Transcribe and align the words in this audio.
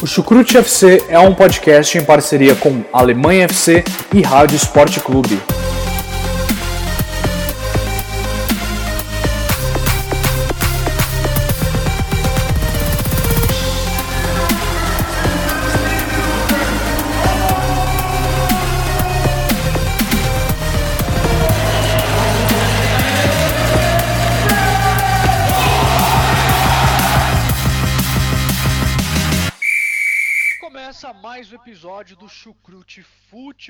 O 0.00 0.06
Chucrute 0.06 0.56
FC 0.56 1.02
é 1.08 1.18
um 1.18 1.34
podcast 1.34 1.98
em 1.98 2.04
parceria 2.04 2.54
com 2.54 2.84
Alemanha 2.92 3.46
FC 3.46 3.82
e 4.14 4.22
Rádio 4.22 4.54
Esporte 4.54 5.00
Clube. 5.00 5.40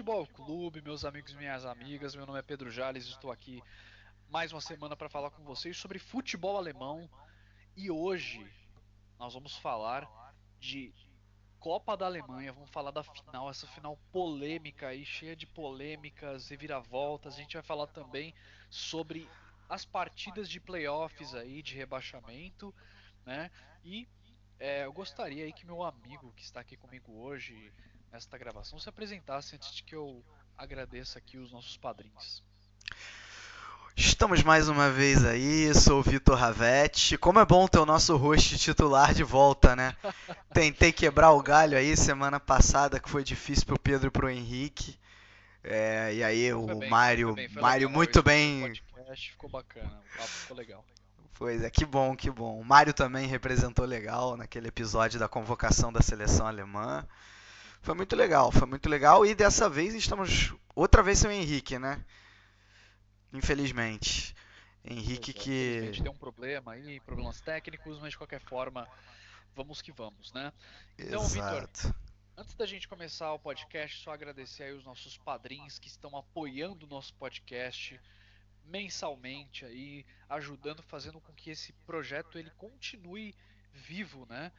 Futebol 0.08 0.26
Clube, 0.28 0.80
meus 0.80 1.04
amigos 1.04 1.34
e 1.34 1.36
minhas 1.36 1.66
amigas. 1.66 2.14
Meu 2.14 2.24
nome 2.24 2.38
é 2.38 2.42
Pedro 2.42 2.70
Jales, 2.70 3.04
estou 3.04 3.30
aqui 3.30 3.62
mais 4.30 4.54
uma 4.54 4.60
semana 4.62 4.96
para 4.96 5.06
falar 5.06 5.28
com 5.28 5.44
vocês 5.44 5.76
sobre 5.76 5.98
futebol 5.98 6.56
alemão. 6.56 7.06
E 7.76 7.90
hoje 7.90 8.50
nós 9.18 9.34
vamos 9.34 9.58
falar 9.58 10.08
de 10.58 10.94
Copa 11.60 11.94
da 11.94 12.06
Alemanha, 12.06 12.54
vamos 12.54 12.70
falar 12.70 12.90
da 12.90 13.02
final, 13.02 13.50
essa 13.50 13.66
final 13.66 13.98
polêmica 14.10 14.88
aí, 14.88 15.04
cheia 15.04 15.36
de 15.36 15.46
polêmicas, 15.46 16.48
reviravoltas. 16.48 17.34
A 17.34 17.40
gente 17.42 17.52
vai 17.52 17.62
falar 17.62 17.86
também 17.88 18.34
sobre 18.70 19.28
as 19.68 19.84
partidas 19.84 20.48
de 20.48 20.58
playoffs 20.58 21.34
aí, 21.34 21.60
de 21.60 21.74
rebaixamento, 21.74 22.74
né? 23.26 23.50
E 23.84 24.08
é, 24.58 24.86
eu 24.86 24.92
gostaria 24.94 25.44
aí 25.44 25.52
que 25.52 25.66
meu 25.66 25.82
amigo 25.82 26.32
que 26.34 26.44
está 26.44 26.60
aqui 26.60 26.78
comigo 26.78 27.12
hoje, 27.12 27.70
nesta 28.12 28.38
gravação 28.38 28.78
se 28.78 28.88
apresentasse 28.88 29.54
antes 29.54 29.74
de 29.74 29.82
que 29.82 29.94
eu 29.94 30.24
agradeça 30.56 31.18
aqui 31.18 31.38
os 31.38 31.52
nossos 31.52 31.76
padrinhos. 31.76 32.42
Estamos 33.96 34.42
mais 34.44 34.68
uma 34.68 34.90
vez 34.90 35.24
aí, 35.24 35.74
sou 35.74 35.98
o 36.00 36.02
Vitor 36.02 36.36
Ravetti. 36.38 37.18
Como 37.18 37.40
é 37.40 37.44
bom 37.44 37.66
ter 37.66 37.78
o 37.78 37.86
nosso 37.86 38.16
host 38.16 38.56
titular 38.58 39.12
de 39.12 39.24
volta, 39.24 39.74
né? 39.74 39.96
Tentei 40.54 40.92
quebrar 40.92 41.32
o 41.32 41.42
galho 41.42 41.76
aí 41.76 41.96
semana 41.96 42.38
passada, 42.38 43.00
que 43.00 43.10
foi 43.10 43.24
difícil 43.24 43.66
pro 43.66 43.78
Pedro 43.78 44.06
e 44.06 44.10
pro 44.10 44.30
Henrique. 44.30 44.96
É, 45.64 46.14
e 46.14 46.22
aí 46.22 46.52
o 46.52 46.66
bem, 46.66 46.88
Mário, 46.88 47.34
bem, 47.34 47.48
Mário 47.48 47.90
muito 47.90 48.22
bem. 48.22 48.72
Podcast, 48.92 49.30
ficou 49.32 49.50
bacana, 49.50 50.00
o 50.14 50.16
papo 50.16 50.28
ficou 50.28 50.56
legal. 50.56 50.84
Pois 51.34 51.62
é, 51.62 51.70
que 51.70 51.84
bom, 51.84 52.16
que 52.16 52.30
bom. 52.30 52.58
O 52.58 52.64
Mário 52.64 52.92
também 52.92 53.26
representou 53.26 53.84
legal 53.84 54.36
naquele 54.36 54.68
episódio 54.68 55.18
da 55.18 55.28
convocação 55.28 55.92
da 55.92 56.00
seleção 56.00 56.46
alemã. 56.46 57.06
Foi 57.80 57.94
muito 57.94 58.14
legal, 58.14 58.50
foi 58.52 58.66
muito 58.66 58.88
legal. 58.88 59.24
E 59.24 59.34
dessa 59.34 59.68
vez 59.68 59.94
estamos 59.94 60.54
outra 60.74 61.02
vez 61.02 61.18
sem 61.18 61.30
o 61.30 61.32
Henrique, 61.32 61.78
né? 61.78 62.04
Infelizmente. 63.32 64.34
Henrique 64.84 65.30
é, 65.30 65.34
que. 65.34 65.80
Gente 65.86 66.02
tem 66.02 66.10
um 66.10 66.16
problema 66.16 66.72
aí, 66.72 67.00
problemas 67.00 67.40
técnicos, 67.40 67.98
mas 67.98 68.10
de 68.10 68.18
qualquer 68.18 68.40
forma, 68.40 68.88
vamos 69.54 69.82
que 69.82 69.92
vamos, 69.92 70.32
né? 70.32 70.52
Então, 70.98 71.26
Vitor, 71.26 71.68
antes 72.36 72.54
da 72.54 72.66
gente 72.66 72.88
começar 72.88 73.32
o 73.32 73.38
podcast, 73.38 74.02
só 74.02 74.12
agradecer 74.12 74.64
aí 74.64 74.72
os 74.72 74.84
nossos 74.84 75.16
padrinhos 75.18 75.78
que 75.78 75.88
estão 75.88 76.16
apoiando 76.16 76.86
o 76.86 76.88
nosso 76.88 77.12
podcast 77.14 78.00
mensalmente 78.64 79.64
aí, 79.64 80.04
ajudando, 80.28 80.82
fazendo 80.82 81.20
com 81.20 81.32
que 81.32 81.50
esse 81.50 81.72
projeto 81.86 82.38
ele 82.38 82.50
continue 82.50 83.34
vivo, 83.72 84.26
né? 84.28 84.52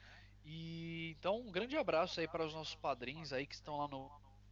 E 0.46 1.16
então 1.20 1.40
um 1.40 1.52
grande 1.52 1.78
abraço 1.78 2.20
aí 2.20 2.28
para 2.28 2.46
os 2.46 2.54
nossos 2.54 2.76
padrinhos 2.76 3.34
aí 3.34 3.46
que 3.46 3.56
estão 3.56 3.78
lá 3.78 3.88
no 3.88 4.10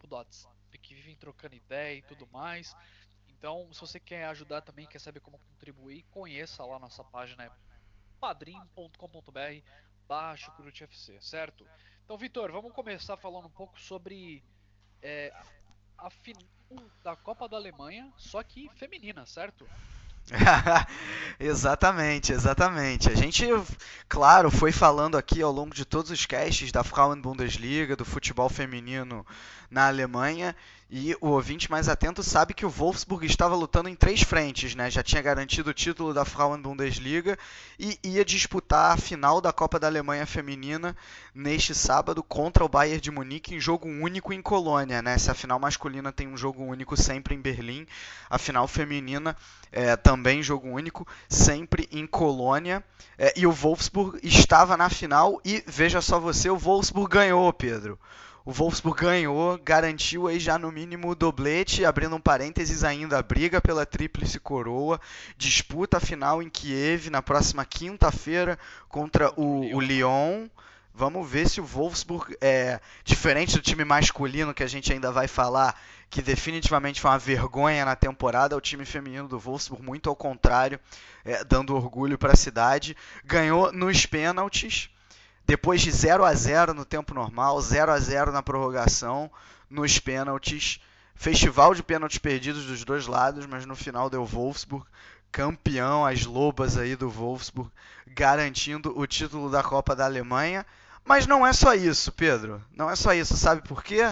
WhatsApp, 0.10 0.56
que 0.80 0.94
vivem 0.94 1.16
trocando 1.16 1.56
ideia 1.56 1.98
e 1.98 2.02
tudo 2.02 2.28
mais. 2.28 2.76
Então, 3.28 3.72
se 3.72 3.80
você 3.80 4.00
quer 4.00 4.26
ajudar 4.26 4.62
também, 4.62 4.88
quer 4.88 5.00
saber 5.00 5.20
como 5.20 5.38
contribuir, 5.40 6.04
conheça 6.12 6.66
lá 6.66 6.80
nossa 6.80 7.04
página 7.04 7.46
é 7.46 7.52
padrim.com.br 8.20 9.62
baixo 10.08 10.52
FC, 10.82 11.22
certo? 11.22 11.68
Então, 12.04 12.18
Vitor, 12.18 12.52
vamos 12.52 12.72
começar 12.72 13.18
falando 13.18 13.48
um 13.48 13.52
pouco 13.52 13.80
sobre 13.80 14.44
é, 15.02 15.32
a 15.98 16.10
final 16.10 16.48
da 17.04 17.16
Copa 17.16 17.48
da 17.48 17.58
Alemanha, 17.58 18.12
só 18.18 18.42
que 18.42 18.70
feminina, 18.76 19.26
certo? 19.26 19.68
exatamente, 21.40 22.34
exatamente. 22.34 23.10
A 23.10 23.16
gente, 23.16 23.46
claro, 24.10 24.52
foi 24.52 24.72
falando 24.72 25.18
aqui 25.18 25.42
ao 25.42 25.52
longo 25.52 25.74
de 25.74 25.86
todos 25.86 26.12
os 26.12 26.26
casts 26.26 26.72
da 26.72 26.84
Frauen 26.84 27.22
Bundesliga, 27.22 27.96
do 27.96 28.04
futebol 28.04 28.50
feminino 28.50 29.26
na 29.70 29.88
Alemanha, 29.88 30.56
e 30.90 31.14
o 31.20 31.28
ouvinte 31.28 31.70
mais 31.70 31.90
atento 31.90 32.24
sabe 32.24 32.54
que 32.54 32.66
o 32.66 32.70
Wolfsburg 32.70 33.26
estava 33.26 33.56
lutando 33.56 33.90
em 33.90 33.96
três 33.96 34.22
frentes, 34.22 34.74
né? 34.74 34.90
Já 34.90 35.04
tinha 35.04 35.22
garantido 35.22 35.70
o 35.70 35.74
título 35.74 36.14
da 36.14 36.24
Frauen 36.24 36.62
Bundesliga 36.62 37.38
e 37.78 38.00
ia 38.04 38.24
disputar 38.24 38.94
a 38.94 38.98
final 38.98 39.42
da 39.42 39.52
Copa 39.52 39.78
da 39.78 39.88
Alemanha 39.88 40.26
feminina 40.26 40.96
neste 41.36 41.76
sábado 41.76 42.24
contra 42.24 42.64
o 42.64 42.70
Bayern 42.70 43.02
de 43.02 43.12
Munique 43.12 43.54
em 43.54 43.60
jogo 43.60 43.86
único 43.88 44.32
em 44.32 44.42
Colônia, 44.42 45.02
né? 45.02 45.18
Se 45.18 45.30
a 45.30 45.34
final 45.34 45.60
masculina 45.60 46.14
tem 46.14 46.26
um 46.26 46.38
jogo 46.38 46.64
único 46.64 46.96
sempre 46.96 47.36
em 47.36 47.42
Berlim, 47.42 47.86
a 48.30 48.38
final 48.38 48.66
feminina 48.66 49.36
é, 49.74 49.98
também 49.98 50.42
jogo 50.42 50.70
único 50.70 51.06
sempre 51.28 51.90
em 51.92 52.08
Colônia. 52.08 52.82
É, 53.18 53.34
e 53.36 53.46
o 53.46 53.52
Wolfsburg 53.52 54.20
estava 54.24 54.78
na 54.78 54.90
final 54.90 55.42
e 55.44 55.62
veja 55.68 56.00
só 56.02 56.18
você, 56.18 56.50
o 56.50 56.58
Wolfsburg 56.58 57.12
ganhou, 57.12 57.52
Pedro. 57.52 58.00
O 58.48 58.54
Wolfsburg 58.54 59.02
ganhou, 59.02 59.60
garantiu 59.62 60.26
aí 60.26 60.40
já 60.40 60.58
no 60.58 60.72
mínimo 60.72 61.10
o 61.10 61.16
doblete, 61.16 61.84
abrindo 61.84 62.16
um 62.16 62.20
parênteses 62.22 62.82
ainda, 62.82 63.20
a 63.20 63.22
briga 63.22 63.60
pela 63.60 63.86
tríplice 63.86 64.40
coroa, 64.40 65.02
disputa 65.38 65.98
a 65.98 66.00
final 66.00 66.42
em 66.42 66.50
Kiev 66.50 67.10
na 67.10 67.22
próxima 67.22 67.66
quinta-feira 67.66 68.58
contra 68.88 69.34
o, 69.38 69.76
o 69.76 69.82
Lyon. 69.82 70.48
Vamos 70.94 71.30
ver 71.30 71.50
se 71.50 71.60
o 71.60 71.66
Wolfsburg, 71.66 72.38
é, 72.40 72.80
diferente 73.04 73.58
do 73.58 73.62
time 73.62 73.84
masculino 73.84 74.54
que 74.54 74.64
a 74.64 74.68
gente 74.68 74.94
ainda 74.94 75.12
vai 75.12 75.28
falar, 75.28 75.78
que 76.10 76.22
definitivamente 76.22 77.02
foi 77.02 77.12
uma 77.12 77.20
vergonha 77.20 77.84
na 77.84 77.98
temporada, 77.98 78.56
o 78.56 78.62
time 78.62 78.86
feminino 78.86 79.28
do 79.28 79.38
Wolfsburg, 79.38 79.84
muito 79.84 80.10
ao 80.10 80.16
contrário, 80.16 80.80
é, 81.26 81.44
dando 81.44 81.76
orgulho 81.76 82.18
para 82.18 82.32
a 82.32 82.38
cidade, 82.38 82.96
ganhou 83.26 83.74
nos 83.74 84.06
pênaltis 84.06 84.90
depois 85.48 85.82
de 85.82 85.90
0 85.90 86.26
a 86.26 86.34
0 86.34 86.74
no 86.74 86.84
tempo 86.84 87.14
normal, 87.14 87.60
0 87.62 87.94
a 87.94 87.98
0 87.98 88.34
na 88.34 88.44
prorrogação, 88.44 89.32
nos 89.70 89.98
pênaltis, 89.98 90.82
festival 91.16 91.74
de 91.74 91.82
pênaltis 91.82 92.18
perdidos 92.18 92.66
dos 92.66 92.84
dois 92.84 93.08
lados, 93.08 93.46
mas 93.46 93.66
no 93.66 93.76
final 93.76 94.10
deu 94.10 94.26
Wolfsburg, 94.26 94.86
campeão, 95.32 96.06
as 96.06 96.26
lobas 96.26 96.78
aí 96.78 96.98
do 96.98 97.10
Wolfsburg, 97.10 97.72
garantindo 98.06 98.98
o 99.00 99.08
título 99.08 99.50
da 99.50 99.64
Copa 99.64 99.96
da 99.96 100.04
Alemanha. 100.04 100.66
Mas 101.06 101.26
não 101.26 101.48
é 101.48 101.54
só 101.54 101.74
isso, 101.74 102.12
Pedro. 102.12 102.62
Não 102.70 102.90
é 102.90 102.96
só 102.98 103.14
isso, 103.14 103.38
sabe 103.38 103.66
por 103.66 103.82
quê? 103.82 104.04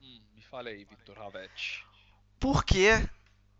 Hum, 0.00 0.20
me 0.36 0.42
fale 0.42 0.68
aí, 0.68 0.84
Victor 0.84 1.18
Halvet. 1.18 1.84
Porque 2.38 3.04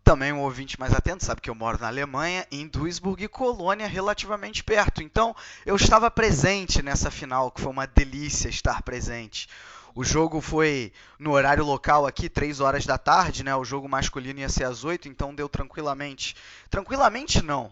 também 0.09 0.33
um 0.33 0.39
ouvinte 0.39 0.79
mais 0.79 0.91
atento 0.91 1.23
sabe 1.23 1.39
que 1.39 1.51
eu 1.51 1.53
moro 1.53 1.77
na 1.79 1.85
Alemanha, 1.85 2.43
em 2.51 2.67
Duisburg 2.67 3.23
e 3.23 3.27
Colônia, 3.27 3.87
relativamente 3.87 4.63
perto. 4.63 5.03
Então 5.03 5.35
eu 5.63 5.75
estava 5.75 6.09
presente 6.09 6.81
nessa 6.81 7.11
final, 7.11 7.51
que 7.51 7.61
foi 7.61 7.71
uma 7.71 7.85
delícia 7.85 8.49
estar 8.49 8.81
presente. 8.81 9.47
O 9.93 10.03
jogo 10.03 10.41
foi 10.41 10.91
no 11.19 11.33
horário 11.33 11.63
local 11.63 12.07
aqui, 12.07 12.27
3 12.27 12.59
horas 12.59 12.87
da 12.87 12.97
tarde, 12.97 13.43
né? 13.43 13.55
O 13.55 13.63
jogo 13.63 13.87
masculino 13.87 14.39
ia 14.39 14.49
ser 14.49 14.63
às 14.63 14.83
8, 14.83 15.07
então 15.07 15.35
deu 15.35 15.47
tranquilamente. 15.47 16.35
Tranquilamente 16.71 17.43
não, 17.43 17.71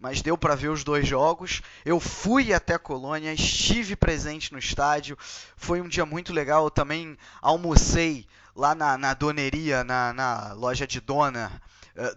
mas 0.00 0.20
deu 0.20 0.36
para 0.36 0.56
ver 0.56 0.70
os 0.70 0.82
dois 0.82 1.06
jogos. 1.06 1.62
Eu 1.84 2.00
fui 2.00 2.52
até 2.52 2.76
Colônia, 2.76 3.32
estive 3.32 3.94
presente 3.94 4.52
no 4.52 4.58
estádio. 4.58 5.16
Foi 5.56 5.80
um 5.80 5.86
dia 5.86 6.04
muito 6.04 6.32
legal. 6.32 6.64
Eu 6.64 6.70
também 6.70 7.16
almocei 7.40 8.26
lá 8.56 8.74
na, 8.74 8.98
na 8.98 9.14
doneria, 9.14 9.84
na, 9.84 10.12
na 10.12 10.52
loja 10.52 10.84
de 10.84 11.00
dona 11.00 11.62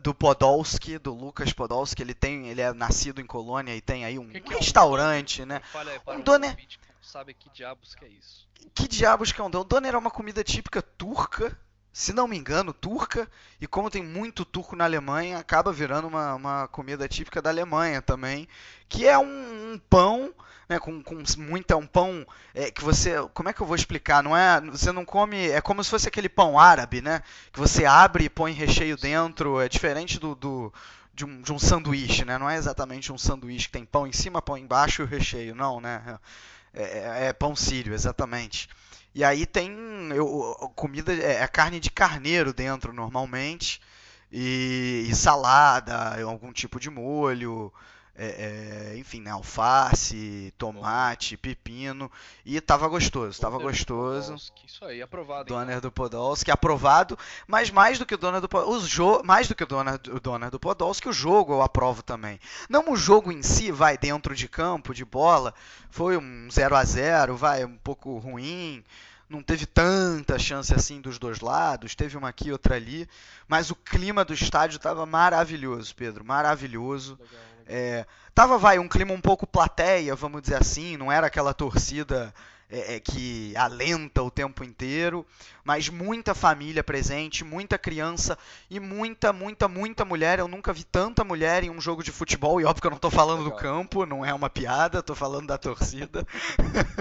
do 0.02 0.14
Podolski, 0.14 0.98
do 0.98 1.14
Lucas 1.14 1.54
Podolski, 1.54 2.02
ele 2.02 2.14
tem, 2.14 2.48
ele 2.48 2.62
é 2.62 2.74
nascido 2.74 3.22
em 3.22 3.26
Colônia 3.26 3.76
e 3.76 3.82
tem 3.82 4.06
aí 4.06 4.20
um 4.20 4.28
que 4.28 4.42
que 4.42 4.54
restaurante, 4.56 5.42
é 5.42 5.46
um 5.46 5.48
né? 5.48 5.62
Um 6.08 6.22
doner. 6.22 6.58
Sabe 7.02 7.34
que 7.34 7.50
diabos 7.50 7.96
que 7.96 8.06
é 8.06 8.10
isso? 8.10 8.48
Que 8.74 8.88
diabos 8.88 9.32
que 9.32 9.40
é 9.40 9.44
um 9.44 9.50
doner? 9.50 9.68
Doner 9.68 9.96
é 9.96 9.98
uma 9.98 10.12
comida 10.12 10.44
típica 10.44 10.82
turca, 10.82 11.58
se 11.92 12.14
não 12.14 12.28
me 12.28 12.38
engano, 12.38 12.74
turca, 12.74 13.28
e 13.60 13.68
como 13.68 13.90
tem 13.90 14.04
muito 14.04 14.46
turco 14.46 14.76
na 14.76 14.86
Alemanha, 14.86 15.38
acaba 15.38 15.72
virando 15.72 16.08
uma, 16.08 16.36
uma 16.36 16.68
comida 16.68 17.08
típica 17.08 17.42
da 17.42 17.50
Alemanha 17.50 18.02
também, 18.02 18.48
que 18.88 19.08
é 19.08 19.18
um, 19.18 19.74
um 19.74 19.82
pão 19.90 20.34
né, 20.68 20.78
com, 20.78 21.02
com 21.02 21.24
muita 21.40 21.76
um 21.76 21.88
pão 21.88 22.26
é, 22.54 22.70
que 22.70 22.84
você, 22.84 23.16
como 23.34 23.50
é 23.50 23.54
que 23.54 23.62
eu 23.62 23.66
vou 23.66 23.76
explicar? 23.76 24.22
Não 24.22 24.38
é, 24.38 24.62
você 24.62 24.92
não 24.92 25.04
come, 25.04 25.50
é 25.50 25.60
como 25.60 25.84
se 25.84 25.90
fosse 25.90 26.08
aquele 26.08 26.30
pão 26.30 26.60
árabe, 26.60 27.02
né, 27.02 27.24
que 27.52 27.60
você 27.60 27.86
abre 27.86 28.26
e 28.26 28.30
põe 28.30 28.54
recheio 28.54 28.96
dentro, 28.96 29.60
é 29.60 29.68
diferente 29.68 30.20
do, 30.20 30.36
do 30.36 30.74
de 31.20 31.26
um, 31.26 31.42
de 31.42 31.52
um 31.52 31.60
sanduíche, 31.60 32.24
né? 32.24 32.38
Não 32.38 32.50
é 32.50 32.56
exatamente 32.56 33.12
um 33.12 33.18
sanduíche 33.18 33.66
que 33.66 33.74
tem 33.74 33.84
pão 33.84 34.08
em 34.08 34.14
cima, 34.14 34.42
pão 34.42 34.58
embaixo 34.58 35.02
e 35.02 35.04
o 35.04 35.08
recheio, 35.08 35.54
não, 35.54 35.82
né? 35.82 36.18
É, 36.74 36.84
é, 36.84 37.26
é 37.26 37.34
pão 37.34 37.54
sírio, 37.58 37.94
exatamente. 37.94 38.70
E 39.14 39.24
aí 39.24 39.46
tem 39.46 39.72
eu, 40.16 40.56
comida, 40.76 41.14
é, 41.14 41.42
é 41.44 41.48
carne 41.48 41.80
de 41.80 41.90
carneiro 41.90 42.54
dentro 42.54 42.94
normalmente, 42.94 43.82
e, 44.32 45.08
e 45.10 45.16
salada, 45.16 46.22
algum 46.24 46.52
tipo 46.54 46.80
de 46.80 46.90
molho, 46.90 47.74
é, 48.22 48.92
é, 48.92 48.98
enfim, 48.98 49.22
né, 49.22 49.32
alface, 49.32 50.54
tomate, 50.58 51.38
pepino, 51.38 52.12
e 52.46 52.60
tava 52.60 52.86
gostoso, 52.90 53.40
tava 53.40 53.58
gostoso. 53.58 54.34
Podolski, 54.34 54.66
isso 54.68 54.84
aí, 54.84 55.02
aprovado. 55.02 55.46
Donner 55.46 55.78
então. 55.78 55.90
do 55.90 55.92
Podolski, 55.92 56.52
aprovado, 56.52 57.18
mas 57.48 57.72
mais 57.72 57.98
do 57.98 58.06
que 58.06 58.14
o 58.14 58.18
Donner 58.18 58.42
do 58.42 58.50
Podolski, 58.50 59.00
mais 59.24 59.48
do 59.48 59.56
que 59.56 59.64
o 59.64 59.68
Donner, 59.68 59.98
o 60.12 60.20
Donner 60.20 60.52
do 60.52 60.60
Podolski, 60.60 61.08
o 61.08 61.14
jogo 61.14 61.54
eu 61.54 61.62
aprovo 61.62 62.04
também. 62.04 62.42
Não 62.70 62.92
o 62.92 62.98
jogo 62.98 63.32
em 63.32 63.42
si, 63.42 63.72
vai, 63.72 63.98
dentro 63.98 64.36
de 64.36 64.50
campo, 64.50 64.94
de 64.94 65.06
bola, 65.06 65.54
foi 65.90 66.18
um 66.18 66.50
0 66.52 66.76
a 66.76 66.84
0 66.84 67.38
vai, 67.38 67.64
um 67.64 67.78
pouco 67.78 68.18
ruim, 68.18 68.84
não 69.30 69.42
teve 69.42 69.66
tanta 69.66 70.38
chance 70.38 70.74
assim 70.74 71.00
dos 71.00 71.18
dois 71.18 71.40
lados, 71.40 71.96
teve 71.96 72.18
uma 72.18 72.28
aqui, 72.28 72.52
outra 72.52 72.76
ali, 72.76 73.08
mas 73.48 73.72
o 73.72 73.76
clima 73.76 74.26
do 74.26 74.34
estádio 74.34 74.76
estava 74.76 75.06
maravilhoso, 75.06 75.96
Pedro, 75.96 76.26
maravilhoso. 76.26 77.18
Legal. 77.18 77.50
É, 77.72 78.04
tava, 78.34 78.58
vai, 78.58 78.80
um 78.80 78.88
clima 78.88 79.14
um 79.14 79.22
pouco 79.22 79.46
plateia, 79.46 80.16
vamos 80.16 80.42
dizer 80.42 80.56
assim, 80.56 80.98
não 80.98 81.12
era 81.12 81.28
aquela 81.28 81.54
torcida 81.54 82.34
é, 82.68 82.96
é, 82.96 83.00
que 83.00 83.56
alenta 83.56 84.24
o 84.24 84.32
tempo 84.32 84.64
inteiro, 84.64 85.24
mas 85.64 85.88
muita 85.88 86.34
família 86.34 86.84
presente, 86.84 87.44
muita 87.44 87.78
criança 87.78 88.36
e 88.72 88.80
muita, 88.80 89.32
muita, 89.32 89.68
muita 89.68 90.04
mulher. 90.04 90.40
Eu 90.40 90.48
nunca 90.48 90.74
vi 90.74 90.84
tanta 90.84 91.24
mulher 91.24 91.64
em 91.64 91.70
um 91.70 91.80
jogo 91.80 92.04
de 92.04 92.12
futebol, 92.12 92.60
e 92.60 92.66
óbvio 92.66 92.82
que 92.82 92.88
eu 92.88 92.92
não 92.92 92.96
estou 92.96 93.12
falando 93.12 93.44
do 93.44 93.52
campo, 93.52 94.04
não 94.04 94.26
é 94.26 94.34
uma 94.34 94.50
piada, 94.50 94.98
estou 94.98 95.16
falando 95.16 95.46
da 95.46 95.58
torcida. 95.60 96.26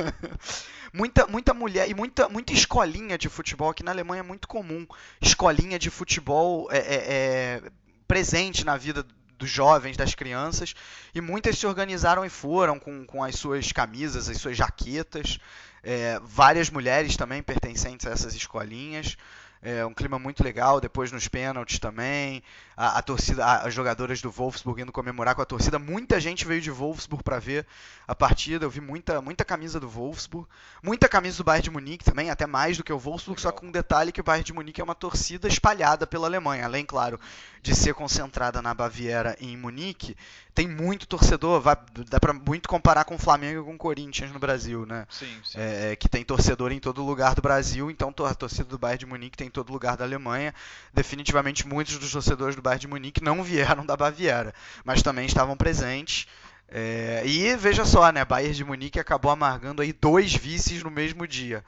muita, 0.93 1.27
muita 1.27 1.55
mulher 1.55 1.89
e 1.89 1.95
muita, 1.95 2.29
muita 2.29 2.53
escolinha 2.53 3.17
de 3.17 3.31
futebol, 3.31 3.73
que 3.73 3.83
na 3.83 3.91
Alemanha 3.91 4.21
é 4.21 4.23
muito 4.23 4.47
comum. 4.47 4.87
Escolinha 5.19 5.79
de 5.79 5.89
futebol 5.89 6.69
é, 6.71 6.79
é, 6.79 6.95
é 7.07 7.63
presente 8.07 8.65
na 8.65 8.77
vida 8.77 9.07
dos 9.39 9.49
jovens, 9.49 9.97
das 9.97 10.15
crianças, 10.15 10.75
e 11.15 11.21
muitas 11.21 11.57
se 11.59 11.67
organizaram 11.67 12.25
e 12.25 12.29
foram 12.29 12.79
com, 12.79 13.07
com 13.07 13.23
as 13.23 13.37
suas 13.37 13.73
camisas, 13.73 14.29
as 14.29 14.39
suas 14.39 14.57
jaquetas. 14.57 15.39
É, 15.83 16.21
várias 16.25 16.69
mulheres 16.69 17.17
também 17.17 17.43
pertencentes 17.43 18.07
a 18.07 18.11
essas 18.11 18.35
escolinhas. 18.35 19.17
É 19.61 19.85
um 19.85 19.93
clima 19.93 20.19
muito 20.19 20.43
legal. 20.43 20.81
Depois 20.81 21.11
nos 21.11 21.27
pênaltis 21.27 21.79
também. 21.79 22.43
A, 22.77 22.99
a, 22.99 23.03
torcida, 23.03 23.45
as 23.45 23.75
jogadoras 23.75 24.23
do 24.23 24.31
Wolfsburg 24.31 24.83
indo 24.83 24.93
comemorar 24.93 25.35
com 25.35 25.43
a 25.43 25.47
torcida. 25.47 25.79
Muita 25.79 26.21
gente 26.21 26.47
veio 26.47 26.61
de 26.61 26.71
Wolfsburg 26.71 27.25
para 27.25 27.39
ver 27.39 27.67
a 28.07 28.15
partida. 28.15 28.65
Eu 28.65 28.71
vi 28.71 28.81
muita, 28.81 29.21
muita 29.21 29.45
camisa 29.45 29.81
do 29.81 29.89
Wolfsburg. 29.89 30.49
Muita 30.83 31.09
camisa 31.09 31.39
do 31.39 31.45
Bayern 31.45 31.65
de 31.65 31.71
Munique 31.71 32.05
também, 32.05 32.31
até 32.31 32.47
mais 32.47 32.77
do 32.77 32.85
que 32.85 32.93
o 32.93 32.99
Wolfsburg. 32.99 33.41
Só 33.41 33.51
com 33.51 33.67
um 33.67 33.73
detalhe 33.73 34.13
que 34.13 34.21
o 34.21 34.25
Bayern 34.25 34.45
de 34.45 34.53
Munique 34.53 34.81
é 34.81 34.85
uma 34.85 34.95
torcida 34.95 35.49
espalhada 35.49 36.07
pela 36.07 36.29
Alemanha. 36.29 36.65
Além, 36.65 36.85
claro, 36.85 37.19
de 37.61 37.75
ser 37.75 37.95
concentrada 37.95 38.63
na 38.63 38.73
Baviera 38.73 39.37
e 39.41 39.53
em 39.53 39.57
Munique, 39.57 40.17
tem 40.59 40.67
muito 40.67 41.07
torcedor, 41.07 41.61
vai, 41.61 41.77
dá 42.11 42.19
para 42.19 42.33
muito 42.33 42.69
comparar 42.69 43.05
com 43.05 43.15
o 43.15 43.19
Flamengo 43.19 43.61
e 43.61 43.65
com 43.65 43.77
o 43.77 43.79
Corinthians 43.79 44.33
no 44.33 44.41
Brasil, 44.41 44.85
né? 44.85 45.07
Sim, 45.09 45.41
sim. 45.45 45.57
É, 45.57 45.95
que 45.95 46.09
tem 46.09 46.25
torcedor 46.25 46.73
em 46.73 46.81
todo 46.81 47.05
lugar 47.05 47.37
do 47.37 47.41
Brasil, 47.41 47.89
então 47.93 48.13
a 48.27 48.35
torcida 48.35 48.65
do 48.65 48.77
Bayern 48.77 48.99
de 48.99 49.07
Munique 49.07 49.37
tem 49.37 49.47
em 49.47 49.51
todo 49.53 49.73
lugar 49.73 49.97
da 49.97 50.05
Alemanha. 50.05 50.53
Definitivamente 50.93 51.65
muitos 51.65 51.97
dos 51.97 52.11
torcedores 52.11 52.57
do 52.57 52.63
Bayern 52.63 52.81
de 52.81 52.89
Munique 52.89 53.23
não 53.23 53.41
vieram 53.41 53.87
da 53.87 53.97
Baviera, 53.97 54.53
mas 54.85 55.01
também 55.01 55.27
estavam 55.27 55.57
presentes. 55.57 56.27
É, 56.69 57.23
e 57.25 57.55
veja 57.55 57.85
só, 57.85 58.11
né? 58.11 58.25
Bayern 58.25 58.53
de 58.53 58.65
Munique 58.65 58.99
acabou 58.99 59.31
amargando 59.31 59.81
aí 59.81 59.93
dois 59.93 60.35
vices 60.35 60.83
no 60.83 60.91
mesmo 60.91 61.25
dia. 61.25 61.65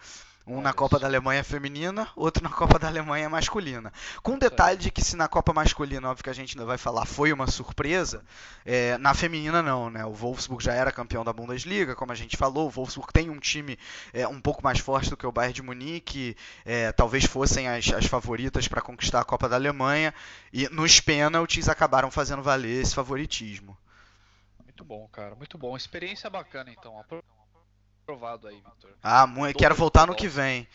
Um 0.47 0.61
na 0.61 0.73
Copa 0.73 0.99
da 0.99 1.07
Alemanha 1.07 1.45
feminina, 1.45 2.09
outro 2.17 2.43
na 2.43 2.51
Copa 2.51 2.79
da 2.79 2.89
Alemanha 2.89 3.29
masculina. 3.29 3.93
Com 4.23 4.35
o 4.35 4.39
detalhe 4.39 4.79
de 4.79 4.91
que 4.91 5.03
se 5.03 5.15
na 5.15 5.29
Copa 5.29 5.53
masculina, 5.53 6.09
óbvio 6.09 6.25
que 6.25 6.31
a 6.31 6.35
gente 6.35 6.57
ainda 6.57 6.67
vai 6.67 6.79
falar, 6.79 7.05
foi 7.05 7.33
uma 7.33 7.47
surpresa, 7.47 8.25
é, 8.65 8.97
na 8.99 9.15
feminina 9.15 9.63
não, 9.63 9.91
né? 9.91 10.05
O 10.05 10.13
Wolfsburg 10.13 10.65
já 10.65 10.73
era 10.73 10.91
campeão 10.91 11.25
da 11.25 11.33
Bundesliga, 11.33 11.95
como 11.95 12.11
a 12.11 12.15
gente 12.15 12.37
falou, 12.37 12.67
o 12.67 12.71
Wolfsburg 12.71 13.13
tem 13.13 13.31
um 13.31 13.39
time 13.39 13.79
é, 14.13 14.27
um 14.27 14.41
pouco 14.41 14.65
mais 14.65 14.81
forte 14.81 15.11
do 15.11 15.17
que 15.17 15.27
o 15.27 15.33
Bayern 15.33 15.55
de 15.55 15.63
Munique, 15.63 16.37
é, 16.65 16.91
talvez 16.91 17.25
fossem 17.27 17.69
as, 17.69 17.93
as 17.93 18.07
favoritas 18.07 18.67
para 18.67 18.81
conquistar 18.81 19.21
a 19.21 19.25
Copa 19.25 19.49
da 19.49 19.57
Alemanha, 19.57 20.13
e 20.53 20.69
nos 20.71 21.01
pênaltis 21.01 21.69
acabaram 21.69 22.11
fazendo 22.11 22.43
valer 22.43 22.83
esse 22.83 22.95
favoritismo. 22.95 23.77
Muito 24.65 24.85
bom, 24.85 25.07
cara, 25.13 25.35
muito 25.35 25.59
bom. 25.59 25.77
Experiência 25.77 26.31
bacana, 26.31 26.71
então 26.73 26.99
aprovado 28.11 28.49
aí, 28.49 28.57
Victor. 28.57 28.91
Ah, 29.03 29.27
muito, 29.27 29.59
quero 29.59 29.75
voltar 29.75 30.07
no 30.07 30.15
que 30.15 30.29
vem. 30.29 30.67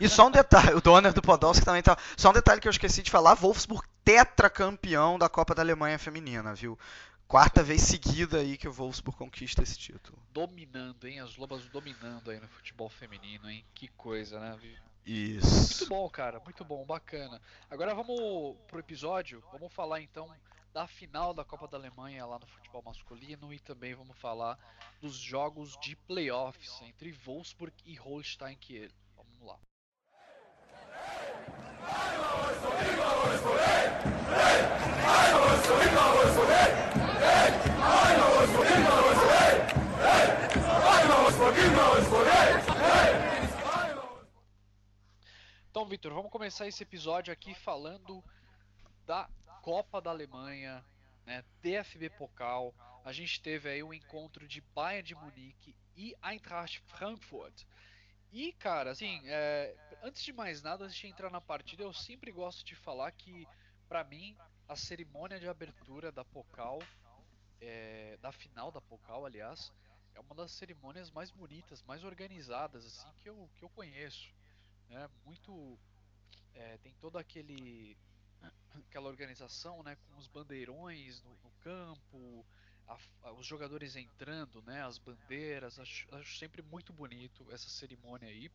E 0.00 0.08
só 0.08 0.26
um 0.26 0.30
detalhe, 0.30 0.74
o 0.76 0.80
Donner 0.80 1.12
do 1.12 1.22
Podolski 1.22 1.64
também 1.64 1.82
tá. 1.82 1.96
Só 2.16 2.30
um 2.30 2.34
detalhe 2.34 2.60
que 2.60 2.68
eu 2.68 2.72
esqueci 2.72 3.02
de 3.02 3.10
falar: 3.10 3.34
Wolfsburg 3.34 3.86
tetracampeão 4.04 5.18
da 5.18 5.28
Copa 5.28 5.54
da 5.54 5.62
Alemanha 5.62 5.98
Feminina, 5.98 6.54
viu? 6.54 6.78
Quarta 7.26 7.62
vez 7.62 7.80
seguida 7.82 8.38
aí 8.38 8.58
que 8.58 8.68
o 8.68 8.72
Wolfsburg 8.72 9.16
conquista 9.16 9.62
esse 9.62 9.78
título. 9.78 10.18
Dominando, 10.32 11.06
hein? 11.06 11.20
As 11.20 11.36
Lobas 11.36 11.64
dominando 11.66 12.30
aí 12.30 12.38
no 12.38 12.48
futebol 12.48 12.90
feminino, 12.90 13.48
hein? 13.48 13.64
Que 13.74 13.88
coisa, 13.88 14.38
né? 14.38 14.58
Isso. 15.06 15.78
Muito 15.78 15.88
bom, 15.88 16.10
cara. 16.10 16.40
Muito 16.40 16.64
bom, 16.64 16.84
bacana. 16.84 17.40
Agora 17.70 17.94
vamos 17.94 18.56
pro 18.68 18.78
episódio. 18.78 19.42
Vamos 19.50 19.72
falar 19.72 20.02
então 20.02 20.28
da 20.72 20.86
final 20.86 21.34
da 21.34 21.44
Copa 21.44 21.68
da 21.68 21.76
Alemanha 21.76 22.24
lá 22.24 22.38
no 22.38 22.46
futebol 22.46 22.82
masculino 22.82 23.52
e 23.52 23.60
também 23.60 23.94
vamos 23.94 24.18
falar 24.18 24.58
dos 25.00 25.16
jogos 25.16 25.76
de 25.80 25.94
playoffs 25.94 26.80
entre 26.82 27.12
Wolfsburg 27.12 27.74
e 27.84 27.94
Holstein 27.94 28.56
Kiel. 28.56 28.90
Vamos 29.14 29.40
lá. 29.42 29.58
Então, 45.70 45.86
Vitor, 45.86 46.14
vamos 46.14 46.30
começar 46.30 46.66
esse 46.66 46.82
episódio 46.82 47.32
aqui 47.32 47.54
falando 47.54 48.22
da 49.06 49.28
Copa 49.62 50.00
da 50.00 50.10
Alemanha, 50.10 50.84
né, 51.24 51.44
DFB 51.62 52.10
Pokal. 52.10 52.74
A 53.04 53.12
gente 53.12 53.40
teve 53.40 53.68
aí 53.68 53.82
um 53.82 53.94
encontro 53.94 54.46
de 54.46 54.60
Bayern 54.60 55.06
de 55.06 55.14
Munique 55.14 55.74
e 55.96 56.16
Eintracht 56.20 56.80
Frankfurt. 56.80 57.64
E, 58.32 58.52
cara, 58.54 58.90
assim, 58.90 59.20
é, 59.24 59.76
antes 60.02 60.24
de 60.24 60.32
mais 60.32 60.62
nada, 60.62 60.84
antes 60.84 60.96
de 60.96 61.06
entrar 61.06 61.30
na 61.30 61.40
partida, 61.40 61.84
eu 61.84 61.92
sempre 61.92 62.32
gosto 62.32 62.64
de 62.64 62.74
falar 62.74 63.12
que, 63.12 63.46
para 63.88 64.02
mim, 64.02 64.36
a 64.68 64.74
cerimônia 64.74 65.38
de 65.38 65.48
abertura 65.48 66.10
da 66.10 66.24
Pokal, 66.24 66.82
é, 67.60 68.18
da 68.20 68.32
final 68.32 68.72
da 68.72 68.80
Pokal, 68.80 69.24
aliás, 69.24 69.72
é 70.14 70.20
uma 70.20 70.34
das 70.34 70.50
cerimônias 70.50 71.08
mais 71.10 71.30
bonitas, 71.30 71.84
mais 71.84 72.02
organizadas, 72.02 72.84
assim, 72.84 73.08
que 73.22 73.28
eu, 73.28 73.48
que 73.56 73.62
eu 73.64 73.68
conheço. 73.68 74.34
Né? 74.88 75.08
Muito. 75.24 75.78
É, 76.54 76.78
tem 76.78 76.92
todo 77.00 77.16
aquele 77.16 77.96
aquela 78.80 79.08
organização, 79.08 79.82
né, 79.82 79.96
com 79.96 80.18
os 80.18 80.26
bandeirões 80.26 81.22
no, 81.22 81.30
no 81.30 81.50
campo, 81.60 82.44
a, 82.88 82.96
a, 83.24 83.32
os 83.32 83.46
jogadores 83.46 83.96
entrando, 83.96 84.62
né, 84.62 84.84
as 84.84 84.98
bandeiras, 84.98 85.78
acho, 85.78 86.06
acho, 86.14 86.38
sempre 86.38 86.62
muito 86.62 86.92
bonito 86.92 87.46
essa 87.52 87.68
cerimônia 87.68 88.28
aí. 88.28 88.50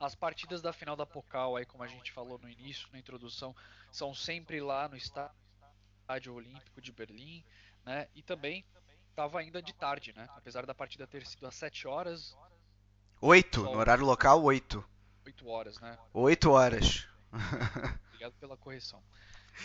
As 0.00 0.14
partidas 0.14 0.60
da 0.60 0.72
final 0.72 0.96
da 0.96 1.06
Pokal, 1.06 1.56
aí 1.56 1.64
como 1.64 1.84
a 1.84 1.88
gente 1.88 2.10
falou 2.12 2.38
no 2.38 2.48
início, 2.48 2.88
na 2.92 2.98
introdução, 2.98 3.54
são 3.90 4.14
sempre 4.14 4.60
lá 4.60 4.88
no 4.88 4.96
Estádio 4.96 6.34
Olímpico 6.34 6.80
de 6.80 6.92
Berlim, 6.92 7.44
né, 7.84 8.08
e 8.14 8.22
também 8.22 8.64
estava 9.10 9.38
ainda 9.38 9.62
de 9.62 9.72
tarde, 9.74 10.12
né, 10.12 10.28
apesar 10.36 10.66
da 10.66 10.74
partida 10.74 11.06
ter 11.06 11.26
sido 11.26 11.46
às 11.46 11.54
7 11.54 11.86
horas. 11.86 12.36
8, 13.20 13.62
no 13.62 13.78
horário 13.78 14.04
local 14.04 14.42
8. 14.42 14.84
8 15.24 15.48
horas, 15.48 15.80
né? 15.80 15.96
8 16.12 16.50
horas. 16.50 17.06
Obrigado 18.22 18.38
pela 18.38 18.56
correção. 18.56 19.02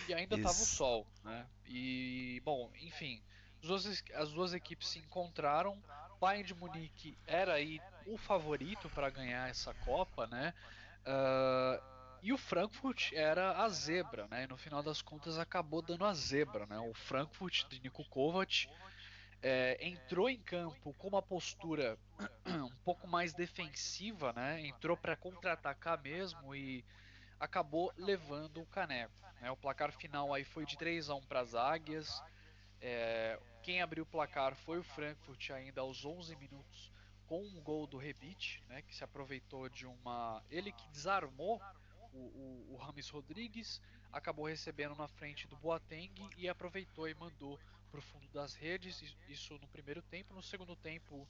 E 0.08 0.14
ainda 0.14 0.36
estava 0.36 0.56
o 0.56 0.66
sol, 0.66 1.08
né? 1.24 1.46
E, 1.66 2.42
bom, 2.44 2.72
enfim, 2.82 3.22
as 3.62 3.68
duas, 3.68 4.04
as 4.16 4.32
duas 4.32 4.54
equipes 4.54 4.88
se 4.90 5.00
encontraram. 5.00 5.82
Bayern 6.20 6.44
de 6.44 6.56
Munique 6.56 7.18
era 7.28 7.54
aí 7.54 7.80
o 8.08 8.18
favorito 8.18 8.90
para 8.90 9.10
ganhar 9.10 9.48
essa 9.50 9.74
Copa, 9.76 10.26
né? 10.28 10.54
Uh, 11.06 11.82
e 12.24 12.34
o 12.34 12.38
Frankfurt 12.38 13.14
era 13.14 13.64
a 13.64 13.70
zebra, 13.70 14.28
né? 14.28 14.46
E 14.46 14.48
no 14.48 14.58
final 14.58 14.82
das 14.82 15.02
contas 15.02 15.38
acabou 15.38 15.82
dando 15.84 16.04
a 16.04 16.14
zebra, 16.14 16.66
né? 16.66 16.80
O 16.80 16.94
Frankfurt 16.96 17.68
de 17.70 17.80
Niko 17.80 18.04
Kovac 18.06 18.68
é, 19.44 19.78
entrou 19.82 20.28
em 20.28 20.40
campo 20.40 20.94
com 20.96 21.08
uma 21.08 21.22
postura 21.22 21.98
um 22.48 22.76
pouco 22.84 23.08
mais 23.08 23.34
defensiva, 23.34 24.34
né? 24.34 24.66
Entrou 24.66 24.98
para 24.98 25.16
contra-atacar 25.16 26.02
mesmo 26.02 26.56
e 26.56 26.84
acabou 27.40 27.94
levando 27.98 28.62
o 28.62 28.66
caneco. 28.66 29.14
Né? 29.42 29.52
O 29.52 29.58
placar 29.58 29.92
final 29.92 30.34
aí 30.34 30.44
foi 30.44 30.66
de 30.66 30.78
3 30.78 31.10
a 31.10 31.16
1 31.16 31.22
para 31.24 31.42
as 31.42 31.56
Águias. 31.56 32.22
É, 32.82 33.40
quem 33.64 33.82
abriu 33.82 34.04
o 34.04 34.08
placar 34.08 34.56
foi 34.56 34.80
o 34.80 34.84
Frankfurt 34.84 35.50
ainda 35.50 35.82
aos 35.82 36.06
11 36.06 36.36
minutos 36.36 36.92
com 37.28 37.44
um 37.44 37.62
gol 37.62 37.86
do 37.86 37.98
Rebite, 37.98 38.64
né, 38.70 38.82
que 38.82 38.96
se 38.96 39.04
aproveitou 39.04 39.68
de 39.70 39.86
uma. 39.86 40.42
Ele 40.50 40.72
que 40.72 40.88
desarmou 40.90 41.62
o, 42.14 42.18
o, 42.18 42.74
o 42.74 42.78
Rames 42.78 43.10
Rodrigues, 43.10 43.82
acabou 44.12 44.46
recebendo 44.46 44.96
na 44.96 45.08
frente 45.08 45.46
do 45.48 45.58
Boateng 45.58 46.14
e 46.38 46.48
aproveitou 46.48 47.08
e 47.08 47.14
mandou 47.14 47.60
para 47.92 48.00
o 48.00 48.02
fundo 48.02 48.28
das 48.30 48.54
redes. 48.54 49.04
Isso 49.28 49.58
no 49.60 49.68
primeiro 49.68 50.02
tempo. 50.02 50.34
No 50.34 50.42
segundo 50.42 50.76
tempo, 50.76 51.28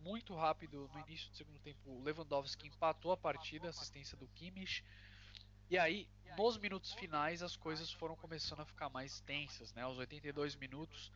muito 0.00 0.34
rápido, 0.34 0.90
no 0.92 1.00
início 1.00 1.30
do 1.30 1.36
segundo 1.36 1.58
tempo, 1.60 1.80
o 1.90 2.02
Lewandowski 2.02 2.68
empatou 2.68 3.12
a 3.12 3.16
partida, 3.16 3.68
assistência 3.68 4.16
do 4.16 4.28
Kimmich. 4.28 4.84
E 5.70 5.78
aí, 5.78 6.08
nos 6.36 6.58
minutos 6.58 6.92
finais, 6.94 7.44
as 7.44 7.54
coisas 7.54 7.92
foram 7.92 8.16
começando 8.16 8.58
a 8.58 8.64
ficar 8.64 8.88
mais 8.88 9.20
tensas, 9.20 9.72
né? 9.72 9.82
Aos 9.82 9.98
82 9.98 10.56
minutos, 10.56 11.12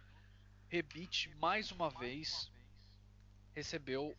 Rebite 0.68 1.28
mais 1.40 1.73
uma 1.73 1.90
vez 1.90 2.49
recebeu 3.52 4.16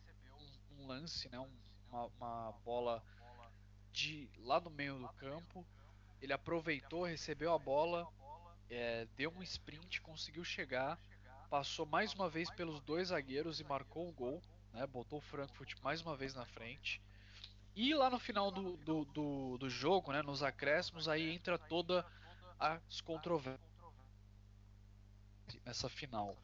um, 0.78 0.82
um 0.82 0.86
lance, 0.86 1.26
né? 1.30 1.40
Um, 1.40 1.50
uma, 1.88 2.04
uma 2.18 2.52
bola 2.66 3.02
de 3.92 4.28
lá 4.40 4.60
no 4.60 4.68
meio 4.68 4.98
do 4.98 5.08
campo. 5.14 5.66
Ele 6.20 6.34
aproveitou, 6.34 7.04
recebeu 7.04 7.54
a 7.54 7.58
bola, 7.58 8.06
é, 8.68 9.06
deu 9.16 9.30
um 9.30 9.42
sprint, 9.42 10.02
conseguiu 10.02 10.44
chegar, 10.44 10.98
passou 11.48 11.86
mais 11.86 12.12
uma 12.12 12.28
vez 12.28 12.50
pelos 12.50 12.78
dois 12.82 13.08
zagueiros 13.08 13.58
e 13.58 13.64
marcou 13.64 14.06
o 14.06 14.12
gol, 14.12 14.42
né? 14.74 14.86
Botou 14.86 15.18
o 15.18 15.22
Frankfurt 15.22 15.80
mais 15.82 16.02
uma 16.02 16.14
vez 16.14 16.34
na 16.34 16.44
frente. 16.44 17.00
E 17.76 17.92
lá 17.92 18.08
no 18.08 18.18
final 18.18 18.50
do, 18.50 18.74
do, 18.78 19.04
do, 19.04 19.58
do 19.58 19.68
jogo, 19.68 20.10
né, 20.10 20.22
nos 20.22 20.42
acréscimos, 20.42 21.08
aí 21.08 21.30
entra 21.30 21.58
toda 21.58 22.06
as 22.58 23.02
controvérsias 23.02 23.60
nessa 25.62 25.86
final. 25.86 26.34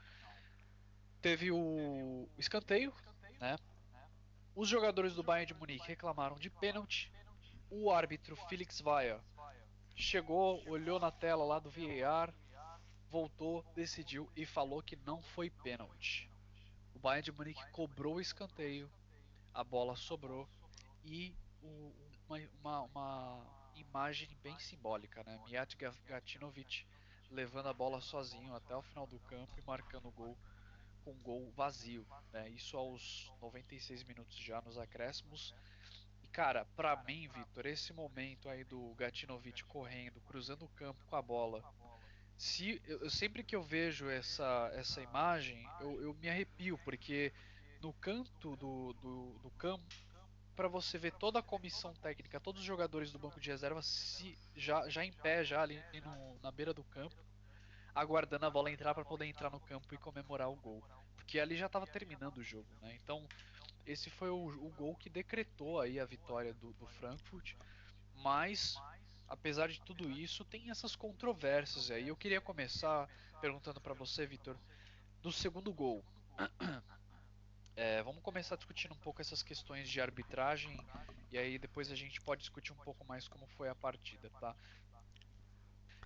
Teve 1.23 1.51
o 1.51 2.29
escanteio, 2.37 2.93
né? 3.41 3.57
Os 4.55 4.69
jogadores 4.69 5.15
do 5.15 5.23
Bayern 5.23 5.47
de 5.47 5.59
Munique 5.59 5.89
reclamaram 5.89 6.37
de 6.37 6.51
pênalti. 6.51 7.11
O 7.71 7.91
árbitro 7.91 8.37
Felix 8.37 8.83
Weyer 8.83 9.19
chegou, 9.97 10.63
olhou 10.69 11.01
na 11.01 11.11
tela 11.11 11.47
lá 11.47 11.59
do 11.59 11.71
VAR, 11.71 12.35
voltou, 13.09 13.65
decidiu 13.75 14.31
e 14.37 14.45
falou 14.45 14.83
que 14.83 14.97
não 14.97 15.23
foi 15.23 15.49
pênalti. 15.49 16.31
O 16.95 16.99
Bayern 16.99 17.25
de 17.25 17.33
Munique 17.33 17.71
cobrou 17.71 18.17
o 18.17 18.21
escanteio, 18.21 18.91
a 19.55 19.65
bola 19.65 19.97
sobrou 19.97 20.47
e 21.05 21.35
uma, 22.29 22.39
uma, 22.61 22.83
uma 22.83 23.47
imagem 23.77 24.29
bem 24.43 24.59
simbólica, 24.59 25.23
né? 25.25 25.39
Mijat 25.45 25.77
Gatinovic 26.07 26.85
levando 27.31 27.69
a 27.69 27.73
bola 27.73 28.01
sozinho 28.01 28.55
até 28.55 28.77
o 28.77 28.83
final 28.83 29.07
do 29.07 29.19
campo 29.21 29.59
e 29.59 29.63
marcando 29.63 30.09
o 30.09 30.13
gol 30.13 30.37
com 31.05 31.13
gol 31.15 31.51
vazio, 31.57 32.07
né? 32.33 32.49
Isso 32.51 32.77
aos 32.77 33.33
96 33.41 34.05
minutos 34.05 34.37
já 34.37 34.61
nos 34.61 34.79
acréscimos. 34.79 35.55
E 36.23 36.29
cara, 36.29 36.65
para 36.77 36.97
mim, 37.05 37.29
Vitor, 37.29 37.67
esse 37.67 37.93
momento 37.93 38.49
aí 38.49 38.65
do 38.65 38.95
Gatinovic 38.95 39.65
correndo, 39.65 40.21
cruzando 40.23 40.65
o 40.65 40.69
campo 40.71 41.05
com 41.07 41.17
a 41.17 41.23
bola, 41.23 41.63
se 42.37 42.81
eu, 42.87 43.11
sempre 43.11 43.43
que 43.43 43.57
eu 43.57 43.63
vejo 43.63 44.09
essa 44.09 44.71
essa 44.75 45.03
imagem, 45.03 45.69
eu, 45.81 46.01
eu 46.03 46.15
me 46.15 46.29
arrepio 46.29 46.79
porque 46.79 47.33
no 47.81 47.93
canto 47.95 48.57
do, 48.57 48.93
do, 48.95 49.39
do 49.43 49.51
campo 49.59 49.85
para 50.55 50.69
você 50.69 50.99
ver 50.99 51.13
toda 51.13 51.39
a 51.39 51.43
comissão 51.43 51.95
técnica, 51.95 52.41
todos 52.41 52.61
os 52.61 52.67
jogadores 52.67 53.11
do 53.11 53.19
banco 53.19 53.41
de 53.41 53.51
reserva 53.51 53.83
se, 53.83 54.37
já, 54.55 54.89
já 54.89 55.05
em 55.05 55.13
pé, 55.13 55.45
já 55.45 55.63
ali 55.63 55.83
no, 56.05 56.39
na 56.43 56.51
beira 56.51 56.73
do 56.75 56.85
campo, 56.85 57.17
aguardando 57.95 58.47
a 58.47 58.51
bola 58.51 58.71
entrar 58.71 58.95
para 58.95 59.05
poder 59.05 59.27
entrar 59.27 59.51
no 59.51 59.61
campo 59.61 59.95
e 59.95 59.99
comemorar 59.99 60.51
o 60.51 60.57
gol. 60.57 60.83
Porque 61.17 61.39
ali 61.39 61.57
já 61.57 61.67
estava 61.67 61.87
terminando 61.87 62.39
o 62.39 62.43
jogo, 62.43 62.69
né? 62.81 62.99
Então, 63.03 63.27
esse 63.87 64.11
foi 64.11 64.31
o, 64.31 64.49
o, 64.49 64.71
gol 64.77 64.95
que 64.97 65.09
decretou 65.09 65.81
aí 65.81 65.99
a 65.99 66.05
vitória 66.05 66.53
do, 66.55 66.73
do 66.75 66.87
Frankfurt. 66.87 67.55
Mas, 68.17 68.77
apesar 69.29 69.69
de 69.69 69.81
tudo 69.81 70.11
isso, 70.11 70.45
tem 70.45 70.71
essas 70.71 70.95
controvérsias 70.95 71.91
aí. 71.91 72.09
Eu 72.09 72.17
queria 72.17 72.41
começar 72.41 73.09
perguntando 73.41 73.81
para 73.81 73.95
você, 73.95 74.27
Vitor, 74.27 74.57
do 75.21 75.33
segundo 75.33 75.73
gol. 75.73 76.05
É, 77.75 78.03
vamos 78.03 78.23
começar 78.23 78.57
discutindo 78.57 78.93
um 78.93 78.99
pouco 78.99 79.21
essas 79.23 79.43
questões 79.43 79.89
de 79.89 80.01
arbitragem 80.01 80.79
e 81.31 81.39
aí 81.39 81.59
depois 81.59 81.91
a 81.91 81.95
gente 81.95 82.21
pode 82.21 82.41
discutir 82.41 82.73
um 82.73 82.77
pouco 82.77 83.03
mais 83.07 83.27
como 83.27 83.47
foi 83.47 83.69
a 83.71 83.75
partida, 83.75 84.29
tá? 84.39 84.55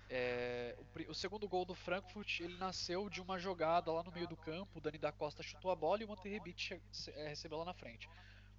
É, 0.09 0.77
o, 0.79 1.11
o, 1.11 1.15
segundo 1.15 1.49
gol 1.49 1.65
do 1.65 1.75
Frankfurt 1.75 2.39
ele 2.39 2.57
nasceu 2.59 3.11
de 3.11 3.21
uma 3.21 3.37
jogada 3.37 3.91
lá 3.91 4.05
no 4.05 4.13
meio 4.13 4.29
do 4.29 4.37
campo. 4.37 4.79
O 4.79 4.81
Dani 4.81 4.99
da 4.99 5.11
Costa 5.11 5.43
chutou 5.43 5.73
a 5.73 5.75
bola 5.75 6.01
e 6.01 6.05
o 6.05 6.09
Monterrebit 6.09 6.81
é, 7.09 7.29
recebeu 7.29 7.59
lá 7.59 7.65
na 7.65 7.75
frente. 7.75 8.09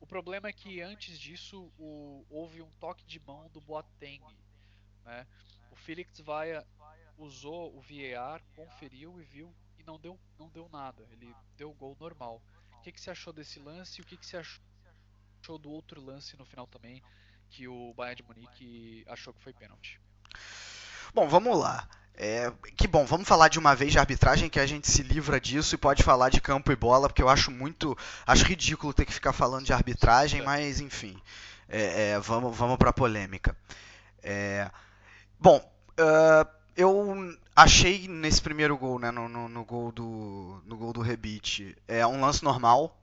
O 0.02 0.06
problema 0.06 0.50
é 0.50 0.54
que 0.54 0.82
antes 0.82 1.18
disso 1.18 1.72
o, 1.80 2.26
houve 2.30 2.62
um 2.62 2.70
toque 2.72 3.06
de 3.06 3.22
mão 3.22 3.50
do 3.50 3.62
Boateng. 3.62 4.22
Né? 5.06 5.26
O 5.72 5.78
Felix 5.78 6.20
Vaia 6.20 6.68
usou 7.18 7.74
o 7.74 7.80
VAR, 7.80 8.44
conferiu 8.54 9.18
e 9.22 9.24
viu 9.24 9.56
e 9.80 9.84
não 9.84 9.98
deu, 9.98 10.20
não 10.38 10.50
deu 10.50 10.68
nada. 10.68 11.08
Ele 11.12 11.34
deu 11.56 11.72
o 11.72 11.74
gol 11.74 11.96
normal 11.98 12.42
que, 12.88 12.92
que 12.94 13.02
você 13.02 13.12
achou 13.12 13.34
desse 13.34 13.60
lance 13.60 14.00
e 14.00 14.02
o 14.02 14.06
que, 14.06 14.16
que 14.16 14.26
você 14.26 14.38
achou 14.38 15.58
do 15.58 15.70
outro 15.70 16.02
lance 16.02 16.38
no 16.38 16.46
final 16.46 16.66
também, 16.68 17.02
que 17.50 17.68
o 17.68 17.94
Bayern 17.94 18.22
de 18.22 18.24
Munique 18.24 19.06
achou 19.08 19.34
que 19.34 19.44
foi 19.44 19.54
pênalti? 19.54 20.00
Bom, 21.14 21.28
vamos 21.28 21.58
lá. 21.58 21.88
É, 22.14 22.52
que 22.76 22.88
bom, 22.88 23.06
vamos 23.06 23.28
falar 23.28 23.48
de 23.48 23.60
uma 23.60 23.76
vez 23.76 23.92
de 23.92 24.00
arbitragem 24.00 24.50
que 24.50 24.60
a 24.60 24.66
gente 24.66 24.90
se 24.90 25.04
livra 25.04 25.40
disso 25.40 25.76
e 25.76 25.78
pode 25.78 26.02
falar 26.02 26.30
de 26.30 26.42
campo 26.42 26.72
e 26.72 26.76
bola, 26.76 27.08
porque 27.08 27.22
eu 27.22 27.30
acho 27.30 27.52
muito. 27.52 27.96
Acho 28.26 28.46
ridículo 28.46 28.94
ter 28.94 29.06
que 29.06 29.14
ficar 29.14 29.34
falando 29.34 29.66
de 29.66 29.74
arbitragem, 29.74 30.42
mas 30.42 30.80
enfim. 30.80 31.22
É, 31.70 32.12
é, 32.12 32.20
vamos 32.20 32.58
vamos 32.58 32.78
para 32.78 32.90
a 32.90 32.94
polêmica. 32.94 33.56
É, 34.24 34.70
bom, 35.40 35.58
uh, 36.00 36.50
eu 36.76 37.38
achei 37.58 38.08
nesse 38.08 38.40
primeiro 38.40 38.78
gol, 38.78 39.00
né, 39.00 39.10
no, 39.10 39.28
no, 39.28 39.50
no, 39.50 39.66
gol 39.66 39.92
do 39.92 40.62
no 40.64 40.78
gol 40.78 40.94
do 40.94 41.02
Rebite, 41.02 41.76
é 41.88 42.06
um 42.06 42.22
lance 42.22 42.44
normal. 42.44 42.96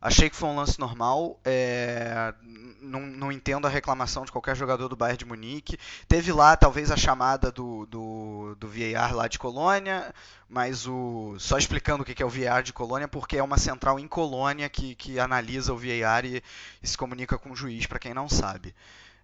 Achei 0.00 0.30
que 0.30 0.36
foi 0.36 0.48
um 0.48 0.54
lance 0.54 0.78
normal. 0.78 1.40
É, 1.44 2.32
não, 2.80 3.00
não 3.00 3.32
entendo 3.32 3.66
a 3.66 3.70
reclamação 3.70 4.24
de 4.24 4.30
qualquer 4.30 4.54
jogador 4.54 4.86
do 4.86 4.94
Bayern 4.94 5.18
de 5.18 5.24
Munique. 5.24 5.76
Teve 6.06 6.32
lá 6.32 6.56
talvez 6.56 6.92
a 6.92 6.96
chamada 6.96 7.50
do, 7.50 7.84
do, 7.86 8.54
do 8.54 8.68
VAR 8.68 9.12
lá 9.12 9.26
de 9.26 9.40
Colônia, 9.40 10.14
mas 10.48 10.86
o 10.86 11.34
só 11.40 11.58
explicando 11.58 12.04
o 12.04 12.06
que 12.06 12.22
é 12.22 12.26
o 12.26 12.30
VAR 12.30 12.62
de 12.62 12.72
Colônia, 12.72 13.08
porque 13.08 13.36
é 13.36 13.42
uma 13.42 13.58
central 13.58 13.98
em 13.98 14.06
Colônia 14.06 14.68
que, 14.68 14.94
que 14.94 15.18
analisa 15.18 15.72
o 15.72 15.76
VAR 15.76 16.24
e, 16.24 16.40
e 16.80 16.86
se 16.86 16.96
comunica 16.96 17.36
com 17.36 17.50
o 17.50 17.56
juiz, 17.56 17.84
para 17.86 17.98
quem 17.98 18.14
não 18.14 18.28
sabe. 18.28 18.72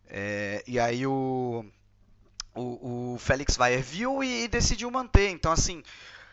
É, 0.08 0.64
e 0.66 0.80
aí 0.80 1.06
o 1.06 1.64
o, 2.54 3.14
o 3.14 3.18
Félix 3.18 3.58
Weyer 3.58 3.82
viu 3.82 4.22
e, 4.22 4.44
e, 4.44 4.48
decidiu 4.48 4.90
manter. 4.90 5.30
Então, 5.30 5.52
assim, 5.52 5.82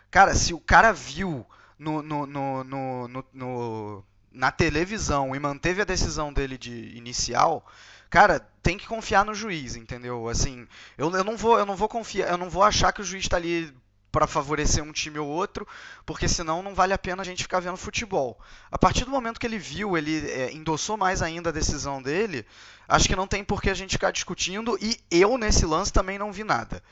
cara, 0.09 0.35
se 0.35 0.53
o 0.53 0.59
cara 0.59 0.93
viu 0.93 1.45
no, 1.77 2.01
no, 2.01 2.25
no, 2.25 3.07
no, 3.33 4.03
na 4.31 4.51
televisão 4.51 5.35
e 5.35 5.39
manteve 5.39 5.81
a 5.81 5.85
decisão 5.85 6.31
dele 6.31 6.57
de 6.57 6.95
inicial, 6.95 7.65
cara, 8.09 8.39
tem 8.61 8.77
que 8.77 8.87
confiar 8.87 9.25
no 9.25 9.33
juiz, 9.33 9.75
entendeu? 9.75 10.29
Assim, 10.29 10.67
eu, 10.97 11.11
eu 11.15 11.23
não 11.23 11.35
vou, 11.35 11.57
eu 11.57 11.65
não 11.65 11.75
vou 11.75 11.89
confiar, 11.89 12.29
eu 12.29 12.37
não 12.37 12.49
vou 12.49 12.63
achar 12.63 12.91
que 12.93 13.01
o 13.01 13.05
juiz 13.05 13.23
está 13.23 13.37
ali 13.37 13.73
para 14.11 14.27
favorecer 14.27 14.83
um 14.83 14.91
time 14.91 15.17
ou 15.17 15.27
outro, 15.27 15.67
porque 16.05 16.27
senão 16.27 16.61
não 16.61 16.75
vale 16.75 16.93
a 16.93 16.97
pena 16.97 17.21
a 17.21 17.25
gente 17.25 17.43
ficar 17.43 17.59
vendo 17.59 17.77
futebol. 17.77 18.39
A 18.69 18.77
partir 18.77 19.05
do 19.05 19.11
momento 19.11 19.39
que 19.39 19.47
ele 19.47 19.57
viu, 19.57 19.97
ele 19.97 20.29
é, 20.29 20.51
endossou 20.51 20.97
mais 20.97 21.21
ainda 21.21 21.49
a 21.49 21.53
decisão 21.53 22.01
dele, 22.01 22.45
acho 22.87 23.07
que 23.07 23.15
não 23.15 23.27
tem 23.27 23.43
por 23.43 23.61
que 23.61 23.69
a 23.69 23.73
gente 23.73 23.91
ficar 23.91 24.11
discutindo, 24.11 24.77
e 24.81 24.99
eu 25.09 25.37
nesse 25.37 25.65
lance 25.65 25.93
também 25.93 26.19
não 26.19 26.31
vi 26.31 26.43
nada. 26.43 26.83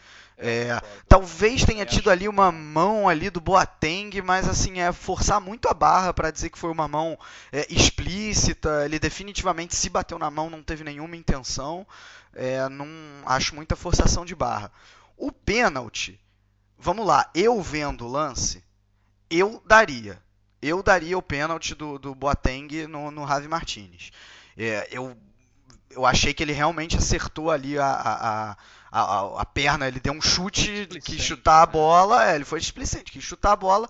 É, 0.41 0.81
talvez 1.05 1.65
tenha 1.65 1.85
tido 1.85 2.09
ali 2.09 2.25
uma 2.25 2.49
mão 2.49 3.09
ali 3.09 3.29
do 3.29 3.41
Boateng, 3.41 4.21
mas 4.21 4.47
assim, 4.47 4.79
é 4.79 4.93
forçar 4.93 5.41
muito 5.41 5.67
a 5.67 5.73
barra 5.73 6.13
para 6.13 6.31
dizer 6.31 6.49
que 6.49 6.57
foi 6.57 6.71
uma 6.71 6.88
mão 6.88 7.19
é, 7.51 7.67
explícita, 7.69 8.85
ele 8.85 8.97
definitivamente 8.97 9.75
se 9.75 9.89
bateu 9.89 10.17
na 10.17 10.31
mão, 10.31 10.49
não 10.49 10.63
teve 10.63 10.85
nenhuma 10.85 11.17
intenção, 11.17 11.85
é, 12.33 12.69
não 12.69 12.88
acho 13.25 13.53
muita 13.53 13.75
forçação 13.75 14.23
de 14.23 14.33
barra. 14.33 14.71
O 15.17 15.29
pênalti, 15.29 16.17
vamos 16.79 17.05
lá, 17.05 17.29
eu 17.36 17.62
vendo 17.62 18.05
o 18.05 18.12
lance, 18.12 18.63
eu 19.29 19.62
daria. 19.65 20.21
Eu 20.62 20.83
daria 20.83 21.17
o 21.17 21.21
pênalti 21.21 21.74
do, 21.74 21.98
do 21.98 22.13
Boateng 22.13 22.88
no, 22.88 23.12
no 23.12 23.27
Javi 23.27 23.48
Martinez. 23.48 24.12
É, 24.57 24.89
eu, 24.91 25.15
eu 25.89 26.05
achei 26.05 26.33
que 26.33 26.43
ele 26.43 26.51
realmente 26.51 26.98
acertou 26.98 27.50
ali 27.50 27.77
a, 27.77 27.86
a, 27.86 28.57
a, 28.91 29.41
a, 29.41 29.45
perna, 29.45 29.88
ele 29.88 30.00
deu 30.00 30.12
um 30.12 30.21
chute, 30.21 30.88
que 31.03 31.17
chutar 31.17 31.63
a 31.63 31.65
né? 31.65 31.71
bola, 31.71 32.29
é, 32.29 32.36
ele 32.36 32.43
foi 32.43 32.59
displicente, 32.59 33.12
que 33.12 33.21
chutar 33.21 33.53
a 33.53 33.55
bola 33.55 33.89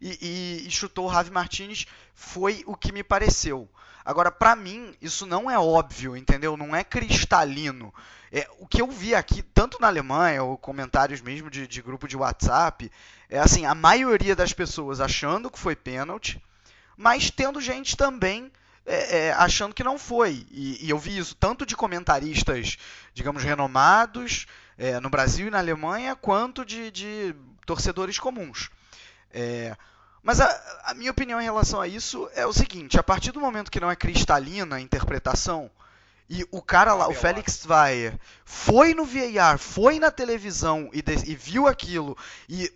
e, 0.00 0.18
e, 0.20 0.68
e 0.68 0.70
chutou 0.70 1.08
o 1.08 1.12
Javi 1.12 1.30
Martinez, 1.30 1.86
foi 2.14 2.62
o 2.66 2.76
que 2.76 2.92
me 2.92 3.02
pareceu. 3.02 3.68
Agora, 4.04 4.30
para 4.30 4.56
mim, 4.56 4.94
isso 5.00 5.24
não 5.24 5.50
é 5.50 5.58
óbvio, 5.58 6.16
entendeu? 6.16 6.56
Não 6.56 6.74
é 6.74 6.82
cristalino. 6.82 7.94
É, 8.32 8.48
o 8.58 8.66
que 8.66 8.80
eu 8.80 8.86
vi 8.86 9.14
aqui, 9.14 9.42
tanto 9.42 9.80
na 9.80 9.88
Alemanha, 9.88 10.42
ou 10.42 10.56
comentários 10.56 11.20
mesmo 11.20 11.50
de, 11.50 11.66
de 11.66 11.82
grupo 11.82 12.06
de 12.06 12.16
WhatsApp, 12.16 12.90
é 13.28 13.38
assim, 13.38 13.66
a 13.66 13.74
maioria 13.74 14.36
das 14.36 14.52
pessoas 14.52 15.00
achando 15.00 15.50
que 15.50 15.58
foi 15.58 15.74
pênalti, 15.74 16.40
mas 16.96 17.30
tendo 17.30 17.60
gente 17.60 17.96
também 17.96 18.52
é, 18.86 19.18
é, 19.18 19.32
achando 19.32 19.74
que 19.74 19.84
não 19.84 19.98
foi. 19.98 20.46
E, 20.50 20.86
e, 20.86 20.90
eu 20.90 20.98
vi 20.98 21.18
isso 21.18 21.34
tanto 21.34 21.66
de 21.66 21.76
comentaristas, 21.76 22.76
digamos, 23.14 23.42
renomados 23.42 24.46
é, 24.78 24.98
no 25.00 25.10
Brasil 25.10 25.48
e 25.48 25.50
na 25.50 25.58
Alemanha, 25.58 26.14
quanto 26.14 26.64
de, 26.64 26.90
de 26.90 27.34
torcedores 27.66 28.18
comuns. 28.18 28.70
É, 29.32 29.76
mas 30.22 30.40
a, 30.40 30.80
a, 30.84 30.94
minha 30.94 31.10
opinião 31.10 31.40
em 31.40 31.44
relação 31.44 31.80
a 31.80 31.88
isso 31.88 32.28
é 32.34 32.46
o 32.46 32.52
seguinte: 32.52 32.98
a 32.98 33.02
partir 33.02 33.32
do 33.32 33.40
momento 33.40 33.70
que 33.70 33.80
não 33.80 33.90
é 33.90 33.96
cristalina 33.96 34.76
a 34.76 34.80
interpretação, 34.80 35.70
e 36.30 36.46
o 36.52 36.62
cara 36.62 36.94
lá, 36.94 37.08
o 37.08 37.12
Félix 37.14 37.62
Zweier, 37.64 38.16
foi 38.44 38.94
no 38.94 39.04
VAR, 39.04 39.58
foi 39.58 39.98
na 39.98 40.12
televisão 40.12 40.88
e, 40.92 41.02
de, 41.02 41.28
e 41.28 41.34
viu 41.34 41.66
aquilo 41.66 42.16
e 42.48 42.72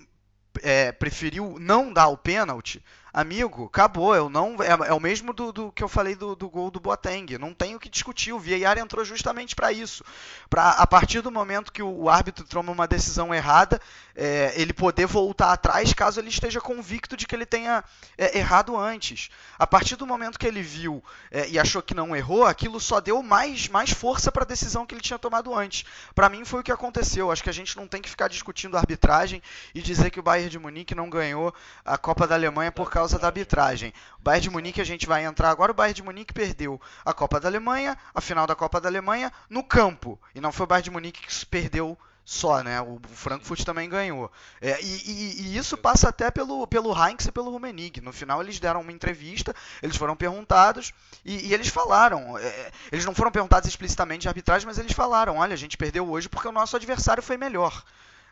é, 0.63 0.93
preferiu 0.93 1.57
não 1.59 1.93
dar 1.93 2.09
o 2.09 2.17
pênalti, 2.17 2.83
amigo, 3.15 3.67
acabou. 3.67 4.15
Eu 4.15 4.29
não 4.29 4.57
é, 4.61 4.89
é 4.89 4.93
o 4.93 4.99
mesmo 4.99 5.33
do, 5.33 5.53
do, 5.53 5.73
que 5.73 5.85
eu 5.85 5.89
falei 5.89 6.17
do, 6.17 6.35
do, 6.35 6.51
gol 6.51 6.71
do 6.71 6.81
Boateng. 6.81 7.39
Não 7.39 7.55
tem 7.55 7.77
o 7.77 7.81
que 7.81 7.89
discutir. 7.89 8.33
O 8.33 8.41
VAR 8.41 8.77
entrou 8.77 9.05
justamente 9.05 9.55
para 9.55 9.71
isso, 9.71 10.05
para 10.51 10.71
a 10.71 10.87
partir 10.87 11.21
do 11.21 11.31
momento 11.31 11.73
que 11.73 11.83
o, 11.83 11.89
o 11.89 12.11
árbitro 12.11 12.45
toma 12.45 12.73
uma 12.73 12.89
decisão 12.89 13.33
errada, 13.33 13.81
é, 14.17 14.53
ele 14.57 14.73
poder 14.73 15.07
voltar 15.07 15.53
atrás 15.53 15.93
caso 15.95 16.19
ele 16.19 16.29
esteja 16.29 16.61
convicto 16.61 17.17
de 17.17 17.27
que 17.27 17.35
ele 17.35 17.47
tenha 17.47 17.85
é, 18.19 18.37
errado 18.37 18.77
antes. 18.77 19.31
A 19.57 19.67
partir 19.67 19.95
do 19.95 20.07
momento 20.07 20.39
que 20.39 20.47
ele 20.47 20.63
viu 20.63 21.03
é, 21.31 21.49
e 21.49 21.59
achou 21.59 21.81
que 21.81 21.95
não 21.95 22.17
errou, 22.17 22.45
aquilo 22.45 22.81
só 22.81 23.01
deu 23.01 23.23
mais 23.23 23.69
mais 23.69 23.91
força 23.91 24.33
para 24.33 24.43
a 24.43 24.47
decisão 24.47 24.85
que 24.85 24.95
ele 24.95 25.01
tinha 25.01 25.19
tomado 25.19 25.55
antes. 25.55 25.85
Para 26.15 26.29
mim 26.29 26.45
foi 26.45 26.61
o 26.61 26.65
que 26.65 26.73
aconteceu. 26.73 27.31
Acho 27.31 27.45
que 27.45 27.51
a 27.51 27.55
gente 27.55 27.77
não 27.77 27.87
tem 27.87 28.03
que 28.03 28.11
ficar 28.11 28.27
discutindo 28.27 28.77
a 28.77 28.81
arbitragem 28.81 29.41
e 29.73 29.81
dizer 29.81 30.11
que 30.11 30.19
o 30.19 30.23
Bayern 30.23 30.44
de 30.51 30.59
Munique 30.59 30.95
não 30.95 31.09
ganhou 31.09 31.55
a 31.85 31.97
Copa 31.97 32.27
da 32.27 32.35
Alemanha 32.35 32.73
por 32.73 32.91
causa 32.91 33.05
causa 33.05 33.19
da 33.19 33.27
arbitragem. 33.27 33.93
O 34.19 34.23
Bayern 34.23 34.43
de 34.43 34.51
Munique, 34.51 34.81
a 34.81 34.85
gente 34.85 35.07
vai 35.07 35.25
entrar 35.25 35.51
agora, 35.51 35.73
o 35.73 35.75
Bayern 35.75 35.95
de 35.95 36.03
Munique 36.03 36.33
perdeu 36.33 36.81
a 37.05 37.13
Copa 37.13 37.39
da 37.39 37.49
Alemanha, 37.49 37.97
a 38.15 38.21
final 38.21 38.47
da 38.47 38.55
Copa 38.55 38.81
da 38.81 38.89
Alemanha, 38.89 39.31
no 39.49 39.63
campo. 39.63 40.19
E 40.35 40.41
não 40.41 40.53
foi 40.53 40.65
o 40.65 40.67
Bayern 40.67 40.85
de 40.85 40.91
Munique 40.91 41.27
que 41.27 41.47
perdeu 41.47 41.99
só, 42.25 42.63
né? 42.63 42.81
O 42.81 42.99
Frankfurt 43.13 43.63
também 43.65 43.89
ganhou. 43.91 44.33
É, 44.61 44.81
e, 44.83 44.87
e, 44.87 45.43
e, 45.43 45.57
isso 45.59 45.77
passa 45.77 46.09
até 46.09 46.31
pelo, 46.31 46.67
pelo 46.67 46.95
Heinz 46.95 47.27
e 47.27 47.33
pelo 47.33 47.51
Rummenigge. 47.51 48.01
No 48.01 48.13
final 48.13 48.41
eles 48.41 48.59
deram 48.59 48.81
uma 48.81 48.93
entrevista, 48.93 49.55
eles 49.83 49.97
foram 49.97 50.17
perguntados 50.17 50.93
e, 51.23 51.49
e 51.49 51.53
eles 51.53 51.69
falaram. 51.69 52.39
É, 52.39 52.73
eles 52.91 53.05
não 53.05 53.15
foram 53.15 53.31
perguntados 53.31 53.69
explicitamente 53.69 54.23
de 54.23 54.29
arbitragem, 54.29 54.67
mas 54.67 54.79
eles 54.79 54.93
falaram: 54.93 55.37
olha, 55.37 55.53
a 55.53 55.59
gente 55.59 55.77
perdeu 55.77 56.09
hoje 56.11 56.31
porque 56.31 56.49
o 56.49 56.53
nosso 56.53 56.75
adversário 56.75 57.23
foi 57.23 57.37
melhor. 57.37 57.85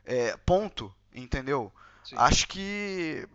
É, 0.07 0.35
ponto. 0.47 0.92
Entendeu? 1.14 1.71
Sim. 2.05 2.17
Acho 2.19 2.49
que 2.49 3.29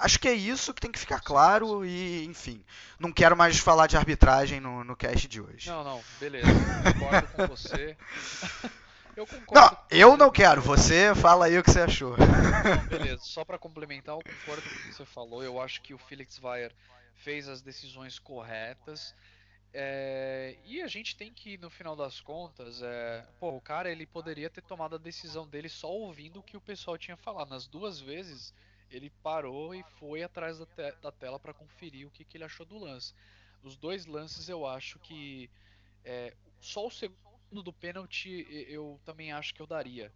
acho 0.00 0.20
que 0.20 0.28
é 0.28 0.32
isso 0.32 0.72
que 0.72 0.80
tem 0.80 0.92
que 0.92 0.98
ficar 0.98 1.20
claro 1.20 1.84
e, 1.84 2.24
enfim, 2.24 2.64
não 3.00 3.12
quero 3.12 3.36
mais 3.36 3.58
falar 3.58 3.86
de 3.86 3.96
arbitragem 3.96 4.60
no, 4.60 4.84
no 4.84 4.96
cast 4.96 5.26
de 5.26 5.40
hoje. 5.40 5.68
Não, 5.68 5.82
não, 5.82 6.02
beleza, 6.20 6.46
concordo 6.84 7.28
com 7.28 7.46
você. 7.48 7.96
Eu 9.16 9.26
concordo. 9.26 9.54
Não, 9.54 9.78
eu 9.90 10.16
não 10.18 10.30
quero, 10.30 10.60
você 10.60 11.14
fala 11.14 11.46
aí 11.46 11.58
o 11.58 11.62
que 11.62 11.70
você 11.70 11.80
achou. 11.80 12.14
Não, 12.18 12.86
beleza, 12.86 13.22
só 13.22 13.46
para 13.46 13.58
complementar, 13.58 14.14
eu 14.14 14.20
concordo 14.20 14.60
com 14.60 14.68
o 14.68 14.78
que 14.82 14.92
você 14.92 15.06
falou, 15.06 15.42
eu 15.42 15.58
acho 15.58 15.80
que 15.80 15.94
o 15.94 15.98
Felix 15.98 16.38
Weyer 16.38 16.70
fez 17.14 17.48
as 17.48 17.62
decisões 17.62 18.18
corretas. 18.18 19.14
É, 19.78 20.56
e 20.64 20.80
a 20.80 20.86
gente 20.86 21.14
tem 21.14 21.30
que, 21.30 21.58
no 21.58 21.68
final 21.68 21.94
das 21.94 22.18
contas, 22.18 22.80
é, 22.80 23.26
pô, 23.38 23.50
o 23.50 23.60
cara 23.60 23.92
ele 23.92 24.06
poderia 24.06 24.48
ter 24.48 24.62
tomado 24.62 24.94
a 24.94 24.98
decisão 24.98 25.46
dele 25.46 25.68
só 25.68 25.92
ouvindo 25.92 26.40
o 26.40 26.42
que 26.42 26.56
o 26.56 26.60
pessoal 26.62 26.96
tinha 26.96 27.14
falado. 27.14 27.50
Nas 27.50 27.66
duas 27.66 28.00
vezes, 28.00 28.54
ele 28.90 29.10
parou 29.22 29.74
e 29.74 29.82
foi 29.98 30.22
atrás 30.22 30.58
da, 30.58 30.64
te 30.64 30.92
da 31.02 31.12
tela 31.12 31.38
para 31.38 31.52
conferir 31.52 32.06
o 32.06 32.10
que, 32.10 32.24
que, 32.24 32.38
ele 32.38 32.44
achou 32.44 32.64
do 32.64 32.78
lance. 32.78 33.12
Os 33.62 33.76
dois 33.76 34.06
lances 34.06 34.48
eu 34.48 34.66
acho 34.66 34.98
que 35.00 35.50
é, 36.02 36.34
só 36.58 36.86
o 36.86 36.90
segundo 36.90 37.62
do 37.62 37.70
pênalti 37.70 38.46
eu 38.70 38.98
também 39.04 39.30
acho 39.30 39.52
que 39.52 39.60
eu 39.60 39.66
daria. 39.66 40.10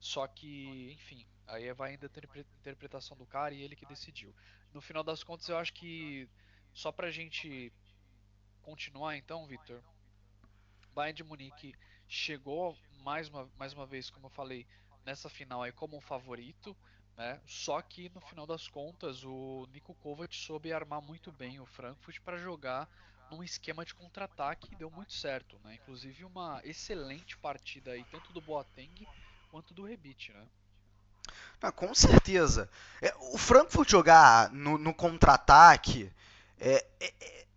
Só 0.00 0.26
que, 0.26 0.90
enfim, 0.90 1.26
aí 1.46 1.70
vai 1.74 1.90
ainda 1.90 2.06
a 2.06 2.38
interpretação 2.60 3.14
do 3.14 3.26
cara 3.26 3.52
e 3.52 3.60
ele 3.60 3.76
que 3.76 3.84
decidiu. 3.84 4.34
No 4.72 4.80
final 4.80 5.04
das 5.04 5.22
contas, 5.22 5.50
eu 5.50 5.58
acho 5.58 5.74
que 5.74 6.26
só 6.72 6.90
pra 6.90 7.10
gente 7.10 7.70
continuar 8.62 9.16
então, 9.16 9.46
Victor, 9.46 9.82
Bayern 10.94 11.16
de 11.16 11.24
Munique 11.24 11.74
chegou 12.08 12.76
mais 13.02 13.28
uma, 13.28 13.48
mais 13.58 13.72
uma 13.72 13.86
vez, 13.86 14.10
como 14.10 14.26
eu 14.26 14.30
falei, 14.30 14.66
nessa 15.04 15.28
final 15.28 15.62
aí 15.62 15.72
como 15.72 15.96
um 15.96 16.00
favorito. 16.00 16.76
Né? 17.16 17.40
Só 17.46 17.80
que 17.82 18.08
no 18.14 18.20
final 18.20 18.46
das 18.46 18.68
contas 18.68 19.22
o 19.24 19.68
Niko 19.72 19.94
Kovac 19.94 20.34
soube 20.34 20.72
armar 20.72 21.02
muito 21.02 21.30
bem 21.30 21.60
o 21.60 21.66
Frankfurt 21.66 22.20
para 22.20 22.38
jogar 22.38 22.88
num 23.30 23.42
esquema 23.42 23.84
de 23.84 23.94
contra-ataque 23.94 24.68
e 24.72 24.76
deu 24.76 24.90
muito 24.90 25.12
certo, 25.12 25.58
né? 25.64 25.74
Inclusive 25.74 26.24
uma 26.24 26.60
excelente 26.64 27.36
partida 27.38 27.92
aí 27.92 28.04
tanto 28.10 28.32
do 28.32 28.40
Boateng 28.42 29.06
quanto 29.50 29.72
do 29.72 29.84
Rebite, 29.84 30.32
né? 30.32 30.46
Ah, 31.60 31.72
com 31.72 31.94
certeza. 31.94 32.68
É, 33.00 33.14
o 33.32 33.38
Frankfurt 33.38 33.88
jogar 33.88 34.50
no, 34.52 34.76
no 34.76 34.92
contra-ataque 34.92 36.12
é, 36.62 36.84
é 37.00 37.12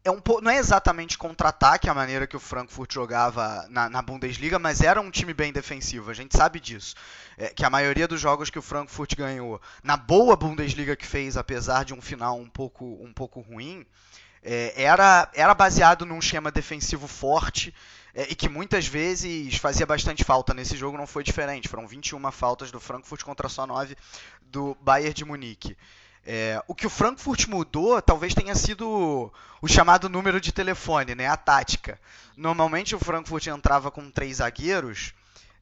é 0.05 0.41
não 0.41 0.51
é 0.51 0.57
exatamente 0.57 1.17
contra-ataque 1.17 1.89
a 1.89 1.93
maneira 1.93 2.27
que 2.27 2.37
o 2.37 2.39
Frankfurt 2.39 2.93
jogava 2.93 3.65
na, 3.69 3.89
na, 3.89 4.03
Bundesliga, 4.03 4.59
mas 4.59 4.81
era 4.81 5.01
um 5.01 5.09
time 5.09 5.33
bem 5.33 5.51
defensivo, 5.51 6.11
a 6.11 6.13
gente 6.13 6.37
sabe 6.37 6.59
disso. 6.59 6.93
É, 7.35 7.49
que 7.49 7.65
a 7.65 7.71
maioria 7.71 8.07
dos 8.07 8.21
jogos 8.21 8.51
que 8.51 8.59
o 8.59 8.61
Frankfurt 8.61 9.15
ganhou 9.15 9.59
na 9.83 9.97
boa 9.97 10.35
Bundesliga 10.35 10.95
que 10.95 11.07
fez, 11.07 11.37
apesar 11.37 11.83
de 11.85 11.91
um 11.91 12.01
final 12.01 12.37
um 12.37 12.47
pouco, 12.47 12.85
um 13.01 13.11
pouco 13.11 13.41
ruim, 13.41 13.83
é, 14.43 14.79
era, 14.79 15.27
era 15.33 15.55
baseado 15.55 16.05
num 16.05 16.19
esquema 16.19 16.51
defensivo 16.51 17.07
forte 17.07 17.73
é, 18.13 18.27
e 18.29 18.35
que 18.35 18.47
muitas 18.47 18.85
vezes 18.85 19.55
fazia 19.57 19.87
bastante 19.87 20.23
falta. 20.23 20.53
Nesse 20.53 20.77
jogo 20.77 20.99
não 20.99 21.07
foi 21.07 21.23
diferente, 21.23 21.67
foram 21.67 21.87
21 21.87 22.31
faltas 22.31 22.69
do 22.69 22.79
Frankfurt 22.79 23.23
contra 23.23 23.49
só 23.49 23.65
9 23.65 23.97
do 24.43 24.77
Bayern 24.81 25.15
de 25.15 25.25
Munique. 25.25 25.75
É, 26.25 26.61
o 26.67 26.73
que 26.73 26.87
o 26.87 26.89
Frankfurt 26.89 27.47
mudou 27.47 28.01
talvez 28.01 28.33
tenha 28.33 28.55
sido 28.55 29.31
o 29.61 29.67
chamado 29.67 30.09
número 30.09 30.41
de 30.41 30.51
telefone, 30.51 31.13
né, 31.13 31.27
a 31.27 31.37
tática. 31.37 31.99
Normalmente 32.35 32.95
o 32.95 32.99
Frankfurt 32.99 33.45
entrava 33.47 33.91
com 33.91 34.09
três 34.09 34.37
zagueiros 34.37 35.13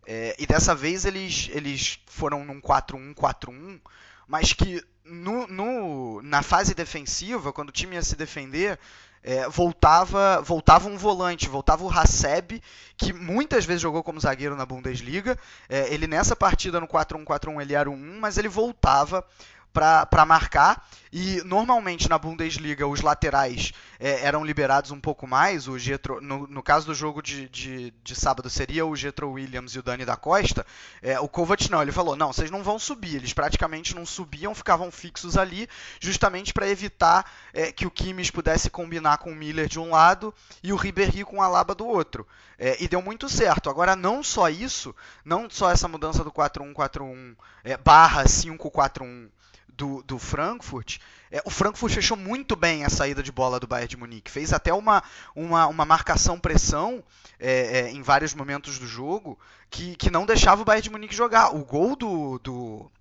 é, 0.06 0.36
e 0.38 0.46
dessa 0.46 0.76
vez 0.76 1.06
eles, 1.06 1.50
eles 1.52 2.00
foram 2.08 2.44
num 2.46 2.60
4-1-4-1, 2.60 3.80
mas 4.28 4.54
que 4.54 4.84
no, 5.06 5.48
no, 5.48 6.22
na 6.22 6.42
fase 6.42 6.74
defensiva, 6.74 7.54
quando 7.54 7.70
o 7.70 7.74
time 7.74 7.96
ia 7.96 8.02
se 8.02 8.16
defender, 8.16 8.80
é, 9.22 9.48
voltava, 9.48 10.42
voltava 10.42 10.90
um 10.90 10.98
volante, 10.98 11.48
voltava 11.48 11.84
o 11.84 11.90
Haseb, 11.90 12.62
que 12.98 13.14
muitas 13.14 13.66
vezes 13.66 13.82
jogou 13.82 14.04
como 14.04 14.20
zagueiro 14.20 14.56
na 14.56 14.66
Bundesliga. 14.66 15.38
É, 15.70 15.94
ele 15.94 16.08
nessa 16.08 16.36
partida 16.36 16.80
no 16.80 16.88
4-1-4-1 16.88 17.62
ele 17.62 17.74
era 17.74 17.90
o 17.90 17.94
1, 17.94 18.20
mas 18.20 18.38
ele 18.38 18.50
voltava 18.50 19.26
para 19.74 20.26
marcar. 20.26 20.88
E 21.12 21.44
normalmente 21.44 22.10
na 22.10 22.18
Bundesliga 22.18 22.88
os 22.88 23.02
laterais 23.02 23.72
é, 24.00 24.26
eram 24.26 24.44
liberados 24.44 24.90
um 24.90 25.00
pouco 25.00 25.28
mais. 25.28 25.68
O 25.68 25.78
Getro, 25.78 26.20
no, 26.20 26.48
no 26.48 26.64
caso 26.64 26.88
do 26.88 26.96
jogo 26.96 27.22
de, 27.22 27.48
de, 27.50 27.94
de, 28.04 28.16
sábado 28.16 28.50
seria 28.50 28.84
o 28.86 28.96
Getro 28.96 29.32
Williams 29.32 29.76
e 29.76 29.80
o 29.80 29.84
Dani 29.84 30.06
da 30.06 30.16
Costa. 30.16 30.66
É, 31.02 31.20
o 31.20 31.28
Kovac 31.28 31.70
não, 31.70 31.82
ele 31.82 31.92
falou: 31.92 32.16
não, 32.16 32.34
vocês 32.34 32.50
não 32.50 32.64
vão 32.64 32.80
subir. 32.80 33.18
Eles 33.18 33.32
praticamente 33.32 33.96
não 33.96 34.08
subiam, 34.08 34.56
ficavam 34.56 34.92
fixos 34.92 35.38
ali, 35.38 35.68
justamente 36.00 36.52
para 36.52 36.68
evitar 36.68 37.32
é, 37.54 37.72
que 37.72 37.86
o 37.86 37.92
Kimmich 37.92 38.32
pudesse 38.32 38.70
combinar 38.72 39.20
com 39.20 39.32
o 39.32 39.36
Miller 39.36 39.68
de 39.68 39.80
um 39.80 39.92
lado 39.92 40.34
e 40.64 40.74
o 40.74 40.76
Ribéry 40.76 41.24
com 41.24 41.44
a 41.44 41.48
Laba 41.48 41.76
do 41.76 41.86
outro. 41.86 42.28
É, 42.58 42.82
e 42.84 42.88
deu 42.88 43.04
muito 43.04 43.30
certo. 43.30 43.70
Agora, 43.70 43.96
não 43.96 44.24
só 44.24 44.50
isso, 44.50 44.96
não 45.24 45.48
só 45.48 45.70
essa 45.70 45.88
mudança 45.88 46.24
do 46.24 46.32
4-1-4-1 46.32 47.36
é, 47.64 47.78
barra 47.78 48.24
5-4-1 48.24 49.30
do, 49.76 50.04
do 50.04 50.20
Frankfurt, 50.20 51.00
é, 51.32 51.42
o 51.46 51.50
Frankfurt 51.50 51.94
fechou 51.94 52.16
muito 52.16 52.56
bem 52.56 52.86
a 52.86 52.90
saída 52.90 53.24
de 53.24 53.32
bola 53.32 53.60
do 53.60 53.66
Bayern 53.66 53.90
de 53.90 53.98
Munique. 53.98 54.30
Fez 54.30 54.54
até 54.54 54.72
uma, 54.72 55.04
uma, 55.36 55.66
uma 55.68 55.84
marcação-pressão 55.84 57.04
é, 57.40 57.80
é, 57.80 57.92
em 57.92 58.04
vários 58.04 58.36
momentos 58.36 58.78
do 58.78 58.86
jogo 58.86 59.40
que, 59.70 59.96
que 59.96 60.12
não 60.12 60.28
deixava 60.28 60.62
o 60.62 60.66
Bayern 60.66 60.84
de 60.84 60.90
Munique 60.92 61.16
jogar. 61.16 61.56
O 61.56 61.66
gol 61.66 61.96
do, 61.96 62.38
do. 62.40 62.92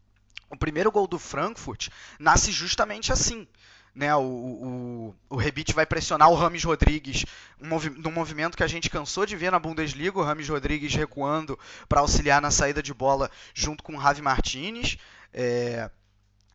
O 0.49 0.57
primeiro 0.57 0.91
gol 0.91 1.07
do 1.07 1.19
Frankfurt 1.19 1.89
nasce 2.19 2.51
justamente 2.51 3.13
assim. 3.13 3.47
Né, 3.95 4.15
o, 4.17 4.23
o, 4.23 5.15
o 5.29 5.37
Rebite 5.37 5.75
vai 5.75 5.85
pressionar 5.85 6.31
o 6.31 6.35
Rames 6.35 6.65
Rodrigues 6.65 7.27
um 7.61 7.69
movi 7.69 7.91
num 7.91 8.11
movimento 8.11 8.57
que 8.57 8.63
a 8.63 8.67
gente 8.67 8.89
cansou 8.89 9.27
de 9.27 9.37
ver 9.37 9.53
na 9.53 9.59
Bundesliga, 9.59 10.19
o 10.19 10.23
Rames 10.23 10.49
Rodrigues 10.49 10.95
recuando 10.95 11.59
para 11.87 12.01
auxiliar 12.01 12.41
na 12.41 12.51
saída 12.51 12.83
de 12.83 12.95
bola 12.95 13.31
junto 13.53 13.83
com 13.83 13.95
o 13.95 14.01
Javi 14.01 14.23
Martinez. 14.23 14.97
É, 15.31 15.91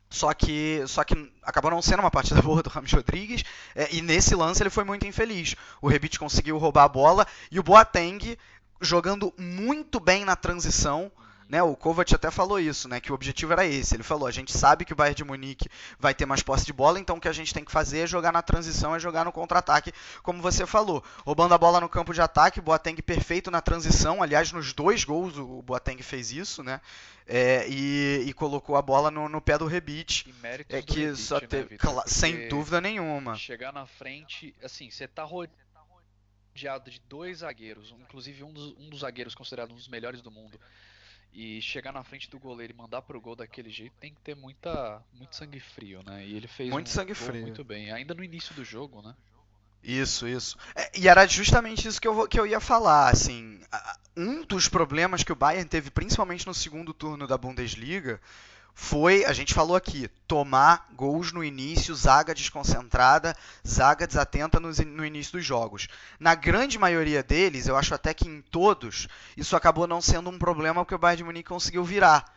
só 0.10 0.34
que, 0.34 0.84
só 0.88 1.04
que 1.04 1.32
acabou 1.44 1.72
não 1.72 1.82
sendo 1.82 2.00
uma 2.00 2.12
partida 2.12 2.42
boa 2.44 2.64
do 2.64 2.70
Ramos 2.70 2.92
Rodrigues, 2.92 3.44
é, 3.76 3.94
e 3.94 4.02
nesse 4.02 4.36
lance 4.36 4.62
ele 4.62 4.70
foi 4.70 4.84
muito 4.84 5.06
infeliz. 5.06 5.56
O 5.82 5.88
Rebite 5.88 6.20
conseguiu 6.20 6.58
roubar 6.58 6.84
a 6.84 6.90
bola 6.90 7.28
e 7.52 7.60
o 7.60 7.64
Boateng 7.64 8.38
jogando 8.82 9.34
muito 9.38 10.00
bem 10.00 10.24
na 10.24 10.36
transição. 10.36 11.12
Né? 11.50 11.64
O 11.64 11.76
Kovac 11.76 12.14
até 12.14 12.30
falou 12.30 12.60
isso, 12.60 12.88
né? 12.88 13.00
Que 13.00 13.12
o 13.12 13.16
objetivo 13.16 13.54
era 13.54 13.66
esse. 13.66 13.96
Ele 13.96 14.04
falou: 14.04 14.28
a 14.28 14.32
gente 14.32 14.52
sabe 14.52 14.84
que 14.84 14.94
o 14.94 14.96
Bayern 14.96 15.16
de 15.16 15.24
Munique 15.24 15.70
vai 16.00 16.14
ter 16.14 16.26
mais 16.26 16.44
posse 16.44 16.66
de 16.66 16.74
bola, 16.74 17.00
então 17.00 17.18
o 17.18 17.22
que 17.22 17.28
a 17.28 17.34
gente 17.34 17.54
tem 17.54 17.64
que 17.64 17.72
fazer 17.72 18.00
é 18.00 18.08
jogar 18.08 18.32
na 18.32 18.42
transição, 18.42 18.96
é 18.96 19.00
jogar 19.00 19.24
no 19.24 19.32
contra-ataque, 19.32 19.94
como 20.22 20.42
você 20.42 20.66
falou. 20.66 21.04
Roubando 21.26 21.54
a 21.54 21.58
bola 21.58 21.80
no 21.80 21.90
campo 21.90 22.14
de 22.14 22.22
ataque, 22.22 22.60
Boateng 22.60 23.02
perfeito 23.02 23.50
na 23.50 23.62
transição. 23.62 24.22
Aliás, 24.22 24.52
nos 24.52 24.74
dois 24.74 25.04
gols 25.04 25.38
o 25.38 25.62
Boateng 25.62 26.02
fez 26.02 26.32
isso, 26.32 26.64
né? 26.64 26.82
É, 27.26 27.68
e, 27.68 28.24
e, 28.26 28.34
colocou 28.34 28.78
a 28.78 28.82
bola 28.82 29.12
no, 29.12 29.28
no 29.28 29.42
pé 29.42 29.58
do 29.58 29.66
Rebite. 29.66 30.34
É 30.70 30.82
que 30.82 31.02
Rebite, 31.02 31.22
só 31.22 31.42
né, 31.42 31.48
teve, 31.48 31.70
Vitor? 31.76 32.04
sem 32.08 32.48
dúvida 32.48 32.80
nenhuma. 32.80 33.36
Chegar 33.36 33.74
na 33.74 33.86
frente, 33.86 34.56
assim, 34.64 34.90
você 34.90 35.08
tá 35.10 35.24
rodeado 35.24 36.90
de 36.90 37.02
dois 37.02 37.40
zagueiros, 37.40 37.94
inclusive 38.00 38.44
um 38.44 38.54
dos, 38.54 38.78
um 38.78 38.90
dos 38.90 39.02
zagueiros 39.02 39.36
considerado 39.36 39.72
um 39.72 39.76
dos 39.76 39.90
melhores 39.90 40.22
do 40.22 40.32
mundo. 40.32 40.58
E 41.34 41.62
chegar 41.62 41.92
na 41.94 42.04
frente 42.04 42.30
do 42.30 42.40
goleiro 42.40 42.74
e 42.74 42.76
mandar 42.76 43.02
pro 43.04 43.22
gol 43.22 43.36
daquele 43.36 43.70
jeito 43.70 43.96
tem 44.00 44.14
que 44.14 44.22
ter 44.22 44.36
muita, 44.36 45.06
muito 45.14 45.36
sangue 45.36 45.60
frio, 45.60 46.02
né? 46.04 46.26
E 46.26 46.36
ele 46.36 46.48
fez 46.48 46.70
Muito 46.72 46.88
um 46.88 46.92
sangue 46.92 47.14
frio. 47.14 47.42
muito 47.42 47.64
bem, 47.64 47.92
ainda 47.92 48.14
no 48.14 48.24
início 48.24 48.54
do 48.56 48.64
jogo, 48.66 49.02
né? 49.02 49.16
Isso, 49.84 50.28
isso. 50.28 50.58
É, 50.76 50.92
e 51.00 51.08
era 51.08 51.26
justamente 51.28 51.88
isso 51.88 52.02
que 52.02 52.08
eu, 52.08 52.14
vou- 52.14 52.28
que 52.28 52.40
eu 52.40 52.46
ia 52.46 52.60
falar, 52.60 53.10
assim, 53.10 53.62
um 54.18 54.44
dos 54.44 54.68
problemas 54.68 55.24
que 55.24 55.32
o 55.32 55.36
Bayern 55.36 55.68
teve, 55.70 55.90
principalmente 55.92 56.46
no 56.46 56.54
segundo 56.54 56.94
turno 56.94 57.26
da 57.28 57.38
Bundesliga, 57.38 58.20
foi, 58.80 59.26
a 59.26 59.34
gente 59.34 59.56
falou 59.56 59.76
aqui, 59.76 60.08
tomar 60.28 60.88
gols 60.94 61.32
no 61.34 61.44
início, 61.44 61.96
zaga 61.96 62.32
desconcentrada, 62.34 63.36
zaga 63.68 64.06
desatenta 64.06 64.60
in- 64.60 64.86
no 64.86 65.04
início 65.04 65.34
dos 65.34 65.44
jogos. 65.44 65.88
Na 66.20 66.36
grande 66.36 66.78
maioria 66.78 67.24
deles, 67.24 67.68
eu 67.68 67.76
acho 67.76 67.96
até 67.96 68.14
que 68.14 68.28
em 68.28 68.40
todos, 68.40 69.08
isso 69.36 69.56
acabou 69.56 69.88
não 69.88 70.00
sendo 70.00 70.30
um 70.30 70.38
problema 70.38 70.86
porque 70.86 70.94
o 70.94 71.00
Bayern 71.00 71.18
de 71.18 71.24
Munique 71.24 71.50
conseguiu 71.50 71.84
virar. 71.84 72.32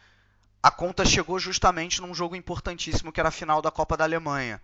A 0.62 0.70
conta 0.70 1.05
chegou 1.05 1.38
justamente 1.38 2.00
num 2.00 2.14
jogo 2.14 2.35
importantíssimo 2.35 3.12
que 3.12 3.20
era 3.20 3.29
a 3.29 3.33
final 3.33 3.61
da 3.61 3.70
Copa 3.70 3.94
da 3.94 4.05
Alemanha. 4.05 4.62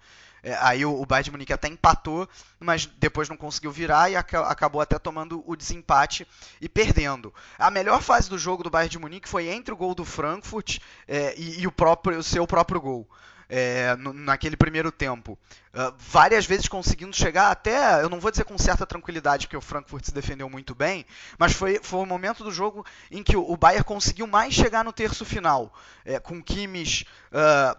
É, 0.49 0.57
aí 0.61 0.85
o, 0.85 1.01
o 1.01 1.05
Bayern 1.05 1.25
de 1.25 1.31
Munique 1.33 1.53
até 1.53 1.67
empatou, 1.67 2.29
mas 2.61 2.87
depois 2.87 3.29
não 3.29 3.37
conseguiu 3.37 3.73
virar 3.73 4.11
e 4.11 4.17
aca- 4.17 4.47
acabou 4.47 4.81
até 4.81 4.97
tomando 4.99 5.43
o 5.45 5.57
desempate 5.57 6.27
e 6.61 6.69
perdendo. 6.69 7.35
A 7.59 7.69
melhor 7.69 8.01
fase 8.01 8.31
do 8.31 8.39
jogo 8.39 8.63
do 8.63 8.71
Bayern 8.71 8.91
de 8.91 8.99
Munique 8.99 9.29
foi 9.29 9.49
entre 9.49 9.75
o 9.75 9.77
gol 9.77 9.95
do 9.95 10.05
Frankfurt 10.05 10.79
é, 11.09 11.35
e, 11.37 11.61
e 11.63 11.67
o, 11.67 11.73
próprio, 11.73 12.19
o 12.19 12.23
seu 12.23 12.47
próprio 12.47 12.81
gol. 12.81 13.09
é, 13.49 13.95
no- 13.97 14.13
naquele 14.13 14.57
primeiro 14.57 14.91
tempo. 14.91 15.39
Ah, 15.73 15.93
várias 15.99 16.45
vezes 16.47 16.67
conseguindo 16.67 17.15
chegar 17.15 17.51
até, 17.51 18.03
eu 18.03 18.09
não 18.09 18.19
vou 18.19 18.31
dizer 18.31 18.45
com 18.45 18.59
certa 18.59 18.85
tranquilidade, 18.85 19.47
porque 19.47 19.57
o 19.57 19.61
Frankfurt 19.61 20.05
se 20.07 20.13
defendeu 20.15 20.49
muito 20.51 20.75
bem, 20.75 21.07
mas 21.39 21.53
foi, 21.53 21.79
foi 21.83 22.01
o 22.01 22.07
momento 22.07 22.43
do 22.43 22.51
jogo 22.51 22.85
em 23.11 23.23
que 23.23 23.37
o, 23.37 23.49
o 23.49 23.57
Bayern 23.57 23.85
conseguiu 23.85 24.27
mais 24.27 24.53
chegar 24.53 24.85
no 24.85 24.93
terço 24.93 25.25
final, 25.25 25.73
é, 26.05 26.19
com 26.19 26.43
Kimmich 26.43 27.07
ah, 27.33 27.77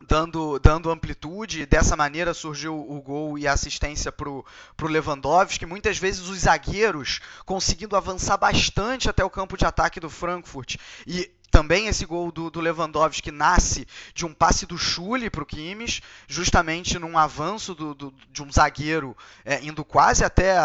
dando, 0.00 0.58
dando 0.58 0.90
amplitude, 0.90 1.64
dessa 1.66 1.96
maneira 1.96 2.34
surgiu 2.34 2.74
o 2.78 3.00
gol 3.00 3.38
e 3.38 3.46
a 3.46 3.52
assistência 3.52 4.12
para 4.12 4.28
o 4.28 4.44
Lewandowski, 4.82 5.64
muitas 5.66 5.98
vezes 5.98 6.28
os 6.28 6.40
zagueiros 6.40 7.20
conseguindo 7.44 7.96
avançar 7.96 8.36
bastante 8.36 9.08
até 9.08 9.24
o 9.24 9.30
campo 9.30 9.56
de 9.56 9.64
ataque 9.64 9.98
do 10.00 10.10
Frankfurt, 10.10 10.76
e 11.06 11.30
também 11.50 11.86
esse 11.86 12.04
gol 12.04 12.30
do, 12.30 12.50
do 12.50 12.60
Lewandowski 12.60 13.30
nasce 13.30 13.86
de 14.14 14.26
um 14.26 14.34
passe 14.34 14.66
do 14.66 14.76
Schulli 14.76 15.30
para 15.30 15.42
o 15.42 15.46
Kimmich, 15.46 16.02
justamente 16.28 16.98
num 16.98 17.16
avanço 17.16 17.74
do, 17.74 17.94
do- 17.94 18.14
de 18.30 18.42
um 18.42 18.52
zagueiro 18.52 19.16
é, 19.44 19.64
indo 19.64 19.82
quase 19.84 20.22
até 20.24 20.56
a- 20.58 20.62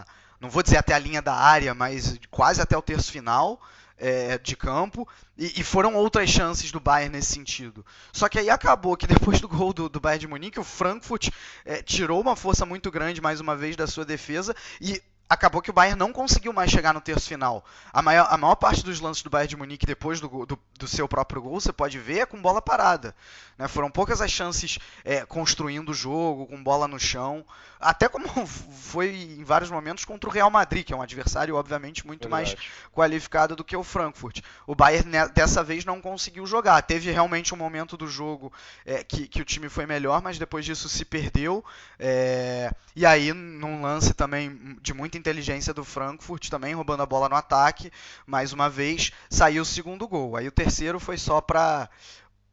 a- 0.00 0.04
não 0.40 0.48
vou 0.48 0.62
dizer 0.62 0.78
até 0.78 0.94
a 0.94 0.98
linha 0.98 1.20
da 1.20 1.34
área, 1.34 1.74
mas 1.74 2.18
quase 2.30 2.60
até 2.62 2.76
o 2.76 2.82
terço 2.82 3.12
final 3.12 3.60
é, 3.98 4.38
de 4.38 4.56
campo, 4.56 5.08
e, 5.36 5.60
e 5.60 5.64
foram 5.64 5.94
outras 5.94 6.28
chances 6.30 6.70
do 6.72 6.80
Bayern 6.80 7.16
nesse 7.16 7.32
sentido. 7.32 7.84
Só 8.12 8.28
que 8.28 8.38
aí 8.38 8.50
acabou 8.50 8.96
que 8.96 9.06
depois 9.08 9.40
do 9.40 9.48
gol 9.48 9.72
do, 9.72 9.88
do 9.88 10.00
Bayern 10.00 10.20
de 10.20 10.28
Munique, 10.28 10.60
o 10.60 10.64
Frankfurt 10.64 11.30
é, 11.64 11.82
tirou 11.82 12.20
uma 12.20 12.36
força 12.36 12.64
muito 12.66 12.90
grande 12.90 13.20
mais 13.20 13.40
uma 13.40 13.56
vez 13.56 13.76
da 13.76 13.86
sua 13.86 14.04
defesa 14.04 14.54
e 14.80 15.02
acabou 15.28 15.62
que 15.62 15.70
o 15.70 15.72
Bayern 15.72 15.98
não 15.98 16.12
conseguiu 16.12 16.52
mais 16.52 16.70
chegar 16.70 16.92
no 16.92 17.00
terço 17.00 17.28
final. 17.28 17.64
A 17.92 18.02
maior, 18.02 18.26
a 18.30 18.36
maior 18.36 18.54
parte 18.56 18.84
dos 18.84 19.00
lances 19.00 19.22
do 19.22 19.30
Bayern 19.30 19.48
de 19.48 19.56
Munique 19.56 19.86
depois 19.86 20.20
do, 20.20 20.46
do, 20.46 20.58
do 20.78 20.88
seu 20.88 21.08
próprio 21.08 21.42
gol, 21.42 21.60
você 21.60 21.72
pode 21.72 21.98
ver, 21.98 22.20
é 22.20 22.26
com 22.26 22.40
bola 22.40 22.60
parada. 22.60 23.14
né? 23.58 23.66
Foram 23.66 23.90
poucas 23.90 24.20
as 24.20 24.30
chances 24.30 24.78
é, 25.04 25.24
construindo 25.24 25.90
o 25.90 25.94
jogo, 25.94 26.46
com 26.46 26.62
bola 26.62 26.86
no 26.86 26.98
chão. 26.98 27.44
Até 27.80 28.08
como 28.08 28.26
foi 28.46 29.14
em 29.14 29.44
vários 29.44 29.70
momentos 29.70 30.04
contra 30.04 30.28
o 30.28 30.32
Real 30.32 30.50
Madrid, 30.50 30.84
que 30.86 30.92
é 30.92 30.96
um 30.96 31.02
adversário, 31.02 31.56
obviamente, 31.56 32.06
muito 32.06 32.28
mais 32.28 32.54
qualificado 32.92 33.56
do 33.56 33.64
que 33.64 33.76
o 33.76 33.82
Frankfurt. 33.82 34.40
O 34.66 34.74
Bayern 34.74 35.10
né, 35.10 35.28
dessa 35.28 35.62
vez 35.62 35.84
não 35.84 36.00
conseguiu 36.00 36.46
jogar. 36.46 36.80
Teve 36.82 37.10
realmente 37.10 37.52
um 37.54 37.56
momento 37.56 37.96
do 37.96 38.06
jogo 38.06 38.52
é, 38.84 39.02
que, 39.02 39.26
que 39.26 39.40
o 39.40 39.44
time 39.44 39.68
foi 39.68 39.86
melhor, 39.86 40.22
mas 40.22 40.38
depois 40.38 40.64
disso 40.64 40.88
se 40.88 41.04
perdeu. 41.04 41.64
É, 41.98 42.72
e 42.94 43.04
aí, 43.04 43.32
num 43.32 43.82
lance 43.82 44.14
também 44.14 44.78
de 44.80 44.94
muita 45.14 45.18
inteligência 45.30 45.72
do 45.72 45.84
Frankfurt, 45.84 46.48
também 46.48 46.74
roubando 46.74 47.02
a 47.02 47.06
bola 47.06 47.28
no 47.28 47.36
ataque, 47.36 47.90
mais 48.26 48.52
uma 48.52 48.68
vez 48.68 49.12
saiu 49.30 49.62
o 49.62 49.66
segundo 49.66 50.06
gol. 50.08 50.36
Aí 50.36 50.48
o 50.48 50.52
terceiro 50.52 50.98
foi 50.98 51.16
só 51.16 51.40
para 51.40 51.88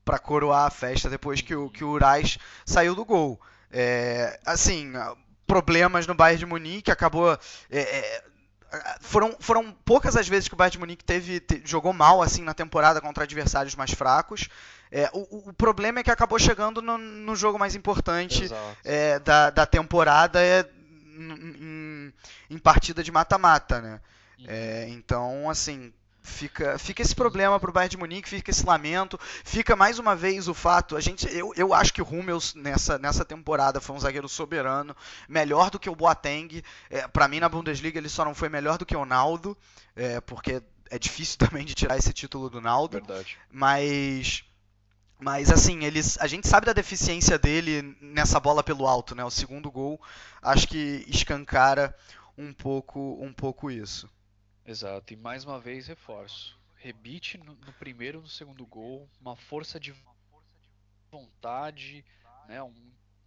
para 0.03 0.17
coroar 0.17 0.65
a 0.65 0.69
festa 0.71 1.07
depois 1.09 1.41
que 1.41 1.53
o, 1.55 1.69
que 1.69 1.83
o 1.83 1.89
Urais 1.91 2.37
saiu 2.65 2.95
do 2.95 3.05
gol. 3.05 3.39
É, 3.71 4.39
assim, 4.45 4.91
problemas 5.45 6.07
no 6.07 6.15
Bayern 6.15 6.39
de 6.39 6.45
Munique, 6.45 6.89
acabou 6.91 7.31
é, 7.69 7.79
é, 7.79 8.23
foram, 8.99 9.35
foram 9.39 9.71
poucas 9.85 10.15
as 10.15 10.27
vezes 10.27 10.47
que 10.47 10.55
o 10.55 10.57
Bayern 10.57 10.71
de 10.73 10.79
Munique 10.79 11.03
teve, 11.03 11.39
te- 11.39 11.61
jogou 11.65 11.93
mal 11.93 12.21
assim 12.21 12.41
na 12.41 12.53
temporada 12.53 12.99
contra 12.99 13.23
adversários 13.25 13.75
mais 13.75 13.91
fracos. 13.91 14.49
É, 14.91 15.09
o, 15.13 15.49
o- 15.49 15.53
problema 15.53 15.99
é 15.99 16.03
que 16.03 16.11
acabou 16.11 16.39
chegando 16.39 16.81
no, 16.81 16.97
no 16.97 17.35
jogo 17.35 17.59
mais 17.59 17.75
importante 17.75 18.47
é, 18.83 19.19
da, 19.19 19.49
da 19.51 19.65
temporada 19.67 20.41
é 20.41 20.67
em, 21.21 22.13
em 22.49 22.57
partida 22.57 23.03
de 23.03 23.11
mata-mata, 23.11 23.81
né? 23.81 24.01
É, 24.47 24.87
então, 24.89 25.49
assim, 25.49 25.93
fica, 26.21 26.77
fica 26.77 27.01
esse 27.01 27.15
problema 27.15 27.59
pro 27.59 27.71
Bayern 27.71 27.91
de 27.91 27.97
Munique, 27.97 28.29
fica 28.29 28.51
esse 28.51 28.65
lamento, 28.65 29.19
fica 29.43 29.75
mais 29.75 29.99
uma 29.99 30.15
vez 30.15 30.47
o 30.47 30.53
fato, 30.53 30.95
a 30.95 31.01
gente, 31.01 31.27
eu, 31.35 31.53
eu 31.55 31.73
acho 31.73 31.93
que 31.93 32.01
o 32.01 32.05
Hummels 32.05 32.53
nessa, 32.55 32.97
nessa 32.97 33.25
temporada 33.25 33.81
foi 33.81 33.95
um 33.95 33.99
zagueiro 33.99 34.29
soberano, 34.29 34.95
melhor 35.27 35.69
do 35.69 35.79
que 35.79 35.89
o 35.89 35.95
Boateng, 35.95 36.63
é, 36.89 37.07
para 37.07 37.27
mim 37.27 37.39
na 37.39 37.49
Bundesliga 37.49 37.99
ele 37.99 38.09
só 38.09 38.23
não 38.23 38.35
foi 38.35 38.49
melhor 38.49 38.77
do 38.77 38.85
que 38.85 38.95
o 38.95 39.05
Naldo, 39.05 39.57
é, 39.95 40.21
porque 40.21 40.61
é 40.89 40.99
difícil 40.99 41.37
também 41.39 41.65
de 41.65 41.73
tirar 41.73 41.97
esse 41.97 42.13
título 42.13 42.49
do 42.49 42.61
Naldo, 42.61 42.97
Verdade. 42.97 43.37
mas 43.51 44.43
mas 45.21 45.51
assim, 45.51 45.83
eles, 45.83 46.17
a 46.19 46.25
gente 46.25 46.47
sabe 46.47 46.65
da 46.65 46.73
deficiência 46.73 47.37
dele 47.37 47.95
nessa 48.01 48.39
bola 48.39 48.63
pelo 48.63 48.87
alto, 48.87 49.13
né? 49.13 49.23
O 49.23 49.29
segundo 49.29 49.69
gol, 49.69 50.01
acho 50.41 50.67
que 50.67 51.05
escancara 51.07 51.95
um 52.35 52.51
pouco, 52.51 53.23
um 53.23 53.31
pouco 53.31 53.69
isso. 53.69 54.09
Exato. 54.65 55.13
E 55.13 55.15
mais 55.15 55.45
uma 55.45 55.59
vez 55.59 55.85
reforço. 55.85 56.59
Rebite 56.75 57.37
no, 57.37 57.53
no 57.53 57.73
primeiro 57.73 58.17
e 58.17 58.21
no 58.23 58.27
segundo 58.27 58.65
gol, 58.65 59.07
uma 59.19 59.35
força 59.35 59.79
de 59.79 59.93
vontade, 61.11 62.03
né? 62.47 62.63
Um, 62.63 62.73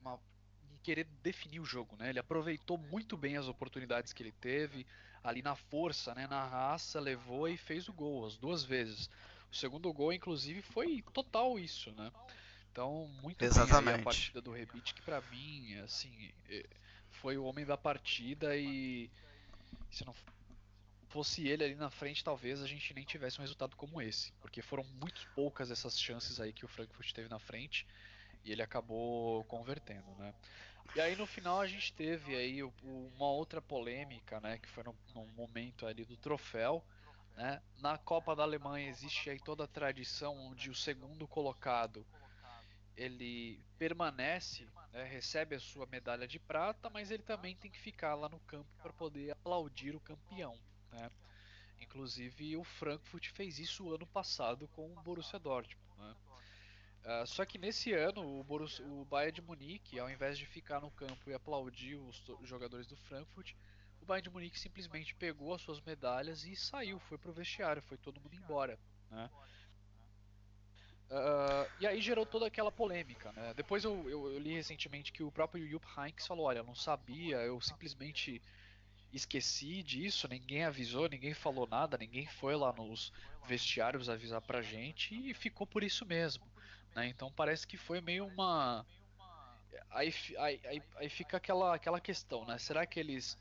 uma, 0.00 0.14
um 0.14 0.76
querer 0.83 1.07
definir 1.22 1.61
o 1.61 1.64
jogo, 1.64 1.94
né? 1.96 2.11
Ele 2.11 2.18
aproveitou 2.18 2.76
muito 2.76 3.16
bem 3.16 3.37
as 3.37 3.46
oportunidades 3.46 4.12
que 4.12 4.20
ele 4.20 4.33
teve 4.33 4.85
ali 5.25 5.43
na 5.43 5.57
força, 5.57 6.15
né? 6.15 6.27
Na 6.27 6.47
raça, 6.47 7.01
levou 7.01 7.49
e 7.49 7.57
fez 7.57 7.89
o 7.89 7.93
gol 7.93 8.27
as 8.27 8.37
duas 8.37 8.63
vezes. 8.63 9.09
O 9.51 9.57
segundo 9.57 9.93
gol, 9.93 10.13
inclusive, 10.13 10.61
foi 10.63 11.03
total 11.13 11.59
isso, 11.59 11.91
né? 11.93 12.13
Então, 12.71 13.09
muito 13.23 13.47
bem 13.47 13.47
Exatamente. 13.47 13.95
a 13.95 14.05
partida 14.05 14.41
do 14.41 14.53
Rebite, 14.53 14.95
que 14.95 15.03
pra 15.03 15.21
mim, 15.23 15.75
assim, 15.77 16.31
eh, 16.49 16.69
foi 17.11 17.39
o 17.39 17.45
homem 17.45 17.65
da 17.65 17.77
partida 17.77 18.57
e 18.57 19.11
se 19.91 20.05
não 20.05 20.15
fosse 21.09 21.47
ele 21.47 21.65
ali 21.65 21.75
na 21.77 21.89
frente, 21.91 22.25
talvez 22.25 22.61
a 22.61 22.67
gente 22.67 22.93
nem 22.93 23.05
tivesse 23.05 23.39
um 23.39 23.43
resultado 23.43 23.77
como 23.77 24.03
esse, 24.03 24.33
porque 24.41 24.61
foram 24.61 24.83
muito 25.01 25.27
poucas 25.35 25.71
essas 25.71 25.99
chances 25.99 26.41
aí 26.41 26.53
que 26.53 26.65
o 26.65 26.69
Frankfurt 26.69 27.13
teve 27.13 27.29
na 27.29 27.39
frente 27.39 27.87
e 28.45 28.51
ele 28.51 28.63
acabou 28.63 29.45
convertendo, 29.45 30.13
né? 30.17 30.35
E 30.94 31.01
aí 31.01 31.16
no 31.16 31.27
final 31.27 31.61
a 31.61 31.66
gente 31.66 31.92
teve 31.92 32.37
aí 32.37 32.62
uma 32.62 33.27
outra 33.27 33.61
polêmica, 33.61 34.40
né, 34.40 34.59
que 34.59 34.68
foi 34.68 34.85
no, 34.85 34.94
no 35.14 35.27
momento 35.29 35.87
ali 35.87 36.05
do 36.05 36.16
troféu, 36.16 36.85
né? 37.37 37.61
Na 37.79 37.99
Copa 37.99 38.35
da 38.37 38.42
Alemanha 38.42 38.88
existe 38.88 39.29
aí 39.29 39.40
toda 39.40 39.64
a 39.64 39.68
tradição 39.68 40.37
onde 40.37 40.70
o 40.70 40.75
segundo 40.75 41.27
colocado 41.27 42.07
ele 42.97 43.61
permanece, 43.77 44.68
né, 44.92 45.03
recebe 45.03 45.57
a 45.57 45.61
sua 45.61 45.85
medalha 45.87 46.29
de 46.29 46.38
prata, 46.38 46.88
mas 46.90 47.11
ele 47.11 47.23
também 47.25 47.57
tem 47.57 47.70
que 47.70 47.81
ficar 47.81 48.14
lá 48.14 48.29
no 48.29 48.38
campo 48.40 48.68
para 48.81 48.92
poder 48.92 49.33
aplaudir 49.33 49.97
o 49.97 50.01
campeão. 50.01 50.57
Né? 50.92 51.11
Inclusive 51.81 52.57
o 52.57 52.62
Frankfurt 52.62 53.31
fez 53.31 53.59
isso 53.59 53.92
ano 53.92 54.07
passado 54.07 54.68
com 54.68 54.87
o 54.92 55.03
Borussia 55.03 55.38
Dortmund. 55.40 55.85
Né? 55.99 56.14
Ah, 57.05 57.25
só 57.27 57.45
que 57.45 57.59
nesse 57.59 57.93
ano 57.93 58.40
o, 58.40 58.43
Borussia, 58.43 58.85
o 58.87 59.05
Bayern 59.05 59.33
de 59.33 59.43
Munique, 59.43 59.99
ao 59.99 60.09
invés 60.09 60.38
de 60.38 60.47
ficar 60.47 60.81
no 60.81 60.90
campo 60.90 61.29
e 61.29 61.35
aplaudir 61.35 61.97
os 61.97 62.23
jogadores 62.45 62.87
do 62.87 62.97
Frankfurt, 62.97 63.53
o 64.01 64.07
Bayern 64.07 64.25
de 64.29 64.31
Munique 64.31 64.59
simplesmente 64.59 65.14
pegou 65.14 65.53
as 65.53 65.61
suas 65.61 65.81
medalhas 65.83 66.45
e 66.45 66.57
saiu, 66.57 66.99
foi 66.99 67.19
pro 67.19 67.33
vestiário, 67.33 67.83
foi 67.83 67.99
todo 67.99 68.21
mundo 68.21 68.35
embora, 68.35 68.79
né? 69.11 69.31
Uh, 71.11 71.71
e 71.79 71.87
aí 71.87 72.01
gerou 72.01 72.25
toda 72.25 72.47
aquela 72.47 72.73
polêmica, 72.73 73.31
né? 73.33 73.53
Depois 73.55 73.85
eu, 73.85 74.09
eu, 74.09 74.33
eu, 74.33 74.38
li 74.38 74.55
recentemente 74.55 75.12
que 75.12 75.23
o 75.23 75.31
próprio 75.31 75.69
Jupp 75.69 75.87
Heynckes 75.97 76.27
falou, 76.27 76.47
olha, 76.47 76.59
eu 76.59 76.64
não 76.64 76.75
sabia, 76.75 77.37
eu 77.37 77.61
simplesmente 77.61 78.40
esqueci 79.12 79.83
disso, 79.83 80.27
ninguém 80.27 80.64
avisou, 80.64 81.09
ninguém 81.09 81.35
falou 81.35 81.67
nada, 81.67 81.99
ninguém 81.99 82.27
foi 82.27 82.57
lá 82.57 82.73
nos 82.73 83.12
vestiários 83.47 84.09
avisar 84.09 84.40
pra 84.40 84.62
gente 84.62 85.14
e 85.14 85.35
ficou 85.35 85.67
por 85.67 85.85
isso 85.85 86.05
mesmo, 86.07 86.45
né? 86.94 87.07
Então 87.09 87.33
parece 87.33 87.66
que 87.66 87.76
foi 87.76 88.00
meio 88.00 88.26
uma 88.26 88.87
aí, 89.90 90.14
aí, 90.38 90.83
aí, 90.96 91.09
fica 91.09 91.37
aquela, 91.37 91.74
aquela 91.74 92.00
questão, 92.00 92.44
né? 92.44 92.59
Será 92.59 92.87
que 92.87 92.98
eles 92.98 93.38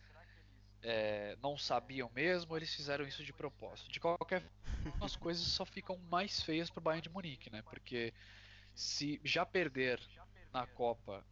é, 0.81 1.37
não 1.41 1.57
sabiam 1.57 2.09
mesmo 2.13 2.51
ou 2.51 2.57
eles 2.57 2.73
fizeram 2.73 3.05
isso 3.05 3.23
de 3.23 3.33
propósito? 3.33 3.91
De 3.91 3.99
qualquer 3.99 4.41
forma, 4.41 5.05
as 5.05 5.15
coisas 5.15 5.45
só 5.45 5.65
ficam 5.65 5.97
mais 6.09 6.41
feias 6.41 6.69
para 6.69 6.79
o 6.79 6.83
Bayern 6.83 7.03
de 7.03 7.09
Munique, 7.09 7.49
né? 7.49 7.61
Porque 7.63 8.13
se 8.75 9.19
já 9.23 9.45
perder 9.45 9.99
na 10.51 10.65
Copa 10.67 11.23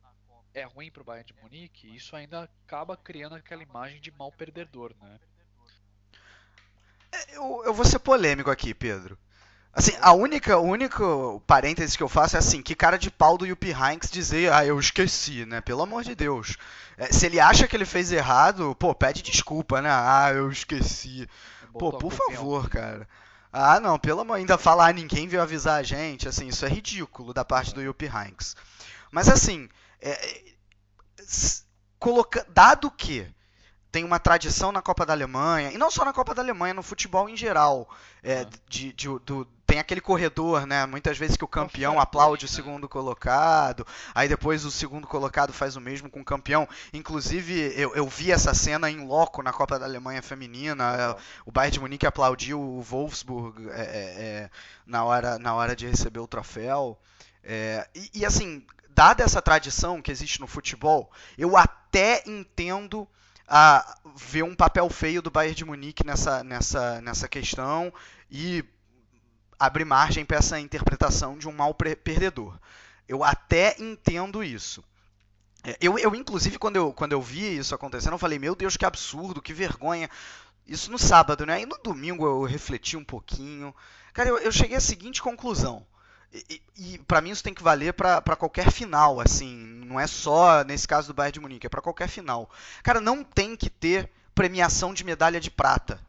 é 0.54 0.64
ruim 0.64 0.92
para 0.92 1.02
o 1.02 1.06
Bayern 1.06 1.28
de 1.28 1.42
Munique, 1.42 1.96
isso 1.96 2.16
ainda 2.16 2.44
acaba 2.44 2.98
criando 2.98 3.36
aquela 3.36 3.64
imagem 3.64 4.02
de 4.02 4.12
mal 4.12 4.32
perdedor, 4.32 4.94
né? 5.00 5.20
É, 7.12 7.38
eu, 7.38 7.64
eu 7.66 7.74
vou 7.74 7.86
ser 7.86 8.00
polêmico 8.00 8.50
aqui, 8.50 8.74
Pedro. 8.74 9.18
Assim, 9.74 9.94
a 10.02 10.12
única, 10.12 10.58
o 10.58 10.64
único 10.64 11.42
parênteses 11.48 11.96
que 11.96 12.04
eu 12.04 12.10
faço 12.10 12.36
é 12.36 12.40
assim, 12.40 12.62
que 12.62 12.76
cara 12.76 12.98
de 12.98 13.10
pau 13.10 13.38
do 13.38 13.46
Yuppie 13.46 13.72
Hanks 13.72 14.12
dizer, 14.12 14.52
ah, 14.52 14.66
eu 14.66 14.78
esqueci, 14.78 15.46
né? 15.46 15.62
Pelo 15.62 15.82
amor 15.82 16.04
de 16.04 16.14
Deus. 16.14 16.58
É, 16.98 17.12
se 17.12 17.26
ele 17.26 17.40
acha 17.40 17.68
que 17.68 17.76
ele 17.76 17.86
fez 17.86 18.12
errado, 18.12 18.76
pô, 18.76 18.94
pede 18.94 19.22
desculpa, 19.22 19.82
né? 19.82 19.90
Ah, 19.90 20.32
eu 20.34 20.52
esqueci. 20.52 21.28
Pô, 21.74 21.94
por 21.94 22.12
favor, 22.12 22.70
cara. 22.70 23.08
Ah, 23.52 23.80
não, 23.80 23.98
pelo 23.98 24.22
amor, 24.22 24.36
ainda 24.36 24.58
falar, 24.58 24.90
ah, 24.90 24.94
ninguém 24.94 25.28
veio 25.28 25.42
avisar 25.42 25.80
a 25.80 25.84
gente, 25.84 26.28
assim, 26.28 26.48
isso 26.48 26.66
é 26.66 26.70
ridículo 26.70 27.34
da 27.34 27.46
parte 27.46 27.74
do 27.74 27.82
Yuppie 27.82 28.08
Hanks. 28.08 28.56
Mas 29.10 29.30
assim, 29.30 29.70
é, 30.02 30.12
é 30.12 30.52
coloca, 32.00 32.46
dado 32.50 32.90
que 32.90 33.28
tem 33.92 34.06
uma 34.06 34.20
tradição 34.20 34.72
na 34.72 34.82
Copa 34.82 35.06
da 35.06 35.14
Alemanha, 35.14 35.72
e 35.72 35.78
não 35.78 35.92
só 35.92 36.06
na 36.06 36.14
Copa 36.14 36.34
da 36.34 36.42
Alemanha, 36.42 36.74
no 36.74 36.82
futebol 36.82 37.28
em 37.28 37.36
geral. 37.36 37.90
É, 38.24 38.46
de, 38.70 38.94
de, 38.94 39.08
do, 39.26 39.46
tem 39.72 39.80
aquele 39.80 40.02
corredor, 40.02 40.68
né? 40.68 40.86
Muitas 40.86 41.18
vezes 41.18 41.38
que 41.38 41.46
o 41.46 41.48
campeão 41.48 41.98
aplaude 41.98 42.44
o 42.44 42.50
né? 42.50 42.54
segundo 42.54 42.90
colocado, 42.90 43.88
aí 44.14 44.28
depois 44.28 44.66
o 44.66 44.70
segundo 44.70 45.08
colocado 45.08 45.54
faz 45.54 45.78
o 45.78 45.80
mesmo 45.80 46.10
com 46.10 46.20
o 46.20 46.26
campeão. 46.26 46.68
Inclusive, 46.92 47.72
eu, 47.78 47.96
eu 47.96 48.06
vi 48.06 48.34
essa 48.34 48.54
cena 48.54 48.92
em 48.92 49.08
loco 49.08 49.42
na 49.42 49.54
Copa 49.54 49.80
da 49.80 49.86
Alemanha 49.86 50.22
Feminina. 50.22 51.16
O 51.46 51.54
Bayern 51.54 51.72
de 51.72 51.80
Munique 51.80 52.06
aplaudiu 52.06 52.60
o 52.60 52.82
Wolfsburg 52.82 53.70
é, 53.70 53.72
é, 53.72 53.84
é, 53.84 54.50
na, 54.86 55.06
hora, 55.06 55.40
na 55.40 55.56
hora 55.56 55.74
de 55.74 55.88
receber 55.88 56.20
o 56.20 56.28
troféu. 56.28 57.00
É, 57.42 57.88
e, 57.96 58.12
e 58.16 58.26
assim, 58.26 58.66
dada 58.90 59.24
essa 59.24 59.42
tradição 59.42 60.02
que 60.02 60.12
existe 60.12 60.42
no 60.42 60.48
futebol, 60.48 61.10
eu 61.38 61.56
até 61.56 62.22
entendo 62.28 63.08
a 63.48 63.98
ver 64.18 64.44
um 64.44 64.54
papel 64.54 64.90
feio 64.90 65.22
do 65.22 65.32
Bayern 65.32 65.56
de 65.56 65.64
Munique 65.64 66.06
nessa, 66.06 66.44
nessa, 66.44 67.00
nessa 67.00 67.30
questão 67.30 67.94
e 68.30 68.66
abre 69.62 69.86
margem 69.86 70.26
para 70.26 70.38
essa 70.38 70.60
interpretação 70.60 71.38
de 71.38 71.48
um 71.48 71.52
mal 71.52 71.72
perdedor. 71.76 72.58
Eu 73.08 73.24
até 73.24 73.76
entendo 73.78 74.44
isso. 74.44 74.84
É, 75.64 75.78
eu, 75.80 76.00
eu, 76.00 76.16
inclusive, 76.16 76.58
quando 76.58 76.78
eu, 76.78 76.92
quando 76.92 77.12
eu 77.12 77.22
vi 77.22 77.58
isso 77.58 77.76
acontecendo, 77.76 78.14
eu 78.14 78.18
falei, 78.18 78.40
meu 78.40 78.56
Deus, 78.56 78.76
que 78.76 78.86
absurdo, 78.86 79.42
que 79.42 79.54
vergonha. 79.54 80.10
Isso 80.66 80.92
no 80.92 80.98
sábado, 80.98 81.46
né? 81.46 81.62
E 81.62 81.68
no 81.68 81.78
domingo 81.78 82.26
eu 82.26 82.42
refleti 82.44 82.98
um 82.98 83.04
pouquinho. 83.04 83.74
Cara, 84.14 84.30
eu, 84.30 84.40
eu 84.40 84.52
cheguei 84.52 84.78
à 84.78 84.82
seguinte 84.82 85.22
conclusão. 85.22 85.86
E, 86.34 86.62
e 86.76 86.98
para 87.00 87.22
mim 87.22 87.30
isso 87.30 87.44
tem 87.44 87.54
que 87.54 87.62
valer 87.62 87.94
para 87.94 88.36
qualquer 88.36 88.72
final, 88.72 89.20
assim, 89.20 89.54
não 89.86 90.00
é 90.00 90.08
só 90.08 90.64
nesse 90.64 90.88
caso 90.88 91.10
do 91.10 91.14
Bayern 91.14 91.34
de 91.34 91.40
Munique, 91.42 91.68
é 91.68 91.70
para 91.70 91.82
qualquer 91.82 92.08
final. 92.08 92.50
Cara, 92.82 93.00
não 93.00 93.24
tem 93.24 93.56
que 93.56 93.70
ter 93.70 94.10
premiação 94.34 94.92
de 94.94 95.04
medalha 95.04 95.40
de 95.40 95.52
prata. 95.52 96.00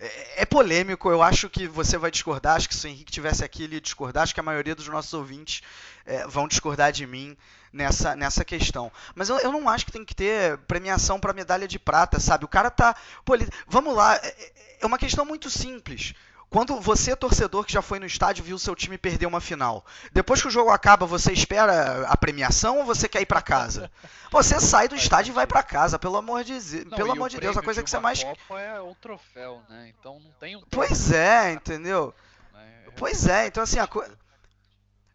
É, 0.00 0.42
é, 0.42 0.46
polêmico, 0.46 1.10
eu 1.10 1.22
acho 1.22 1.50
que 1.50 1.68
você 1.68 1.98
vai 1.98 2.10
discordar, 2.10 2.56
acho 2.56 2.66
que 2.66 2.74
se 2.74 2.86
o 2.86 2.88
Henrique 2.88 3.12
tivesse 3.12 3.44
aqui 3.44 3.64
ele 3.64 3.74
ia 3.74 3.80
discordar, 3.82 4.22
acho 4.22 4.32
que 4.32 4.40
a 4.40 4.42
maioria 4.42 4.74
dos 4.74 4.88
nossos 4.88 5.12
ouvintes 5.12 5.60
é, 6.06 6.26
vão 6.26 6.48
discordar 6.48 6.90
de 6.90 7.06
mim 7.06 7.36
nessa, 7.70 8.16
nessa 8.16 8.42
questão. 8.42 8.90
Mas 9.14 9.28
eu, 9.28 9.38
eu 9.40 9.52
não 9.52 9.68
acho 9.68 9.84
que 9.84 9.92
tem 9.92 10.02
que 10.02 10.14
ter 10.14 10.56
premiação 10.66 11.20
para 11.20 11.34
medalha 11.34 11.68
de 11.68 11.78
prata, 11.78 12.18
sabe? 12.18 12.46
O 12.46 12.48
cara 12.48 12.70
tá. 12.70 12.96
Pô, 13.26 13.34
ele, 13.34 13.46
vamos 13.68 13.94
lá, 13.94 14.16
é, 14.16 14.52
é 14.80 14.86
uma 14.86 14.96
questão 14.96 15.26
muito 15.26 15.50
simples. 15.50 16.14
Quando 16.50 16.80
você, 16.80 17.14
torcedor 17.14 17.64
que 17.64 17.72
já 17.72 17.80
foi 17.80 18.00
no 18.00 18.06
estádio, 18.06 18.42
viu 18.42 18.58
seu 18.58 18.74
time 18.74 18.98
perder 18.98 19.26
uma 19.26 19.40
final, 19.40 19.86
depois 20.12 20.42
que 20.42 20.48
o 20.48 20.50
jogo 20.50 20.70
acaba, 20.70 21.06
você 21.06 21.32
espera 21.32 22.04
a 22.08 22.16
premiação 22.16 22.78
ou 22.78 22.84
você 22.84 23.08
quer 23.08 23.22
ir 23.22 23.26
para 23.26 23.40
casa? 23.40 23.90
Você 24.32 24.60
sai 24.60 24.86
do 24.86 24.94
estádio 24.94 25.32
e 25.32 25.34
vai 25.34 25.44
para 25.44 25.60
casa, 25.60 25.98
pelo 25.98 26.16
amor 26.16 26.44
de, 26.44 26.84
não, 26.84 26.96
pelo 26.96 27.10
amor 27.10 27.28
de 27.28 27.40
Deus, 27.40 27.56
a 27.56 27.62
coisa 27.62 27.82
que 27.82 27.90
você 27.90 27.98
mais. 27.98 28.22
Copa 28.22 28.60
é 28.60 28.80
o 28.80 28.94
troféu, 28.94 29.60
né? 29.68 29.92
Então 29.98 30.20
não 30.20 30.30
tem 30.38 30.54
um. 30.54 30.62
Pois 30.70 31.10
é, 31.10 31.50
entendeu? 31.50 32.14
É, 32.54 32.90
pois 32.96 33.26
é, 33.26 33.48
então 33.48 33.60
assim, 33.60 33.80
a 33.80 33.88
coisa 33.88 34.16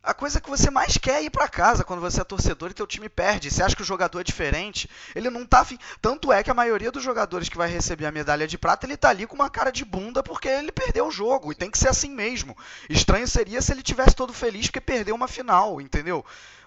a 0.06 0.14
coisa 0.14 0.40
que 0.40 0.50
você 0.50 0.70
mais 0.70 0.98
quer 0.98 1.16
é 1.16 1.24
ir 1.24 1.30
para 1.32 1.48
casa 1.48 1.84
quando 1.84 2.00
você 2.00 2.22
é 2.22 2.24
torcedor 2.24 2.70
e 2.70 2.74
teu 2.74 2.86
time 2.86 3.10
perde. 3.10 3.50
Você 3.50 3.64
acha 3.64 3.76
que 3.76 3.82
o 3.82 3.86
jogador 3.86 4.20
é 4.20 4.24
diferente? 4.24 4.88
Ele 5.16 5.30
não 5.32 5.46
tá 5.46 5.62
afim. 5.62 5.80
Tanto 6.00 6.32
é 6.32 6.44
que 6.44 6.52
a 6.52 6.54
maioria 6.54 6.92
dos 6.92 7.04
jogadores 7.04 7.50
que 7.50 7.58
vai 7.58 7.68
receber 7.68 8.06
a 8.06 8.12
medalha 8.12 8.48
de 8.48 8.58
prata, 8.58 8.86
ele 8.86 8.96
tá 8.96 9.10
ali 9.10 9.26
com 9.26 9.36
uma 9.36 9.50
cara 9.50 9.72
de 9.72 9.84
bunda 9.84 10.22
porque 10.22 10.48
ele 10.48 10.72
perdeu 10.72 11.08
o 11.08 11.12
jogo. 11.12 11.52
E 11.52 11.56
tem 11.56 11.72
que 11.72 11.78
ser 11.78 11.90
assim 11.90 12.10
mesmo. 12.10 12.56
Estranho 12.88 13.28
seria 13.28 13.62
se 13.62 13.72
ele 13.72 13.82
tivesse 13.82 14.16
todo 14.16 14.32
feliz 14.32 14.68
porque 14.68 14.80
perdeu 14.80 15.16
uma 15.16 15.28
final, 15.28 15.82
entendeu? 15.82 16.24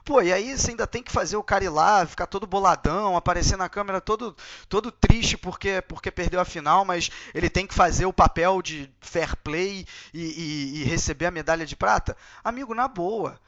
Pô, 0.09 0.23
e 0.23 0.33
aí 0.33 0.57
você 0.57 0.71
ainda 0.71 0.87
tem 0.87 1.03
que 1.03 1.13
fazer 1.13 1.37
o 1.37 1.43
cara 1.43 1.65
ir 1.65 1.69
lá, 1.69 2.07
ficar 2.07 2.27
todo 2.27 2.47
boladão, 2.47 3.15
aparecer 3.15 3.59
na 3.59 3.69
câmera 3.69 4.01
todo, 4.01 4.35
todo 4.67 4.91
triste 4.91 5.37
porque, 5.37 5.83
porque 5.83 6.11
perdeu 6.11 6.41
a 6.41 6.47
final, 6.47 6.83
mas 6.83 7.11
ele 7.35 7.51
tem 7.51 7.67
que 7.67 7.75
fazer 7.75 8.07
o 8.07 8.13
papel 8.13 8.63
de 8.63 8.91
fair 9.03 9.37
play 9.37 9.87
e, 10.15 10.23
e, 10.23 10.81
e 10.81 10.85
receber 10.85 11.27
a 11.27 11.31
medalha 11.31 11.67
de 11.67 11.77
prata? 11.77 12.17
Amigo, 12.43 12.75
na 12.75 12.89
boa 12.89 13.39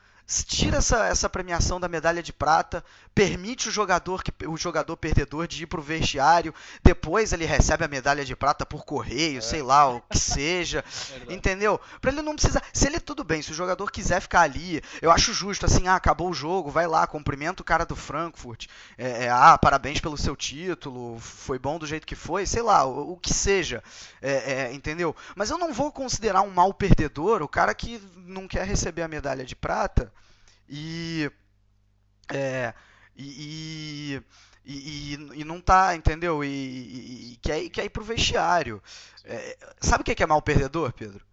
tira 0.47 0.79
essa, 0.79 1.07
essa 1.07 1.29
premiação 1.29 1.81
da 1.81 1.89
medalha 1.89 2.23
de 2.23 2.33
prata, 2.33 2.85
permite 3.13 3.69
o 3.69 3.73
jogador 3.73 4.23
que 4.23 4.33
o 4.47 4.57
jogador 4.57 4.97
perdedor 4.97 5.49
de 5.49 5.65
ir 5.65 5.67
para 5.67 5.81
o 5.81 5.83
vestiário, 5.83 6.55
depois 6.85 7.33
ele 7.33 7.45
recebe 7.45 7.85
a 7.85 7.89
medalha 7.89 8.25
de 8.25 8.37
prata 8.37 8.65
por 8.65 8.85
correio, 8.85 9.39
é. 9.39 9.41
sei 9.41 9.61
lá, 9.61 9.89
o 9.89 10.01
que 10.01 10.17
seja, 10.17 10.85
entendeu? 11.29 11.81
Para 12.01 12.13
ele 12.13 12.23
não 12.23 12.35
precisar, 12.35 12.63
se 12.73 12.87
ele 12.87 13.01
tudo 13.01 13.25
bem, 13.25 13.43
se 13.43 13.51
o 13.51 13.55
jogador 13.55 13.91
quiser 13.91 14.21
ficar 14.21 14.43
ali, 14.43 14.81
eu 15.03 15.11
acho 15.11 15.33
justo 15.35 15.67
assim, 15.67 15.89
ah, 15.89 15.97
acabou 15.97 16.31
o 16.31 16.35
jogo, 16.35 16.71
vai 16.71 16.87
lá, 16.87 17.07
cumprimenta 17.09 17.63
o 17.63 17.65
cara 17.65 17.85
do 17.85 17.97
Frankfurt, 17.97 18.69
é, 18.97 19.25
é, 19.25 19.31
ah, 19.31 19.59
parabéns 19.59 20.01
pelo 20.01 20.17
seu 20.17 20.37
título, 20.37 21.19
foi 21.19 21.59
bom 21.59 21.77
do 21.77 21.87
jeito 21.87 22.07
que 22.07 22.15
foi, 22.15 22.47
sei 22.47 22.63
lá, 22.63 22.85
o, 22.85 23.15
o 23.15 23.17
que 23.17 23.35
seja, 23.35 23.83
é, 24.23 24.53
é, 24.53 24.73
entendeu? 24.73 25.15
Mas 25.35 25.51
eu 25.51 25.59
não 25.59 25.73
vou 25.73 25.91
considerar 25.91 26.43
um 26.43 26.51
mal 26.51 26.73
perdedor 26.73 27.43
o 27.43 27.49
cara 27.49 27.75
que 27.75 28.01
não 28.17 28.47
quer 28.47 28.65
receber 28.65 29.03
a 29.03 29.09
medalha 29.09 29.45
de 29.45 29.57
prata 29.57 30.13
e, 30.71 31.31
é, 32.33 32.73
e, 33.17 34.23
e, 34.65 35.15
e, 35.35 35.45
não 35.45 35.61
tá, 35.61 35.97
entendeu? 35.97 36.45
E, 36.45 37.33
e 37.33 37.37
quer, 37.43 37.69
quer 37.71 37.85
ir 37.85 37.91
pro 37.91 38.05
vestiário. 38.05 38.81
É, 39.25 39.59
sabe 39.81 40.03
o 40.03 40.05
que 40.05 40.23
é 40.23 40.27
mal 40.27 40.41
perdedor, 40.41 40.93
Pedro? 40.93 41.27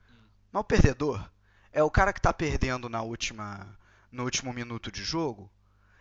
Mal 0.52 0.64
perdedor 0.64 1.24
é 1.72 1.84
o 1.84 1.92
cara 1.92 2.12
que 2.12 2.20
tá 2.20 2.34
perdendo 2.34 2.90
na 2.90 3.04
última, 3.04 3.78
no 4.12 4.24
último 4.24 4.52
minuto 4.52 4.92
de 4.92 5.04
jogo 5.04 5.52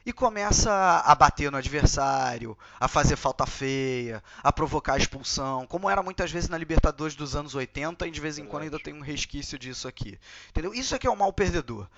e 0.07 0.13
começa 0.13 0.73
a 1.05 1.15
bater 1.17 1.51
no 1.51 1.59
adversário, 1.59 2.57
a 2.79 2.87
fazer 2.87 3.17
falta 3.17 3.45
feia, 3.45 4.23
a 4.41 4.53
provocar 4.53 4.95
a 4.95 4.99
expulsão, 4.99 5.67
como 5.67 5.91
era 5.91 6.01
muitas 6.01 6.31
vezes 6.31 6.49
na 6.49 6.57
Libertadores 6.57 7.17
dos 7.17 7.35
anos 7.35 7.57
80 7.57 8.07
e 8.07 8.11
de 8.13 8.21
vez 8.21 8.39
em 8.39 8.47
quando 8.47 8.63
ainda 8.63 8.79
tem 8.79 8.95
um 8.95 9.01
resquício 9.01 9.59
disso 9.59 9.89
aqui. 9.89 10.17
Entendeu? 10.51 10.73
Isso 10.73 10.95
é 10.95 10.99
que 10.99 11.09
é 11.09 11.11
o 11.11 11.17
mal 11.17 11.33
perdedor 11.33 11.89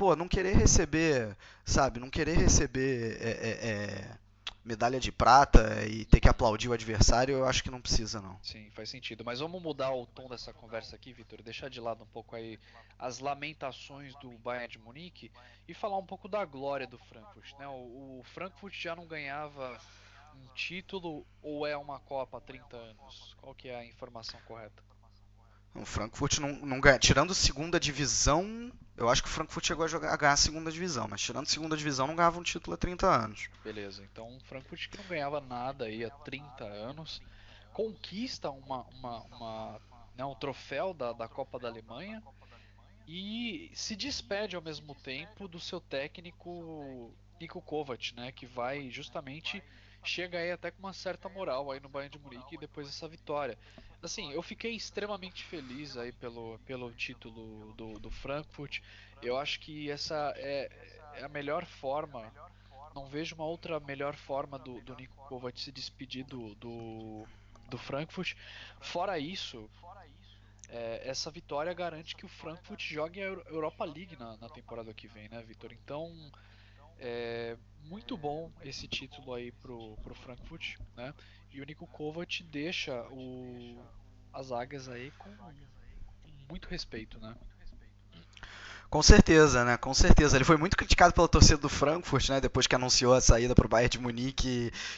pô, 0.00 0.16
não 0.16 0.26
querer 0.26 0.56
receber, 0.56 1.36
sabe, 1.62 2.00
não 2.00 2.08
querer 2.08 2.34
receber 2.34 3.18
é, 3.20 3.28
é, 3.28 3.70
é, 3.70 4.18
medalha 4.64 4.98
de 4.98 5.12
prata 5.12 5.84
e 5.84 6.06
ter 6.06 6.20
que 6.20 6.26
aplaudir 6.26 6.70
o 6.70 6.72
adversário, 6.72 7.34
eu 7.34 7.44
acho 7.44 7.62
que 7.62 7.70
não 7.70 7.82
precisa, 7.82 8.18
não. 8.18 8.38
Sim, 8.42 8.70
faz 8.70 8.88
sentido. 8.88 9.22
Mas 9.22 9.40
vamos 9.40 9.62
mudar 9.62 9.92
o 9.92 10.06
tom 10.06 10.26
dessa 10.26 10.54
conversa 10.54 10.96
aqui, 10.96 11.12
Vitor, 11.12 11.42
deixar 11.42 11.68
de 11.68 11.78
lado 11.82 12.02
um 12.02 12.06
pouco 12.06 12.34
aí 12.34 12.58
as 12.98 13.18
lamentações 13.18 14.14
do 14.20 14.30
Bayern 14.38 14.68
de 14.68 14.78
Munique 14.78 15.30
e 15.68 15.74
falar 15.74 15.98
um 15.98 16.06
pouco 16.06 16.28
da 16.28 16.46
glória 16.46 16.86
do 16.86 16.96
Frankfurt. 16.96 17.52
Né? 17.58 17.68
O, 17.68 18.20
o 18.20 18.22
Frankfurt 18.32 18.72
já 18.74 18.96
não 18.96 19.04
ganhava 19.04 19.78
um 20.34 20.46
título 20.54 21.26
ou 21.42 21.66
é 21.66 21.76
uma 21.76 22.00
Copa 22.00 22.38
há 22.38 22.40
30 22.40 22.74
anos? 22.74 23.36
Qual 23.42 23.54
que 23.54 23.68
é 23.68 23.76
a 23.76 23.84
informação 23.84 24.40
correta? 24.46 24.82
O 25.74 25.84
Frankfurt 25.84 26.38
não, 26.38 26.52
não 26.52 26.80
ganha. 26.80 26.98
Tirando 26.98 27.34
segunda 27.34 27.78
divisão, 27.78 28.72
eu 28.96 29.08
acho 29.08 29.22
que 29.22 29.28
o 29.28 29.32
Frankfurt 29.32 29.66
chegou 29.66 29.84
a, 29.84 29.88
jogar, 29.88 30.12
a 30.12 30.16
ganhar 30.16 30.32
a 30.32 30.36
segunda 30.36 30.70
divisão, 30.70 31.06
mas 31.08 31.20
tirando 31.20 31.46
segunda 31.46 31.76
divisão 31.76 32.06
não 32.06 32.16
ganhava 32.16 32.38
um 32.38 32.42
título 32.42 32.74
há 32.74 32.76
30 32.76 33.06
anos. 33.06 33.48
Beleza, 33.62 34.02
então 34.10 34.36
o 34.36 34.40
Frankfurt 34.40 34.88
que 34.88 34.98
não 34.98 35.04
ganhava 35.04 35.40
nada 35.40 35.84
aí 35.84 36.04
há 36.04 36.10
30 36.10 36.64
anos. 36.64 37.22
conquista 37.72 38.50
uma, 38.50 38.82
uma, 38.88 39.20
uma 39.22 39.80
né, 40.16 40.24
um 40.24 40.34
troféu 40.34 40.92
da, 40.92 41.12
da 41.12 41.28
Copa 41.28 41.58
da 41.58 41.68
Alemanha 41.68 42.22
e 43.06 43.70
se 43.74 43.96
despede 43.96 44.54
ao 44.54 44.62
mesmo 44.62 44.94
tempo 44.94 45.48
do 45.48 45.58
seu 45.58 45.80
técnico 45.80 47.14
Niko 47.40 47.62
Kovac, 47.62 48.14
né, 48.14 48.30
que 48.32 48.44
vai 48.44 48.90
justamente 48.90 49.62
chega 50.02 50.38
aí 50.38 50.50
até 50.50 50.70
com 50.70 50.78
uma 50.78 50.92
certa 50.92 51.28
moral 51.28 51.70
aí 51.70 51.80
no 51.80 51.88
Bayern 51.88 52.16
de 52.16 52.22
Munique 52.22 52.56
depois 52.56 52.86
dessa 52.86 53.08
vitória. 53.08 53.58
Assim, 54.02 54.32
eu 54.32 54.42
fiquei 54.42 54.72
extremamente 54.72 55.44
feliz 55.44 55.96
aí 55.96 56.10
pelo, 56.12 56.58
pelo 56.60 56.90
título 56.92 57.72
do, 57.74 57.98
do 57.98 58.10
Frankfurt. 58.10 58.80
Eu 59.20 59.36
acho 59.36 59.60
que 59.60 59.90
essa 59.90 60.32
é, 60.36 60.70
é 61.14 61.24
a 61.24 61.28
melhor 61.28 61.66
forma. 61.66 62.32
Não 62.94 63.06
vejo 63.06 63.34
uma 63.34 63.44
outra 63.44 63.78
melhor 63.78 64.16
forma 64.16 64.58
do, 64.58 64.80
do 64.80 64.96
Niko 64.96 65.14
Kovac 65.28 65.60
se 65.60 65.70
despedir 65.70 66.24
do, 66.24 66.54
do, 66.54 67.26
do 67.68 67.78
Frankfurt. 67.78 68.34
Fora 68.80 69.18
isso, 69.18 69.70
é, 70.70 71.02
essa 71.04 71.30
vitória 71.30 71.72
garante 71.74 72.16
que 72.16 72.24
o 72.24 72.28
Frankfurt 72.28 72.80
jogue 72.80 73.20
a 73.20 73.26
Europa 73.26 73.84
League 73.84 74.16
na, 74.16 74.36
na 74.38 74.48
temporada 74.48 74.94
que 74.94 75.06
vem, 75.06 75.28
né, 75.28 75.42
Vitor? 75.42 75.72
Então, 75.72 76.10
é 76.98 77.56
muito 77.84 78.16
bom 78.16 78.50
esse 78.62 78.86
título 78.86 79.34
aí 79.34 79.52
pro, 79.52 79.96
pro 79.98 80.14
Frankfurt, 80.14 80.76
né? 80.96 81.14
E 81.50 81.60
o 81.60 81.64
Nico 81.64 81.86
Kovac 81.86 82.42
deixa 82.44 83.02
o, 83.10 83.82
as 84.32 84.52
águias 84.52 84.88
aí 84.88 85.10
com, 85.12 85.34
com 85.36 86.30
muito 86.48 86.68
respeito, 86.68 87.18
né? 87.18 87.36
Com 88.90 89.04
certeza, 89.04 89.64
né? 89.64 89.76
Com 89.76 89.94
certeza. 89.94 90.36
Ele 90.36 90.44
foi 90.44 90.56
muito 90.56 90.76
criticado 90.76 91.14
pela 91.14 91.28
torcida 91.28 91.56
do 91.58 91.68
Frankfurt, 91.68 92.28
né? 92.28 92.40
Depois 92.40 92.66
que 92.66 92.74
anunciou 92.74 93.14
a 93.14 93.20
saída 93.20 93.54
para 93.54 93.64
o 93.64 93.68
Bayern 93.68 93.88
de 93.88 94.00
Munique 94.00 94.48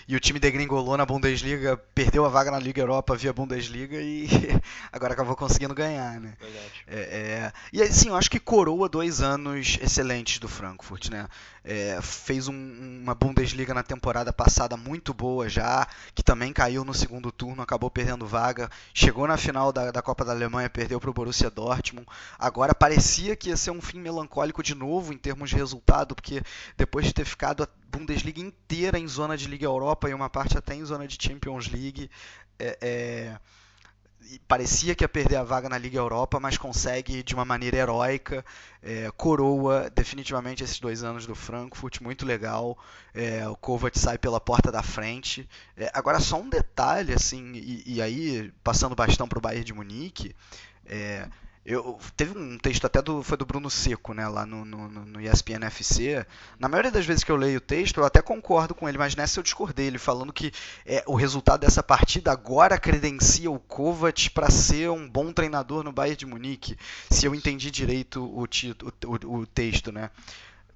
e, 0.09 0.12
e, 0.12 0.16
o 0.16 0.20
time 0.20 0.40
degringolou 0.40 0.96
na 0.96 1.05
Bundesliga, 1.05 1.76
perdeu 1.94 2.24
a 2.24 2.31
vaga 2.31 2.50
na 2.50 2.59
Liga 2.59 2.81
Europa 2.81 3.14
via 3.14 3.35
Bundesliga 3.35 4.00
e 4.00 4.28
agora 4.90 5.12
acabou 5.12 5.37
conseguindo 5.37 5.74
ganhar, 5.74 6.18
né? 6.18 6.33
Verdade. 6.40 6.85
É, 6.87 7.00
é... 7.00 7.52
E 7.70 7.83
assim, 7.83 8.09
eu 8.09 8.16
acho 8.16 8.31
que 8.31 8.40
coroa 8.40 8.88
dois 8.88 9.20
anos 9.20 9.78
excelentes 9.83 10.38
do 10.38 10.48
Frankfurt, 10.48 11.11
né? 11.11 11.28
É, 11.62 12.00
fez 12.00 12.48
um, 12.48 13.00
uma 13.02 13.14
Bundesliga 13.14 13.74
na 13.74 13.83
temporada 13.83 14.33
passada 14.33 14.74
muito 14.74 15.12
boa 15.12 15.50
já, 15.50 15.87
que 16.14 16.22
também 16.22 16.50
caiu 16.50 16.83
no 16.83 16.94
segundo 16.94 17.31
turno, 17.31 17.62
acabou 17.62 17.90
perdendo 17.90 18.26
vaga, 18.26 18.70
chegou 18.94 19.28
na 19.28 19.37
final 19.37 19.70
da, 19.70 19.90
da 19.90 20.00
Copa 20.00 20.24
da 20.24 20.33
Alemanha, 20.33 20.70
perdeu 20.70 20.98
para 20.98 21.11
o 21.11 21.12
Borussia 21.12 21.50
Dortmund. 21.50 22.07
Agora 22.38 22.74
parecia 22.74 23.37
que 23.37 23.50
ia 23.50 23.57
ser 23.57 23.70
um 23.70 23.82
fim 23.83 24.01
melancólico 24.01 24.62
de 24.62 24.75
novo 24.75 25.12
em 25.12 25.18
termos 25.18 25.51
de 25.51 25.57
resultado, 25.57 26.14
porque 26.14 26.42
depois 26.77 27.07
de 27.07 27.12
ter 27.12 27.25
ficado 27.25 27.62
a 27.62 27.68
Bundesliga 27.90 28.40
inteira 28.40 28.99
em 28.99 29.07
zona 29.07 29.37
de 29.37 29.47
Liga 29.47 29.66
Europa 29.66 30.09
e 30.09 30.14
uma 30.14 30.31
parte 30.31 30.57
até 30.57 30.75
em 30.75 30.85
zona 30.85 31.07
de 31.07 31.18
Champions 31.21 31.68
League, 31.68 32.11
é, 32.59 32.79
é 32.81 33.37
parecia 34.47 34.95
que 34.95 35.05
ia 35.05 35.09
perder 35.09 35.37
a 35.37 35.42
vaga 35.42 35.68
na 35.68 35.79
Liga 35.79 35.99
Europa, 35.99 36.38
mas 36.38 36.57
consegue 36.57 37.23
de 37.23 37.35
uma 37.35 37.45
maneira 37.45 37.77
heróica, 37.77 38.45
é, 38.83 39.11
coroa 39.16 39.90
definitivamente 39.90 40.62
esses 40.62 40.79
dois 40.81 41.03
anos 41.03 41.27
do 41.27 41.35
Frankfurt, 41.35 42.01
muito 42.01 42.25
legal. 42.25 42.79
É, 43.12 43.47
o 43.49 43.57
Kovac 43.57 43.99
sai 43.99 44.18
pela 44.18 44.40
porta 44.40 44.71
da 44.71 44.83
frente. 44.83 45.49
É, 45.77 45.90
agora 45.92 46.21
só 46.21 46.40
um 46.40 46.49
detalhe, 46.49 47.12
assim, 47.12 47.53
e, 47.55 47.83
e 47.95 48.03
aí 48.03 48.53
passando 48.62 48.95
bastão 48.95 49.29
para 49.29 49.38
o 49.38 49.42
Bayern 49.42 49.64
de 49.64 49.73
Munique. 49.73 50.35
Eu, 51.64 51.96
teve 52.16 52.37
um 52.37 52.59
texto 52.59 52.85
até 52.85 53.01
do, 53.01 53.22
foi 53.22 53.37
do 53.37 53.46
Bruno 53.46 53.70
Seco, 53.70 54.12
né, 54.12 54.27
lá 54.27 54.44
no, 54.44 54.64
no, 54.64 54.88
no 54.88 55.20
ESPN 55.20 55.64
FC. 55.66 56.27
Na 56.59 56.68
maioria 56.68 56.90
das 56.90 57.07
vezes 57.07 57.22
que 57.22 57.31
eu 57.31 57.37
leio 57.37 57.59
o 57.59 57.61
texto, 57.61 58.01
eu 58.01 58.05
até 58.05 58.20
concordo 58.20 58.75
com 58.75 58.88
ele, 58.88 58.98
mas 58.98 59.14
nessa 59.14 59.38
eu 59.38 59.44
discordei. 59.44 59.87
Ele 59.87 59.98
falando 59.98 60.33
que 60.33 60.53
é, 60.85 61.05
o 61.07 61.14
resultado 61.14 61.61
dessa 61.61 61.81
partida 61.81 62.33
agora 62.33 62.79
credencia 62.79 63.48
o 63.48 63.61
Kovac 63.61 64.31
para 64.31 64.51
ser 64.51 64.90
um 64.90 65.09
bom 65.09 65.33
treinador 65.33 65.85
no 65.85 65.92
Bayern 65.92 66.16
de 66.16 66.27
Munique. 66.27 66.77
Se 67.09 67.27
eu 67.27 67.35
entendi 67.35 67.70
direito 67.70 68.25
o, 68.25 68.42
o, 68.42 69.29
o, 69.29 69.37
o 69.38 69.46
texto, 69.46 69.92
né? 69.92 70.11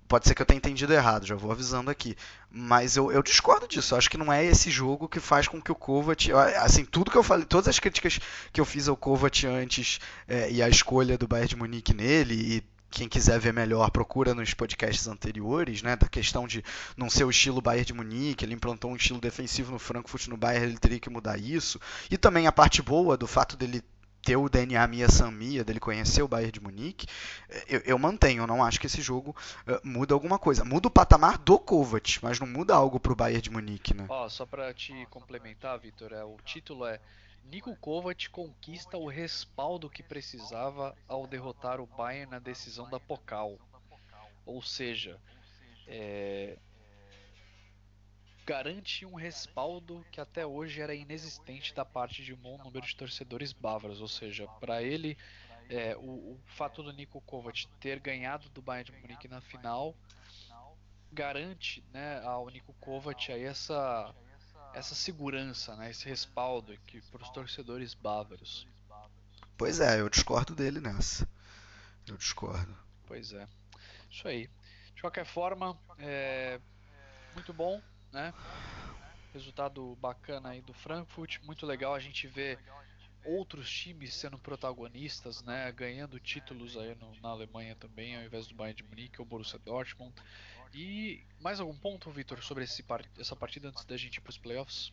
Pode 0.08 0.26
ser 0.26 0.34
que 0.34 0.42
eu 0.42 0.46
tenha 0.46 0.58
entendido 0.58 0.92
errado, 0.92 1.26
já 1.26 1.34
vou 1.34 1.50
avisando 1.50 1.90
aqui. 1.90 2.16
Mas 2.50 2.96
eu, 2.96 3.10
eu 3.10 3.22
discordo 3.22 3.66
disso. 3.66 3.94
Eu 3.94 3.98
acho 3.98 4.10
que 4.10 4.16
não 4.16 4.32
é 4.32 4.44
esse 4.44 4.70
jogo 4.70 5.08
que 5.08 5.20
faz 5.20 5.48
com 5.48 5.60
que 5.60 5.72
o 5.72 5.74
Kovac. 5.74 6.30
Assim, 6.32 6.84
tudo 6.84 7.10
que 7.10 7.16
eu 7.16 7.22
falei, 7.22 7.44
todas 7.44 7.68
as 7.68 7.78
críticas 7.78 8.18
que 8.52 8.60
eu 8.60 8.64
fiz 8.64 8.88
ao 8.88 8.96
Kovac 8.96 9.46
antes 9.46 9.98
é, 10.28 10.50
e 10.50 10.62
a 10.62 10.68
escolha 10.68 11.18
do 11.18 11.26
Bayern 11.26 11.48
de 11.48 11.56
Munique 11.56 11.94
nele, 11.94 12.34
e 12.34 12.64
quem 12.90 13.08
quiser 13.08 13.38
ver 13.38 13.52
melhor, 13.52 13.90
procura 13.90 14.34
nos 14.34 14.54
podcasts 14.54 15.06
anteriores, 15.06 15.82
né, 15.82 15.96
da 15.96 16.08
questão 16.08 16.46
de 16.46 16.64
não 16.96 17.10
ser 17.10 17.24
o 17.24 17.30
estilo 17.30 17.60
Bayern 17.60 17.84
de 17.84 17.92
Munique, 17.92 18.44
ele 18.44 18.54
implantou 18.54 18.90
um 18.90 18.96
estilo 18.96 19.20
defensivo 19.20 19.72
no 19.72 19.78
Frankfurt, 19.78 20.28
no 20.28 20.36
Bayern 20.36 20.68
ele 20.68 20.78
teria 20.78 21.00
que 21.00 21.10
mudar 21.10 21.38
isso. 21.38 21.80
E 22.10 22.16
também 22.16 22.46
a 22.46 22.52
parte 22.52 22.80
boa 22.80 23.16
do 23.16 23.26
fato 23.26 23.56
dele 23.56 23.82
ter 24.26 24.36
o 24.36 24.48
DNA 24.48 24.84
Mia 24.88 25.08
San 25.08 25.30
Mia, 25.30 25.62
dele 25.62 25.78
conhecer 25.78 26.20
o 26.20 26.26
Bayern 26.26 26.50
de 26.50 26.60
Munique, 26.60 27.06
eh, 27.48 27.64
eu, 27.68 27.80
eu 27.86 27.98
mantenho, 27.98 28.42
eu 28.42 28.46
não 28.46 28.62
acho 28.62 28.80
que 28.80 28.88
esse 28.88 29.00
jogo 29.00 29.30
uh, 29.68 29.80
muda 29.86 30.14
alguma 30.14 30.36
coisa. 30.36 30.64
Muda 30.64 30.88
o 30.88 30.90
patamar 30.90 31.38
do 31.38 31.56
Kovac, 31.60 32.18
mas 32.20 32.40
não 32.40 32.46
muda 32.46 32.74
algo 32.74 32.98
para 32.98 33.12
o 33.12 33.16
Bayern 33.16 33.40
de 33.40 33.50
Munique, 33.50 33.94
né? 33.94 34.04
Ó, 34.08 34.28
só 34.28 34.44
para 34.44 34.74
te 34.74 35.06
complementar, 35.10 35.78
Vitor, 35.78 36.12
é, 36.12 36.24
o 36.24 36.36
título 36.44 36.84
é 36.84 36.98
Nico 37.44 37.76
Kovac 37.76 38.28
conquista 38.30 38.98
o 38.98 39.06
respaldo 39.06 39.88
que 39.88 40.02
precisava 40.02 40.96
ao 41.06 41.24
derrotar 41.28 41.80
o 41.80 41.86
Bayern 41.86 42.28
na 42.28 42.40
decisão 42.40 42.90
da 42.90 42.98
Pokal. 42.98 43.56
Ou 44.44 44.60
seja, 44.60 45.20
é, 45.86 46.56
garante 48.46 49.04
um 49.04 49.14
respaldo 49.14 50.06
que 50.12 50.20
até 50.20 50.46
hoje 50.46 50.80
era 50.80 50.94
inexistente 50.94 51.74
da 51.74 51.84
parte 51.84 52.22
de 52.22 52.32
um 52.32 52.36
bom 52.36 52.56
número 52.58 52.86
de 52.86 52.94
torcedores 52.94 53.52
bávaros, 53.52 54.00
ou 54.00 54.06
seja, 54.06 54.46
para 54.60 54.80
ele 54.80 55.18
é, 55.68 55.96
o, 55.96 56.34
o, 56.34 56.40
fato 56.46 56.80
do 56.80 56.92
Niko 56.92 57.20
Kovac 57.22 57.66
ter 57.80 57.98
ganhado 57.98 58.48
do 58.50 58.62
Bayern 58.62 58.92
de 58.92 59.00
Munique 59.00 59.26
na 59.26 59.40
final 59.40 59.96
garante 61.12 61.82
né, 61.92 62.22
ao 62.22 62.48
Niko 62.48 62.72
Kovac 62.74 63.32
aí 63.32 63.42
essa, 63.42 64.14
essa 64.72 64.94
segurança, 64.94 65.74
né, 65.74 65.90
esse 65.90 66.08
respaldo 66.08 66.72
para 67.10 67.22
os 67.22 67.30
torcedores 67.30 67.94
bávaros. 67.94 68.64
Pois 69.58 69.80
é, 69.80 70.00
eu 70.00 70.08
discordo 70.08 70.54
dele 70.54 70.78
nessa. 70.78 71.28
Eu 72.06 72.16
discordo. 72.16 72.76
Pois 73.06 73.32
é. 73.32 73.48
Isso 74.08 74.28
aí. 74.28 74.48
De 74.94 75.00
qualquer 75.00 75.24
forma, 75.24 75.76
é 75.98 76.60
muito 77.34 77.52
bom 77.52 77.82
né? 78.12 78.32
Resultado 79.32 79.96
bacana 80.00 80.50
aí 80.50 80.62
do 80.62 80.72
Frankfurt, 80.72 81.38
muito 81.42 81.66
legal 81.66 81.94
a 81.94 82.00
gente 82.00 82.26
ver 82.26 82.58
outros 83.24 83.68
times 83.68 84.14
sendo 84.14 84.38
protagonistas, 84.38 85.42
né, 85.42 85.70
ganhando 85.72 86.18
títulos 86.20 86.76
aí 86.76 86.94
no, 86.94 87.12
na 87.20 87.30
Alemanha 87.30 87.74
também, 87.74 88.16
ao 88.16 88.22
invés 88.22 88.46
do 88.46 88.54
Bayern 88.54 88.80
de 88.80 88.88
Munique 88.88 89.20
ou 89.20 89.26
Borussia 89.26 89.58
Dortmund. 89.58 90.14
E 90.72 91.22
mais 91.40 91.58
algum 91.58 91.76
ponto, 91.76 92.10
Vitor, 92.10 92.42
sobre 92.42 92.64
esse, 92.64 92.84
essa 93.18 93.34
partida 93.34 93.68
antes 93.68 93.84
da 93.84 93.96
gente 93.96 94.16
ir 94.16 94.20
para 94.20 94.30
os 94.30 94.38
playoffs? 94.38 94.92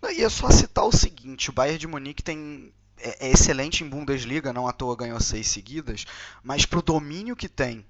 Não, 0.00 0.08
é 0.08 0.28
só 0.28 0.50
citar 0.50 0.84
o 0.84 0.92
seguinte: 0.92 1.50
o 1.50 1.52
Bayern 1.52 1.78
de 1.78 1.86
Munique 1.86 2.22
tem 2.22 2.72
é, 2.98 3.28
é 3.28 3.30
excelente 3.30 3.82
em 3.82 3.88
Bundesliga, 3.88 4.52
não 4.52 4.66
à 4.66 4.72
toa 4.72 4.96
ganhou 4.96 5.20
seis 5.20 5.48
seguidas, 5.48 6.04
mas 6.42 6.66
para 6.66 6.78
o 6.78 6.82
domínio 6.82 7.36
que 7.36 7.48
tem 7.48 7.84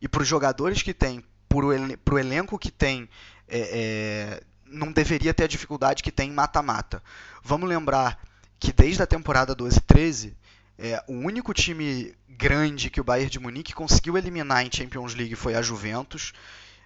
e 0.00 0.08
para 0.08 0.22
os 0.22 0.28
jogadores 0.28 0.82
que 0.82 0.92
tem, 0.92 1.24
para 1.52 2.14
o 2.14 2.18
elenco 2.18 2.58
que 2.58 2.70
tem 2.70 3.08
é, 3.48 3.58
é, 3.58 4.42
não 4.66 4.90
deveria 4.90 5.34
ter 5.34 5.44
a 5.44 5.48
dificuldade 5.48 6.02
que 6.02 6.10
tem 6.10 6.30
em 6.30 6.32
mata-mata. 6.32 7.02
Vamos 7.42 7.68
lembrar 7.68 8.18
que 8.58 8.72
desde 8.72 9.02
a 9.02 9.06
temporada 9.06 9.54
12-13, 9.54 10.32
é, 10.78 11.02
o 11.06 11.12
único 11.12 11.52
time 11.52 12.14
grande 12.28 12.88
que 12.88 13.00
o 13.00 13.04
Bayern 13.04 13.30
de 13.30 13.38
Munique 13.38 13.74
conseguiu 13.74 14.16
eliminar 14.16 14.64
em 14.64 14.70
Champions 14.72 15.14
League 15.14 15.34
foi 15.36 15.54
a 15.54 15.62
Juventus. 15.62 16.32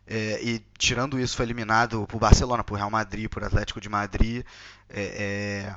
É, 0.09 0.41
e 0.43 0.59
tirando 0.79 1.19
isso, 1.19 1.37
foi 1.37 1.47
eliminado 1.47 2.07
por 2.07 2.19
Barcelona, 2.19 2.65
por 2.65 2.77
Real 2.77 2.91
Madrid, 2.91 3.29
por 3.29 3.45
Atlético 3.45 3.81
de 3.81 3.89
Madrid. 3.89 4.45
É, 4.89 5.75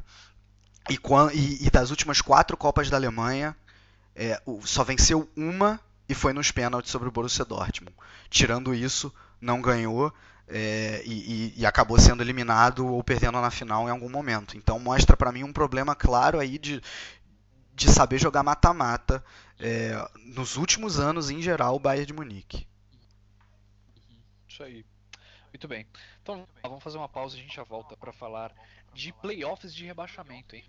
é, 0.90 0.94
e, 1.34 1.66
e, 1.66 1.70
das 1.70 1.92
últimas 1.92 2.22
quatro 2.22 2.58
Copas 2.58 2.90
da 2.90 2.98
Alemanha, 2.98 3.56
é, 4.16 4.42
só 4.64 4.84
venceu 4.84 5.30
uma 5.36 5.80
e 6.10 6.16
foi 6.16 6.34
nos 6.34 6.50
pênaltis 6.50 6.92
sobre 6.92 7.08
o 7.08 7.12
Borussia 7.12 7.46
Dortmund. 7.46 7.96
Tirando 8.32 8.74
isso, 8.74 9.14
não 9.40 9.62
ganhou 9.62 10.12
é, 10.48 11.04
e, 11.06 11.54
e, 11.56 11.66
acabou 11.66 12.00
sendo 12.00 12.24
eliminado 12.24 12.88
ou 12.88 13.04
perdendo 13.04 13.40
na 13.40 13.52
final 13.52 13.88
em 13.88 13.92
algum 13.92 14.10
momento. 14.10 14.58
Então 14.58 14.80
mostra 14.80 15.16
para 15.16 15.32
mim 15.32 15.44
um 15.44 15.54
problema 15.54 15.96
claro 15.96 16.40
aí 16.40 16.58
de, 16.58 16.82
de 17.76 17.92
saber 17.92 18.18
jogar 18.18 18.42
mata-mata 18.42 19.24
é, 19.60 19.94
nos 20.26 20.58
últimos 20.58 21.00
anos 21.00 21.30
em 21.30 21.40
geral 21.40 21.76
o 21.76 21.80
Bayern 21.80 22.08
de 22.08 22.14
Munique. 22.14 22.68
Isso 24.48 24.64
aí. 24.64 24.84
Muito 25.54 25.68
bem. 25.68 25.86
Então 26.24 26.48
vamos 26.64 26.84
fazer 26.84 26.98
uma 26.98 27.10
pausa 27.10 27.36
e 27.36 27.40
a 27.40 27.44
gente 27.44 27.56
já 27.56 27.64
volta 27.64 27.96
para 27.96 28.12
falar 28.12 28.52
de 28.94 29.14
playoffs 29.14 29.74
de 29.74 29.86
rebaixamento, 29.86 30.56
hein? 30.56 30.66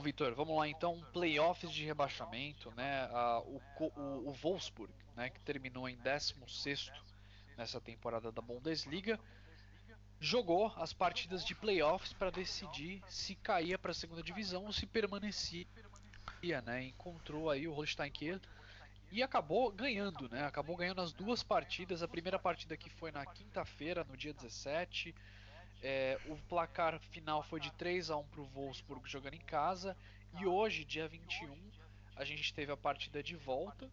Vitor, 0.00 0.34
vamos 0.34 0.56
lá 0.56 0.68
então, 0.68 1.00
playoffs 1.12 1.70
de 1.70 1.84
rebaixamento, 1.84 2.70
né? 2.72 3.08
o, 3.44 3.60
o, 3.84 4.28
o 4.28 4.32
Wolfsburg, 4.32 4.92
né, 5.16 5.30
que 5.30 5.40
terminou 5.40 5.88
em 5.88 5.96
16 5.96 6.90
nessa 7.56 7.80
temporada 7.80 8.30
da 8.30 8.42
Bundesliga, 8.42 9.18
jogou 10.20 10.72
as 10.76 10.92
partidas 10.92 11.44
de 11.44 11.54
playoffs 11.54 12.12
para 12.12 12.30
decidir 12.30 13.02
se 13.08 13.34
caía 13.34 13.78
para 13.78 13.90
a 13.90 13.94
segunda 13.94 14.22
divisão 14.22 14.64
ou 14.64 14.72
se 14.72 14.86
permanecia, 14.86 15.66
né? 16.64 16.84
Encontrou 16.84 17.50
aí 17.50 17.68
o 17.68 17.72
Holstein 17.72 18.10
Kiel 18.10 18.40
e 19.12 19.22
acabou 19.22 19.70
ganhando, 19.70 20.28
né? 20.28 20.44
Acabou 20.44 20.76
ganhando 20.76 21.00
as 21.00 21.12
duas 21.12 21.42
partidas. 21.42 22.02
A 22.02 22.08
primeira 22.08 22.38
partida 22.38 22.76
que 22.76 22.90
foi 22.90 23.10
na 23.12 23.24
quinta-feira, 23.24 24.04
no 24.04 24.16
dia 24.16 24.32
17. 24.32 25.14
É, 25.82 26.18
o 26.26 26.36
placar 26.48 26.98
final 26.98 27.42
foi 27.42 27.60
de 27.60 27.70
3 27.72 28.10
a 28.10 28.16
1 28.16 28.24
para 28.28 28.40
o 28.40 28.46
Wolfsburg 28.46 29.08
jogando 29.08 29.34
em 29.34 29.40
casa. 29.40 29.96
E 30.38 30.46
hoje, 30.46 30.84
dia 30.84 31.06
21, 31.06 31.56
a 32.16 32.24
gente 32.24 32.52
teve 32.52 32.72
a 32.72 32.76
partida 32.76 33.22
de 33.22 33.36
volta. 33.36 33.90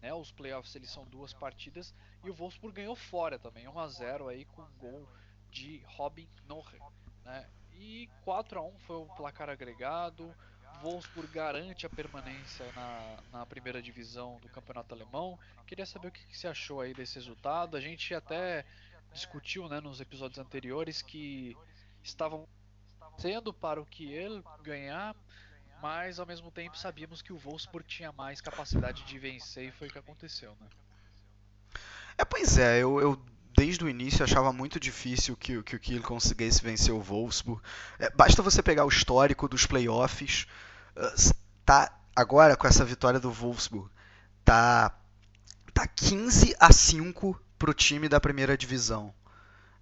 Né? 0.00 0.12
Os 0.14 0.32
playoffs 0.32 0.74
eles 0.74 0.90
são 0.90 1.04
duas 1.04 1.32
partidas. 1.32 1.94
E 2.24 2.30
o 2.30 2.34
Wolfsburg 2.34 2.76
ganhou 2.76 2.96
fora 2.96 3.38
também, 3.38 3.68
1 3.68 3.78
a 3.78 3.88
0 3.88 4.28
aí 4.28 4.44
com 4.44 4.62
um 4.62 4.78
gol 4.78 5.08
de 5.50 5.82
Robin 5.86 6.28
Nohe. 6.46 6.80
Né? 7.24 7.48
E 7.74 8.08
4 8.24 8.58
a 8.58 8.62
1 8.62 8.78
foi 8.80 8.96
o 8.96 9.06
placar 9.16 9.50
agregado. 9.50 10.34
Wolfsburg 10.82 11.32
garante 11.32 11.86
a 11.86 11.90
permanência 11.90 12.66
na, 12.72 13.16
na, 13.32 13.46
primeira 13.46 13.80
divisão 13.80 14.38
do 14.40 14.48
campeonato 14.48 14.94
alemão. 14.94 15.38
Queria 15.66 15.86
saber 15.86 16.08
o 16.08 16.12
que, 16.12 16.24
que 16.26 16.36
você 16.36 16.48
achou 16.48 16.80
aí 16.80 16.92
desse 16.92 17.14
resultado. 17.14 17.76
A 17.76 17.80
gente 17.80 18.14
até 18.14 18.64
discutiu 19.16 19.68
né, 19.68 19.80
nos 19.80 20.00
episódios 20.00 20.38
anteriores 20.38 21.02
que 21.02 21.56
estavam 22.02 22.46
sendo 23.18 23.52
para 23.52 23.80
o 23.80 23.86
ele 23.98 24.42
ganhar, 24.62 25.16
mas 25.82 26.18
ao 26.18 26.26
mesmo 26.26 26.50
tempo 26.50 26.76
sabíamos 26.76 27.22
que 27.22 27.32
o 27.32 27.38
Wolfsburg 27.38 27.86
tinha 27.86 28.12
mais 28.12 28.40
capacidade 28.40 29.04
de 29.04 29.18
vencer 29.18 29.68
e 29.68 29.72
foi 29.72 29.88
o 29.88 29.90
que 29.90 29.98
aconteceu. 29.98 30.56
Né? 30.60 30.68
É, 32.18 32.24
pois 32.24 32.58
é, 32.58 32.78
eu, 32.82 33.00
eu 33.00 33.20
desde 33.56 33.84
o 33.84 33.88
início 33.88 34.22
achava 34.22 34.52
muito 34.52 34.78
difícil 34.78 35.36
que, 35.36 35.62
que 35.62 35.76
o 35.76 35.80
Kiel 35.80 36.02
conseguisse 36.02 36.62
vencer 36.62 36.92
o 36.92 37.00
Wolfsburg. 37.00 37.60
É, 37.98 38.10
basta 38.10 38.42
você 38.42 38.62
pegar 38.62 38.84
o 38.84 38.88
histórico 38.88 39.48
dos 39.48 39.66
playoffs. 39.66 40.46
Tá 41.64 41.98
agora 42.14 42.56
com 42.56 42.66
essa 42.66 42.84
vitória 42.84 43.20
do 43.20 43.30
Wolfsburg, 43.30 43.90
tá 44.44 44.96
tá 45.74 45.86
15 45.86 46.56
a 46.58 46.72
5 46.72 47.38
pro 47.58 47.74
time 47.74 48.08
da 48.08 48.20
primeira 48.20 48.56
divisão. 48.56 49.12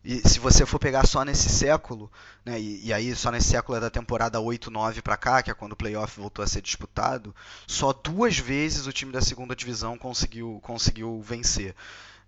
E 0.04 0.26
se 0.28 0.38
você 0.38 0.66
for 0.66 0.78
pegar 0.78 1.06
só 1.06 1.24
nesse 1.24 1.48
século, 1.48 2.12
né, 2.44 2.60
e, 2.60 2.88
e, 2.88 2.92
aí 2.92 3.14
só 3.16 3.30
nesse 3.30 3.48
século 3.48 3.78
é 3.78 3.80
da 3.80 3.88
temporada 3.88 4.38
8-9 4.38 5.00
para 5.00 5.16
cá, 5.16 5.42
que 5.42 5.50
é 5.50 5.54
quando 5.54 5.72
o 5.72 5.76
playoff 5.76 6.20
voltou 6.20 6.42
a 6.42 6.46
ser 6.46 6.60
disputado, 6.60 7.34
só 7.66 7.90
duas 7.90 8.36
vezes 8.36 8.86
o 8.86 8.92
time 8.92 9.10
da 9.10 9.22
segunda 9.22 9.56
divisão 9.56 9.96
conseguiu, 9.96 10.60
conseguiu 10.62 11.22
vencer 11.22 11.74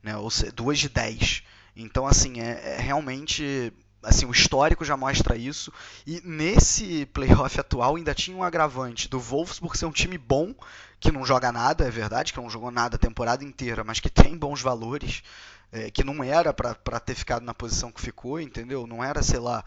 né? 0.07 0.17
Ou 0.17 0.31
seja, 0.31 0.53
duas 0.53 0.79
de 0.79 0.89
10. 0.89 1.43
Então, 1.75 2.07
assim, 2.07 2.41
é, 2.41 2.75
é, 2.75 2.77
realmente. 2.81 3.73
Assim, 4.07 4.25
o 4.25 4.31
histórico 4.31 4.85
já 4.85 4.97
mostra 4.97 5.37
isso. 5.37 5.73
E 6.07 6.23
nesse 6.25 7.07
playoff 7.07 7.59
atual 7.59 7.97
ainda 7.97 8.15
tinha 8.15 8.37
um 8.37 8.43
agravante 8.45 9.09
do 9.09 9.19
Wolfsburg 9.19 9.77
ser 9.77 9.87
um 9.87 9.91
time 9.91 10.17
bom, 10.17 10.55
que 11.01 11.11
não 11.11 11.27
joga 11.27 11.51
nada, 11.51 11.85
é 11.85 11.91
verdade, 11.91 12.33
que 12.33 12.41
não 12.41 12.49
jogou 12.49 12.71
nada 12.71 12.95
a 12.95 13.01
temporada 13.01 13.43
inteira, 13.43 13.83
mas 13.83 13.99
que 13.99 14.09
tem 14.09 14.39
bons 14.39 14.63
valores, 14.63 15.25
é, 15.73 15.91
que 15.91 16.05
não 16.05 16.23
era 16.23 16.55
para 16.55 17.01
ter 17.01 17.17
ficado 17.17 17.43
na 17.43 17.53
posição 17.53 17.91
que 17.91 18.01
ficou, 18.01 18.41
entendeu? 18.41 18.87
Não 18.87 19.03
era, 19.03 19.25
sei 19.25 19.41
lá, 19.41 19.65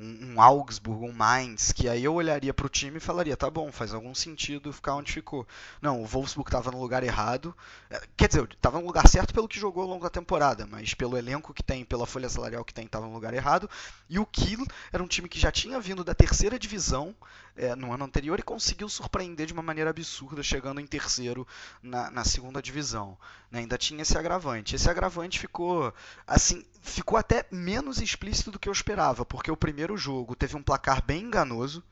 um, 0.00 0.32
um 0.32 0.42
Augsburg, 0.42 1.04
um 1.04 1.12
Mainz, 1.12 1.72
que 1.72 1.88
aí 1.88 2.02
eu 2.02 2.14
olharia 2.14 2.54
para 2.54 2.64
o 2.64 2.68
time 2.68 2.96
e 2.96 3.00
falaria, 3.00 3.36
tá 3.36 3.50
bom, 3.50 3.70
faz 3.70 3.92
algum 3.92 4.14
sentido 4.14 4.72
ficar 4.72 4.94
onde 4.94 5.12
ficou. 5.12 5.46
Não, 5.82 6.02
o 6.02 6.06
Wolfsburg 6.06 6.48
estava 6.48 6.70
no 6.70 6.80
lugar 6.80 7.02
errado. 7.02 7.54
É, 7.90 8.00
quer 8.16 8.28
dizer, 8.28 8.48
estava 8.50 8.80
no 8.80 8.86
lugar 8.86 9.06
certo 9.06 9.34
pelo 9.34 9.46
que 9.46 9.60
jogou 9.60 9.82
ao 9.82 9.88
longo 9.88 10.02
da 10.02 10.10
temporada, 10.10 10.66
mas 10.66 10.94
pelo 10.94 11.18
elenco 11.18 11.52
que 11.52 11.62
tem, 11.62 11.84
pela 11.84 12.06
folha 12.06 12.28
salarial 12.28 12.64
que 12.64 12.72
tem, 12.72 12.86
estava 12.86 13.06
no 13.06 13.12
lugar 13.12 13.34
errado. 13.34 13.68
E 14.08 14.18
o 14.18 14.24
Kiel 14.24 14.64
era 14.92 15.02
um 15.02 15.06
time 15.06 15.28
que 15.28 15.38
já 15.38 15.52
tinha 15.52 15.78
vindo 15.78 16.02
da 16.02 16.14
terceira 16.14 16.58
divisão 16.58 17.14
é, 17.60 17.76
no 17.76 17.92
ano 17.92 18.04
anterior 18.04 18.38
e 18.38 18.42
conseguiu 18.42 18.88
surpreender 18.88 19.46
de 19.46 19.52
uma 19.52 19.62
maneira 19.62 19.90
absurda, 19.90 20.42
chegando 20.42 20.80
em 20.80 20.86
terceiro 20.86 21.46
na, 21.82 22.10
na 22.10 22.24
segunda 22.24 22.62
divisão. 22.62 23.18
Né? 23.50 23.60
Ainda 23.60 23.76
tinha 23.76 24.00
esse 24.00 24.16
agravante. 24.16 24.74
Esse 24.74 24.88
agravante 24.88 25.38
ficou 25.38 25.92
assim, 26.26 26.64
ficou 26.80 27.18
até 27.18 27.44
menos 27.50 28.00
explícito 28.00 28.50
do 28.50 28.58
que 28.58 28.68
eu 28.68 28.72
esperava, 28.72 29.26
porque 29.26 29.50
o 29.50 29.56
primeiro 29.56 29.96
jogo 29.96 30.34
teve 30.34 30.56
um 30.56 30.62
placar 30.62 31.04
bem 31.04 31.24
enganoso. 31.24 31.84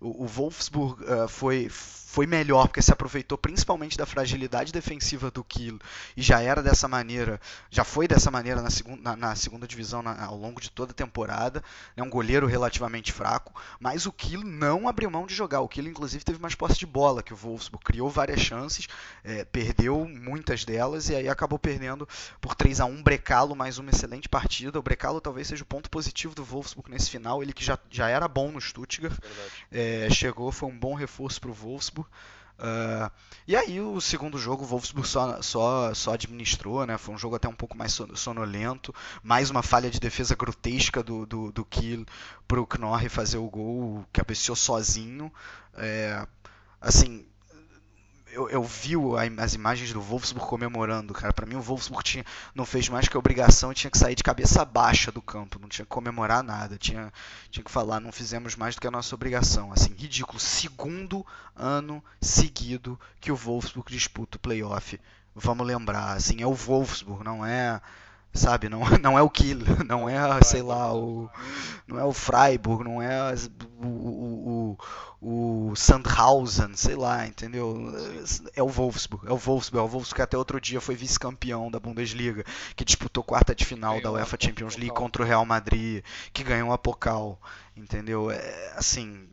O, 0.00 0.24
o 0.24 0.26
Wolfsburg 0.26 1.02
uh, 1.02 1.26
foi 1.26 1.68
foi 2.18 2.26
melhor 2.26 2.66
porque 2.66 2.82
se 2.82 2.92
aproveitou 2.92 3.38
principalmente 3.38 3.96
da 3.96 4.04
fragilidade 4.04 4.72
defensiva 4.72 5.30
do 5.30 5.44
Kiel 5.44 5.78
e 6.16 6.20
já 6.20 6.40
era 6.40 6.60
dessa 6.60 6.88
maneira, 6.88 7.40
já 7.70 7.84
foi 7.84 8.08
dessa 8.08 8.28
maneira 8.28 8.60
na 8.60 8.70
segunda, 8.70 9.00
na, 9.00 9.14
na 9.14 9.36
segunda 9.36 9.68
divisão 9.68 10.02
na, 10.02 10.24
ao 10.24 10.36
longo 10.36 10.60
de 10.60 10.68
toda 10.68 10.90
a 10.90 10.94
temporada. 10.94 11.62
É 11.96 12.02
um 12.02 12.10
goleiro 12.10 12.48
relativamente 12.48 13.12
fraco, 13.12 13.54
mas 13.78 14.04
o 14.04 14.10
Kiel 14.10 14.40
não 14.42 14.88
abriu 14.88 15.08
mão 15.08 15.28
de 15.28 15.34
jogar. 15.34 15.60
O 15.60 15.68
Kiel, 15.68 15.86
inclusive, 15.86 16.24
teve 16.24 16.40
mais 16.40 16.56
posse 16.56 16.76
de 16.76 16.86
bola 16.86 17.22
que 17.22 17.32
o 17.32 17.36
Wolfsburg, 17.36 17.84
criou 17.84 18.10
várias 18.10 18.40
chances, 18.40 18.88
é, 19.22 19.44
perdeu 19.44 20.04
muitas 20.04 20.64
delas 20.64 21.08
e 21.10 21.14
aí 21.14 21.28
acabou 21.28 21.56
perdendo 21.56 22.08
por 22.40 22.56
3 22.56 22.80
a 22.80 22.84
1 22.84 23.00
Brecalo, 23.00 23.54
mais 23.54 23.78
uma 23.78 23.90
excelente 23.90 24.28
partida. 24.28 24.76
O 24.76 24.82
Brecalo 24.82 25.20
talvez 25.20 25.46
seja 25.46 25.62
o 25.62 25.66
ponto 25.66 25.88
positivo 25.88 26.34
do 26.34 26.42
Wolfsburg 26.42 26.90
nesse 26.90 27.10
final, 27.10 27.44
ele 27.44 27.52
que 27.52 27.64
já, 27.64 27.78
já 27.88 28.08
era 28.08 28.26
bom 28.26 28.50
no 28.50 28.60
Stuttgart, 28.60 29.16
é, 29.70 30.08
chegou, 30.10 30.50
foi 30.50 30.68
um 30.68 30.76
bom 30.76 30.94
reforço 30.94 31.40
para 31.40 31.50
o 31.52 31.54
Wolfsburg. 31.54 32.07
Uh, 32.58 33.08
e 33.46 33.54
aí 33.54 33.80
o 33.80 34.00
segundo 34.00 34.36
jogo 34.36 34.64
o 34.64 34.66
Wolfsburg 34.66 35.08
só, 35.08 35.40
só, 35.40 35.94
só 35.94 36.14
administrou, 36.14 36.84
né? 36.84 36.98
Foi 36.98 37.14
um 37.14 37.18
jogo 37.18 37.36
até 37.36 37.48
um 37.48 37.54
pouco 37.54 37.76
mais 37.76 37.98
sonolento, 38.14 38.92
mais 39.22 39.48
uma 39.48 39.62
falha 39.62 39.88
de 39.88 40.00
defesa 40.00 40.34
grotesca 40.34 41.02
do, 41.02 41.24
do, 41.24 41.52
do 41.52 41.64
Kiel 41.64 42.04
para 42.48 42.60
o 42.60 42.66
Knorr 42.66 43.08
fazer 43.08 43.38
o 43.38 43.48
gol, 43.48 44.04
cabeceou 44.12 44.56
sozinho. 44.56 45.32
É, 45.74 46.26
assim, 46.80 47.24
eu, 48.32 48.48
eu 48.50 48.62
vi 48.62 48.94
as 49.38 49.54
imagens 49.54 49.92
do 49.92 50.00
Wolfsburg 50.00 50.46
comemorando, 50.48 51.12
cara. 51.12 51.32
Para 51.32 51.46
mim 51.46 51.56
o 51.56 51.60
Wolfsburg 51.60 52.04
tinha, 52.04 52.24
não 52.54 52.64
fez 52.64 52.88
mais 52.88 53.08
que 53.08 53.16
a 53.16 53.18
obrigação 53.18 53.72
tinha 53.72 53.90
que 53.90 53.98
sair 53.98 54.14
de 54.14 54.22
cabeça 54.22 54.64
baixa 54.64 55.10
do 55.10 55.22
campo, 55.22 55.58
não 55.58 55.68
tinha 55.68 55.84
que 55.84 55.90
comemorar 55.90 56.42
nada, 56.42 56.76
tinha, 56.76 57.12
tinha 57.50 57.64
que 57.64 57.70
falar, 57.70 58.00
não 58.00 58.12
fizemos 58.12 58.56
mais 58.56 58.74
do 58.74 58.80
que 58.80 58.86
a 58.86 58.90
nossa 58.90 59.14
obrigação. 59.14 59.72
Assim, 59.72 59.94
ridículo. 59.94 60.38
Segundo 60.38 61.26
ano 61.56 62.02
seguido 62.20 62.98
que 63.20 63.32
o 63.32 63.36
Wolfsburg 63.36 63.90
disputa 63.90 64.36
o 64.36 64.40
playoff. 64.40 65.00
Vamos 65.34 65.66
lembrar, 65.66 66.16
assim, 66.16 66.42
é 66.42 66.46
o 66.46 66.54
Wolfsburg, 66.54 67.24
não 67.24 67.44
é 67.46 67.80
sabe? 68.32 68.68
Não, 68.68 68.80
não 69.02 69.18
é 69.18 69.22
o 69.22 69.30
Kiel, 69.30 69.58
não 69.86 70.08
é, 70.08 70.18
sei 70.42 70.62
lá, 70.62 70.94
o, 70.94 71.28
não 71.86 71.98
é 71.98 72.04
o 72.04 72.12
Freiburg, 72.12 72.84
não 72.84 73.02
é 73.02 73.34
o, 73.82 73.86
o, 73.86 74.78
o, 75.20 75.70
o 75.70 75.76
Sandhausen, 75.76 76.74
sei 76.74 76.94
lá, 76.94 77.26
entendeu? 77.26 77.92
É 78.54 78.62
o 78.62 78.68
Wolfsburg, 78.68 79.26
é 79.26 79.32
o 79.32 79.36
Wolfsburg, 79.36 79.84
é 79.84 79.86
o 79.86 79.88
Wolfsburg 79.88 80.16
que 80.16 80.22
até 80.22 80.38
outro 80.38 80.60
dia 80.60 80.80
foi 80.80 80.94
vice-campeão 80.94 81.70
da 81.70 81.80
Bundesliga, 81.80 82.44
que 82.74 82.84
disputou 82.84 83.22
quarta 83.22 83.54
de 83.54 83.64
final 83.64 84.00
da 84.00 84.12
UEFA 84.12 84.36
Champions 84.40 84.76
League 84.76 84.94
contra 84.94 85.22
o 85.22 85.26
Real 85.26 85.44
Madrid, 85.44 86.02
que 86.32 86.44
ganhou 86.44 86.72
a 86.72 86.78
Pokal, 86.78 87.40
entendeu? 87.76 88.30
É, 88.30 88.72
assim, 88.76 89.27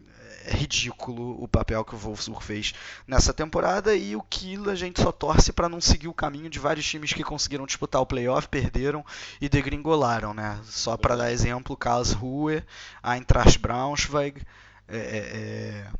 ridículo 0.47 1.41
o 1.41 1.47
papel 1.47 1.83
que 1.83 1.95
o 1.95 1.97
Wolfsburg 1.97 2.43
fez 2.43 2.73
nessa 3.07 3.33
temporada 3.33 3.95
e 3.95 4.15
o 4.15 4.21
Kiel 4.21 4.69
a 4.69 4.75
gente 4.75 5.01
só 5.01 5.11
torce 5.11 5.51
para 5.51 5.69
não 5.69 5.81
seguir 5.81 6.07
o 6.07 6.13
caminho 6.13 6.49
de 6.49 6.59
vários 6.59 6.85
times 6.85 7.13
que 7.13 7.23
conseguiram 7.23 7.65
disputar 7.65 8.01
o 8.01 8.05
playoff, 8.05 8.47
perderam 8.47 9.05
e 9.41 9.49
degringolaram, 9.49 10.33
né? 10.33 10.59
Só 10.65 10.97
para 10.97 11.15
dar 11.15 11.31
exemplo, 11.31 11.75
Karlsruhe, 11.75 12.63
Eintracht 13.03 13.59
Braunschweig 13.59 14.41
é, 14.87 14.97
é, 14.97 14.99
é, 14.99 15.91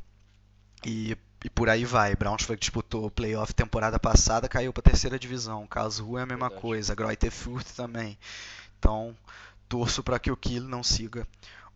e, 0.84 1.16
e 1.44 1.50
por 1.50 1.68
aí 1.68 1.84
vai. 1.84 2.14
Braunschweig 2.14 2.60
disputou 2.60 3.06
o 3.06 3.10
playoff 3.10 3.54
temporada 3.54 3.98
passada, 3.98 4.48
caiu 4.48 4.72
para 4.72 4.80
a 4.80 4.90
terceira 4.90 5.18
divisão. 5.18 5.66
Karlsruhe 5.66 6.20
é 6.20 6.22
a 6.22 6.26
mesma 6.26 6.48
Verdade. 6.48 6.62
coisa, 6.62 6.94
Greuther 6.94 7.30
Fürth 7.30 7.74
também. 7.74 8.18
Então, 8.78 9.16
torço 9.68 10.02
para 10.02 10.18
que 10.18 10.30
o 10.30 10.36
Kiel 10.36 10.64
não 10.64 10.82
siga 10.82 11.26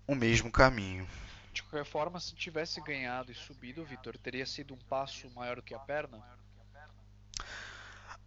o 0.06 0.14
mesmo 0.14 0.50
caminho. 0.50 1.06
De 1.52 1.62
qualquer 1.62 1.84
forma, 1.84 2.20
se 2.20 2.34
tivesse 2.34 2.80
ganhado 2.80 3.32
e 3.32 3.34
subido, 3.34 3.84
Vitor, 3.84 4.16
teria 4.16 4.46
sido 4.46 4.74
um 4.74 4.78
passo 4.88 5.28
maior 5.30 5.56
do 5.56 5.62
que 5.62 5.74
a 5.74 5.78
perna? 5.78 6.22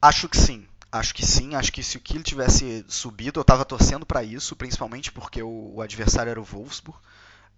Acho 0.02 0.28
que 0.28 0.38
sim. 0.38 0.68
Acho 0.92 1.14
que 1.16 1.26
sim. 1.26 1.56
Acho 1.56 1.72
que 1.72 1.82
se 1.82 1.98
o 1.98 2.02
Kiel 2.02 2.22
tivesse 2.22 2.86
subido, 2.90 3.40
eu 3.40 3.42
estava 3.42 3.64
torcendo 3.64 4.06
para 4.06 4.24
isso, 4.24 4.56
principalmente 4.56 5.12
porque 5.12 5.42
o, 5.42 5.76
o, 5.76 5.82
adversário 5.82 6.30
era 6.30 6.42
o 6.42 6.44
Wolfsburg. 6.44 7.00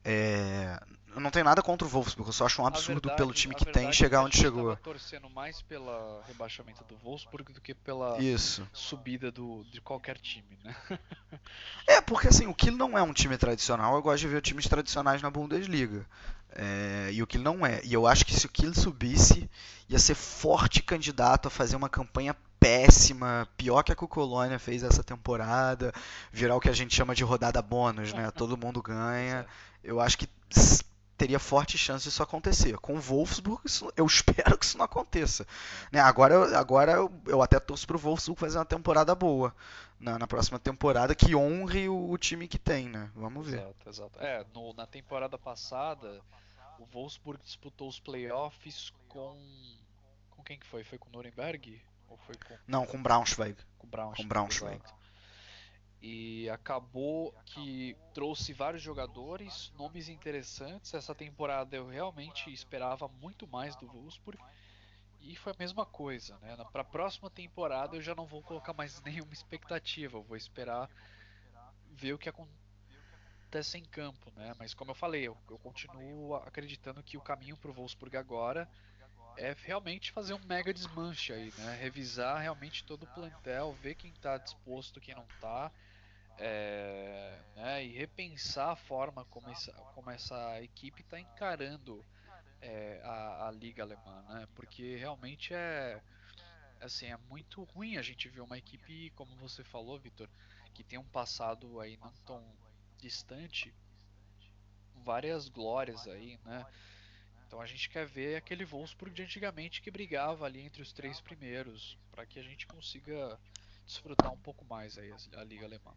É, 0.03 0.79
eu 1.15 1.21
não 1.21 1.31
tenho 1.31 1.45
nada 1.45 1.61
contra 1.61 1.87
o 1.87 1.89
Wolfsburg, 1.89 2.27
eu 2.27 2.33
só 2.33 2.45
acho 2.45 2.61
um 2.61 2.67
absurdo 2.67 3.07
verdade, 3.07 3.17
pelo 3.17 3.33
time 3.33 3.55
que 3.55 3.65
tem 3.65 3.87
é 3.87 3.91
chegar 3.93 4.19
que 4.19 4.25
onde 4.25 4.37
chegou. 4.37 4.75
torcendo 4.75 5.29
mais 5.29 5.61
pela 5.61 6.21
rebaixamento 6.27 6.83
do 6.83 6.97
Wolfsburg 6.97 7.53
do 7.53 7.61
que 7.61 7.73
pela 7.73 8.21
Isso. 8.21 8.67
subida 8.73 9.31
do, 9.31 9.63
de 9.71 9.79
qualquer 9.79 10.17
time, 10.17 10.59
né? 10.63 10.75
É, 11.87 12.01
porque 12.01 12.27
assim, 12.27 12.47
o 12.47 12.53
Kiel 12.53 12.75
não 12.75 12.97
é 12.97 13.03
um 13.03 13.13
time 13.13 13.37
tradicional, 13.37 13.95
eu 13.95 14.01
gosto 14.01 14.21
de 14.21 14.27
ver 14.27 14.41
times 14.41 14.67
tradicionais 14.67 15.21
na 15.21 15.29
Bundesliga. 15.29 16.05
É, 16.51 17.09
e 17.11 17.21
o 17.21 17.27
Kiel 17.27 17.43
não 17.43 17.65
é. 17.65 17.79
E 17.83 17.93
eu 17.93 18.07
acho 18.07 18.25
que 18.25 18.33
se 18.33 18.45
o 18.45 18.49
Kiel 18.49 18.73
subisse, 18.73 19.49
ia 19.87 19.99
ser 19.99 20.15
forte 20.15 20.81
candidato 20.81 21.47
a 21.47 21.51
fazer 21.51 21.75
uma 21.75 21.89
campanha 21.89 22.35
péssima, 22.59 23.47
pior 23.55 23.83
que 23.83 23.91
a 23.91 23.95
que 23.95 24.03
o 24.03 24.07
Colônia 24.07 24.57
fez 24.57 24.81
essa 24.81 25.03
temporada, 25.03 25.93
virar 26.31 26.55
o 26.55 26.59
que 26.59 26.69
a 26.69 26.73
gente 26.73 26.95
chama 26.95 27.13
de 27.13 27.23
rodada 27.23 27.61
bônus, 27.61 28.11
né? 28.11 28.31
Todo 28.35 28.57
mundo 28.57 28.81
ganha. 28.81 29.45
Eu 29.83 30.01
acho 30.01 30.17
que 30.17 30.27
teria 31.17 31.39
forte 31.39 31.77
chance 31.77 32.03
disso 32.03 32.21
acontecer. 32.21 32.77
Com 32.77 32.95
o 32.95 33.01
Wolfsburg, 33.01 33.61
isso, 33.65 33.91
eu 33.95 34.05
espero 34.07 34.57
que 34.57 34.65
isso 34.65 34.77
não 34.77 34.85
aconteça. 34.85 35.45
Né? 35.91 35.99
Agora, 35.99 36.57
agora 36.57 36.91
eu, 36.93 37.11
eu 37.25 37.41
até 37.41 37.59
torço 37.59 37.87
pro 37.87 37.97
Wolfsburg 37.97 38.39
fazer 38.39 38.57
uma 38.57 38.65
temporada 38.65 39.13
boa. 39.15 39.55
Na, 39.97 40.19
na 40.19 40.27
próxima 40.27 40.59
temporada, 40.59 41.15
que 41.15 41.33
honre 41.33 41.87
o, 41.87 42.09
o, 42.09 42.17
time 42.17 42.49
que 42.49 42.59
tem, 42.59 42.89
né? 42.89 43.09
Vamos 43.15 43.47
ver. 43.47 43.61
Exato, 43.61 43.89
exato. 43.89 44.19
É, 44.19 44.45
no, 44.53 44.73
na 44.73 44.85
temporada 44.85 45.37
passada, 45.37 46.21
o 46.77 46.85
Wolfsburg 46.85 47.41
disputou 47.41 47.87
os 47.87 47.97
playoffs 47.97 48.91
com. 49.07 49.37
Com 50.31 50.43
quem 50.43 50.59
que 50.59 50.65
foi? 50.67 50.83
Foi 50.83 50.97
com 50.97 51.07
o 51.07 51.11
Nuremberg? 51.13 51.81
Ou 52.09 52.17
foi 52.17 52.35
com... 52.35 52.55
Não, 52.67 52.85
com 52.85 53.01
Braunschweig. 53.01 53.55
Com 53.77 53.87
Braunschweig. 53.87 54.23
Com 54.23 54.27
Braunschweig. 54.27 54.81
Exato. 54.83 55.04
E 56.07 56.47
acabou 56.51 57.33
que 57.47 57.97
trouxe 58.13 58.53
vários 58.53 58.83
jogadores, 58.83 59.73
nomes 59.75 60.07
interessantes. 60.07 60.93
Essa 60.93 61.15
temporada 61.15 61.75
eu 61.75 61.87
realmente 61.87 62.53
esperava 62.53 63.07
muito 63.07 63.47
mais 63.47 63.75
do 63.75 63.87
Wolfsburg. 63.87 64.39
E 65.19 65.35
foi 65.35 65.53
a 65.53 65.55
mesma 65.57 65.83
coisa, 65.83 66.37
né? 66.37 66.55
Para 66.71 66.83
a 66.83 66.85
próxima 66.85 67.27
temporada 67.31 67.95
eu 67.95 68.03
já 68.03 68.13
não 68.13 68.27
vou 68.27 68.43
colocar 68.43 68.71
mais 68.71 69.01
nenhuma 69.01 69.33
expectativa. 69.33 70.15
Eu 70.19 70.21
vou 70.21 70.37
esperar 70.37 70.87
ver 71.89 72.13
o 72.13 72.19
que 72.19 72.29
acontece 72.29 73.79
em 73.79 73.85
campo, 73.85 74.31
né? 74.35 74.53
Mas 74.59 74.75
como 74.75 74.91
eu 74.91 74.95
falei, 74.95 75.23
eu, 75.23 75.35
eu 75.49 75.57
continuo 75.57 76.35
acreditando 76.35 77.01
que 77.01 77.17
o 77.17 77.21
caminho 77.21 77.57
para 77.57 77.71
o 77.71 77.73
Wolfsburg 77.73 78.15
agora 78.15 78.69
é 79.37 79.55
realmente 79.63 80.11
fazer 80.11 80.35
um 80.35 80.45
mega 80.45 80.71
desmanche 80.71 81.33
aí, 81.33 81.51
né? 81.57 81.75
Revisar 81.81 82.43
realmente 82.43 82.83
todo 82.83 83.05
o 83.05 83.07
plantel, 83.07 83.73
ver 83.81 83.95
quem 83.95 84.11
está 84.11 84.37
disposto, 84.37 85.01
quem 85.01 85.15
não 85.15 85.25
está 85.33 85.71
é, 86.37 87.39
né, 87.55 87.85
e 87.85 87.91
repensar 87.91 88.71
a 88.71 88.75
forma 88.75 89.25
como 89.25 89.49
essa, 89.49 89.71
como 89.93 90.09
essa 90.09 90.61
equipe 90.61 91.01
está 91.01 91.19
encarando 91.19 92.03
é, 92.61 93.01
a, 93.03 93.47
a, 93.47 93.51
liga 93.51 93.83
alemã, 93.83 94.23
né? 94.29 94.47
Porque 94.55 94.95
realmente 94.95 95.53
é 95.53 96.01
assim 96.81 97.07
é 97.07 97.17
muito 97.29 97.63
ruim 97.63 97.97
a 97.97 98.01
gente 98.01 98.27
ver 98.27 98.41
uma 98.41 98.57
equipe 98.57 99.11
como 99.11 99.35
você 99.37 99.63
falou, 99.63 99.97
Vitor, 99.99 100.29
que 100.73 100.83
tem 100.83 100.99
um 100.99 101.05
passado 101.05 101.79
aí 101.79 101.97
não 101.97 102.11
tão 102.25 102.43
distante, 102.97 103.73
várias 105.03 105.47
glórias 105.47 106.07
aí, 106.07 106.39
né? 106.43 106.65
Então 107.47 107.61
a 107.61 107.65
gente 107.65 107.89
quer 107.89 108.05
ver 108.05 108.35
aquele 108.35 108.65
Wolfsburg 108.65 109.13
de 109.13 109.21
antigamente 109.21 109.81
que 109.81 109.91
brigava 109.91 110.45
ali 110.45 110.61
entre 110.61 110.81
os 110.81 110.91
três 110.91 111.21
primeiros, 111.21 111.97
para 112.11 112.25
que 112.25 112.39
a 112.39 112.43
gente 112.43 112.65
consiga 112.67 113.39
desfrutar 113.85 114.33
um 114.33 114.37
pouco 114.37 114.65
mais 114.65 114.97
aí 114.97 115.11
a, 115.11 115.39
a 115.39 115.43
liga 115.43 115.65
alemã. 115.65 115.95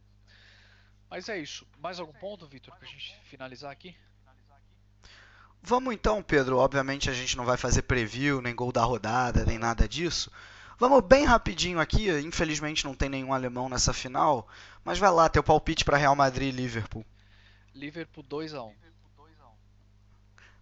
Mas 1.11 1.29
é 1.29 1.39
isso. 1.39 1.67
Mais 1.79 1.99
algum 1.99 2.13
ponto, 2.13 2.47
Vitor, 2.47 2.75
pra 2.77 2.87
gente 2.87 3.15
finalizar 3.25 3.71
aqui? 3.71 3.97
Vamos 5.63 5.95
então, 5.95 6.23
Pedro. 6.23 6.59
Obviamente 6.59 7.11
a 7.11 7.13
gente 7.13 7.37
não 7.37 7.45
vai 7.45 7.57
fazer 7.57 7.83
preview, 7.83 8.41
nem 8.41 8.55
gol 8.55 8.73
da 8.73 8.85
rodada, 8.85 9.45
nem 9.45 9.59
nada 9.59 9.89
disso. 9.89 10.31
Vamos 10.79 11.03
bem 11.05 11.25
rapidinho 11.25 11.81
aqui. 11.81 12.09
Infelizmente 12.21 12.85
não 12.85 12.95
tem 12.95 13.09
nenhum 13.09 13.33
alemão 13.33 13.69
nessa 13.69 13.93
final. 13.93 14.47
Mas 14.85 14.99
vai 14.99 15.11
lá, 15.11 15.29
teu 15.29 15.43
palpite 15.43 15.85
para 15.85 15.97
Real 15.97 16.15
Madrid 16.15 16.53
e 16.53 16.57
Liverpool. 16.57 17.05
Liverpool 17.75 18.23
2 18.23 18.55
a 18.55 18.63
1 18.63 18.75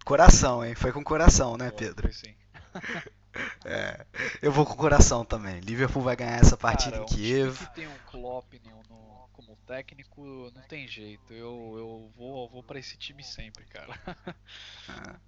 Coração, 0.03 0.63
hein? 0.63 0.73
Foi 0.73 0.93
com 0.93 1.03
coração, 1.03 1.57
né, 1.57 1.69
Pedro? 1.69 2.03
Foi 2.03 2.13
sim. 2.13 2.33
é, 3.65 4.05
eu 4.41 4.51
vou 4.51 4.65
com 4.65 4.75
coração 4.75 5.25
também. 5.25 5.59
Liverpool 5.59 6.01
vai 6.01 6.15
ganhar 6.15 6.37
essa 6.37 6.57
partida 6.57 6.91
Cara, 6.91 7.03
em 7.03 7.05
Kiev. 7.07 7.51
Um 7.51 7.65
que 7.65 7.75
tem 7.75 7.87
um 7.87 7.97
Klopp 8.09 8.53
no, 8.65 8.83
no, 8.89 9.29
como 9.33 9.55
técnico, 9.67 10.51
não 10.53 10.61
tem 10.63 10.87
jeito. 10.87 11.33
Eu, 11.33 11.73
eu 11.77 12.11
vou, 12.15 12.49
vou 12.49 12.63
para 12.63 12.79
esse 12.79 12.97
time 12.97 13.23
sempre, 13.23 13.65
cara. 13.65 13.97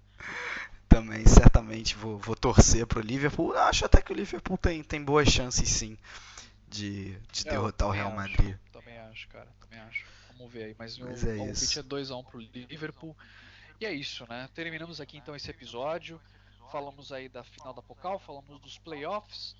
também, 0.88 1.24
certamente 1.24 1.94
vou, 1.94 2.18
vou 2.18 2.34
torcer 2.34 2.86
pro 2.86 3.00
Liverpool. 3.00 3.56
Acho 3.56 3.86
até 3.86 4.02
que 4.02 4.12
o 4.12 4.16
Liverpool 4.16 4.58
tem, 4.58 4.82
tem 4.82 5.02
boas 5.02 5.28
chances 5.28 5.68
sim 5.68 5.96
de, 6.68 7.16
de 7.32 7.46
É, 7.46 7.48
eu 7.48 7.52
derrotar 7.52 7.88
o 7.88 7.90
Real 7.90 8.08
acho, 8.08 8.16
Madrid. 8.16 8.56
Também 8.72 8.98
acho, 8.98 9.28
cara. 9.28 9.48
Também 9.60 9.80
acho. 9.80 10.04
Vamos 10.36 10.52
ver 10.52 10.64
aí. 10.64 10.76
Mas, 10.78 10.98
Mas 10.98 11.22
o 11.22 11.30
é 11.30 11.36
palpite 11.36 11.78
é 11.78 11.82
2x1 11.82 12.24
pro 12.24 12.40
Liverpool. 12.40 13.16
E 13.80 13.86
é 13.86 13.92
isso, 13.92 14.26
né? 14.28 14.48
Terminamos 14.54 15.00
aqui 15.00 15.16
então 15.16 15.34
esse 15.34 15.50
episódio. 15.50 16.20
Falamos 16.70 17.12
aí 17.12 17.28
da 17.28 17.42
final 17.42 17.72
da 17.72 17.82
Pokal, 17.82 18.18
falamos 18.18 18.60
dos 18.60 18.78
playoffs. 18.78 19.56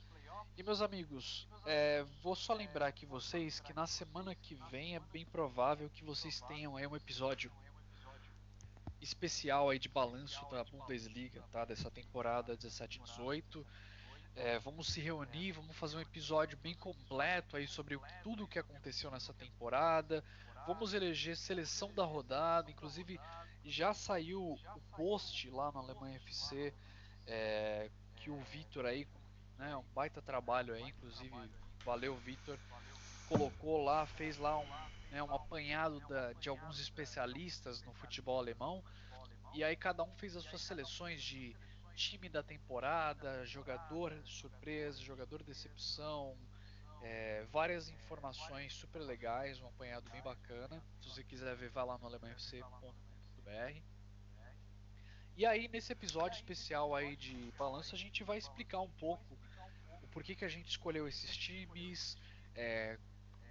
E 0.56 0.62
meus 0.62 0.82
amigos, 0.82 1.48
é, 1.64 2.04
vou 2.22 2.36
só 2.36 2.52
lembrar 2.52 2.86
aqui 2.86 3.06
vocês 3.06 3.60
que 3.60 3.72
na 3.72 3.86
semana 3.86 4.34
que 4.34 4.54
vem 4.70 4.94
é 4.94 5.00
bem 5.00 5.24
provável 5.24 5.88
que 5.90 6.04
vocês 6.04 6.40
tenham 6.42 6.76
aí 6.76 6.86
um 6.86 6.94
episódio 6.94 7.50
especial 9.00 9.70
aí 9.70 9.78
de 9.78 9.88
balanço 9.88 10.44
da 10.50 10.62
Bundesliga, 10.64 11.42
tá? 11.50 11.64
Dessa 11.64 11.90
temporada 11.90 12.56
17-18. 12.56 13.64
É, 14.36 14.58
vamos 14.58 14.88
se 14.88 15.00
reunir, 15.00 15.52
vamos 15.52 15.76
fazer 15.76 15.96
um 15.96 16.00
episódio 16.00 16.58
bem 16.58 16.74
completo 16.74 17.56
aí 17.56 17.66
sobre 17.66 17.98
tudo 18.22 18.44
o 18.44 18.48
que 18.48 18.58
aconteceu 18.58 19.10
nessa 19.10 19.32
temporada. 19.32 20.22
Vamos 20.66 20.92
eleger 20.94 21.36
seleção 21.36 21.92
da 21.94 22.04
rodada, 22.04 22.70
inclusive 22.70 23.18
já 23.64 23.92
saiu 23.92 24.52
o 24.52 24.80
post 24.96 25.48
lá 25.50 25.72
no 25.72 25.78
Alemanha 25.78 26.16
FC 26.16 26.72
é, 27.30 27.90
que 28.16 28.30
o 28.30 28.40
Vitor 28.42 28.86
aí, 28.86 29.06
né, 29.58 29.76
um 29.76 29.84
baita 29.94 30.20
trabalho 30.20 30.74
aí, 30.74 30.82
inclusive 30.82 31.30
valeu 31.84 32.16
Vitor, 32.16 32.58
colocou 33.26 33.82
lá, 33.82 34.06
fez 34.06 34.36
lá 34.36 34.58
um, 34.58 34.66
né, 35.10 35.22
um 35.22 35.34
apanhado 35.34 36.00
da- 36.08 36.32
de 36.34 36.48
alguns 36.48 36.78
especialistas 36.80 37.82
no 37.84 37.92
futebol 37.94 38.38
alemão 38.38 38.82
e 39.54 39.64
aí 39.64 39.76
cada 39.76 40.02
um 40.02 40.12
fez 40.14 40.36
as 40.36 40.44
suas 40.44 40.62
seleções 40.62 41.22
de 41.22 41.56
time 41.94 42.28
da 42.28 42.42
temporada, 42.42 43.44
jogador 43.46 44.12
surpresa, 44.24 45.00
jogador 45.00 45.42
decepção, 45.42 46.36
é, 47.02 47.44
várias 47.50 47.88
informações 47.88 48.72
super 48.74 49.00
legais, 49.00 49.60
um 49.60 49.66
apanhado 49.66 50.08
bem 50.10 50.22
bacana. 50.22 50.82
Se 51.00 51.10
você 51.10 51.24
quiser 51.24 51.56
ver, 51.56 51.70
vá 51.70 51.84
lá 51.84 51.98
no 51.98 52.06
alemanhafc.br. 52.06 53.89
E 55.40 55.46
aí 55.46 55.68
nesse 55.68 55.90
episódio 55.90 56.36
especial 56.36 56.94
aí 56.94 57.16
de 57.16 57.50
balanço 57.56 57.94
a 57.94 57.98
gente 57.98 58.22
vai 58.22 58.36
explicar 58.36 58.78
um 58.80 58.90
pouco 58.90 59.38
o 60.02 60.06
porquê 60.08 60.34
que 60.34 60.44
a 60.44 60.48
gente 60.50 60.68
escolheu 60.68 61.08
esses 61.08 61.34
times 61.34 62.14
é, 62.54 62.98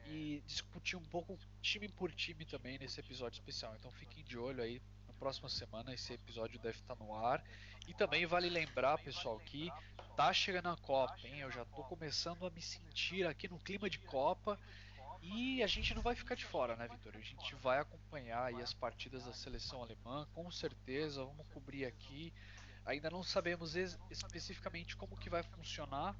e 0.05 0.43
discutir 0.45 0.95
um 0.97 1.03
pouco 1.05 1.35
time 1.63 1.89
por 1.89 2.11
time 2.11 2.45
também 2.45 2.77
nesse 2.77 2.99
episódio 2.99 3.37
especial. 3.37 3.75
Então 3.75 3.89
fiquem 3.93 4.23
de 4.23 4.37
olho 4.37 4.61
aí. 4.61 4.79
Na 5.07 5.15
próxima 5.15 5.49
semana 5.49 5.91
esse 5.91 6.13
episódio 6.13 6.59
deve 6.59 6.77
estar 6.77 6.93
no 6.93 7.11
ar. 7.15 7.43
E 7.87 7.93
também 7.95 8.23
vale 8.27 8.49
lembrar, 8.49 8.99
pessoal, 8.99 9.39
que 9.39 9.71
tá 10.15 10.31
chegando 10.31 10.69
a 10.69 10.77
Copa, 10.77 11.17
hein? 11.23 11.39
Eu 11.39 11.49
já 11.49 11.65
tô 11.65 11.83
começando 11.85 12.45
a 12.45 12.51
me 12.51 12.61
sentir 12.61 13.25
aqui 13.25 13.47
no 13.47 13.57
clima 13.57 13.89
de 13.89 13.97
Copa. 13.97 14.59
E 15.21 15.61
a 15.61 15.67
gente 15.67 15.93
não 15.93 16.01
vai 16.01 16.15
ficar 16.15 16.35
de 16.35 16.45
fora, 16.45 16.75
né, 16.75 16.87
Vitor? 16.87 17.15
A 17.15 17.21
gente 17.21 17.55
vai 17.55 17.79
acompanhar 17.79 18.45
aí 18.45 18.61
as 18.61 18.73
partidas 18.73 19.25
da 19.25 19.33
seleção 19.33 19.81
alemã, 19.81 20.27
com 20.33 20.49
certeza, 20.49 21.23
vamos 21.23 21.45
cobrir 21.47 21.85
aqui. 21.85 22.33
Ainda 22.85 23.09
não 23.09 23.21
sabemos 23.21 23.75
especificamente 23.75 24.95
como 24.95 25.17
que 25.17 25.29
vai 25.29 25.43
funcionar, 25.43 26.15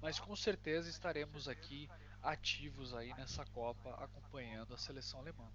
mas 0.00 0.20
com 0.20 0.34
certeza 0.36 0.88
estaremos 0.88 1.48
aqui 1.48 1.90
ativos 2.22 2.94
aí 2.94 3.12
nessa 3.14 3.44
Copa 3.46 3.90
acompanhando 4.02 4.74
a 4.74 4.78
seleção 4.78 5.20
alemã. 5.20 5.48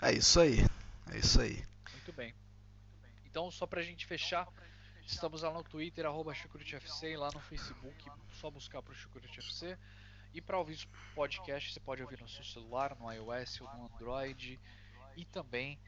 É 0.00 0.12
isso 0.12 0.40
aí. 0.40 0.58
É 1.12 1.18
isso 1.18 1.40
aí. 1.40 1.64
Muito 1.92 2.12
bem. 2.12 2.34
Então, 3.24 3.50
só 3.50 3.66
pra 3.66 3.82
gente 3.82 4.06
fechar, 4.06 4.46
estamos 5.04 5.42
lá 5.42 5.50
no 5.50 5.64
Twitter, 5.64 6.06
arroba 6.06 6.32
lá 7.16 7.30
no 7.32 7.40
Facebook, 7.40 8.10
só 8.40 8.50
buscar 8.50 8.82
pro 8.82 8.94
ChucrutFC. 8.94 9.78
E 10.34 10.40
para 10.40 10.58
ouvir 10.58 10.74
os 10.74 10.84
podcasts, 11.14 11.74
você 11.74 11.80
pode 11.80 12.02
ouvir 12.02 12.20
no 12.20 12.28
seu 12.28 12.44
celular, 12.44 12.96
no 12.98 13.10
iOS 13.12 13.60
ou 13.60 13.68
no 13.68 13.86
Android. 13.86 14.58
E 15.16 15.24
também 15.26 15.78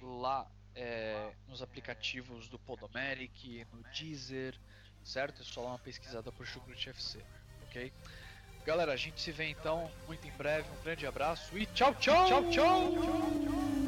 lá 0.00 0.50
é, 0.74 1.32
nos 1.46 1.62
aplicativos 1.62 2.48
do 2.48 2.58
Podomeric, 2.58 3.66
no 3.72 3.82
Deezer, 3.92 4.58
certo? 5.02 5.42
É 5.42 5.44
só 5.44 5.66
uma 5.66 5.78
pesquisada 5.78 6.32
por 6.32 6.46
ChucrutFC, 6.46 7.24
ok? 7.68 7.92
Galera, 8.64 8.92
a 8.92 8.96
gente 8.96 9.20
se 9.20 9.30
vê 9.30 9.50
então 9.50 9.90
muito 10.06 10.26
em 10.26 10.32
breve. 10.32 10.68
Um 10.70 10.82
grande 10.82 11.06
abraço 11.06 11.56
e 11.58 11.66
tchau, 11.66 11.94
tchau! 11.94 12.26
Tchau, 12.26 12.50
tchau! 12.50 13.83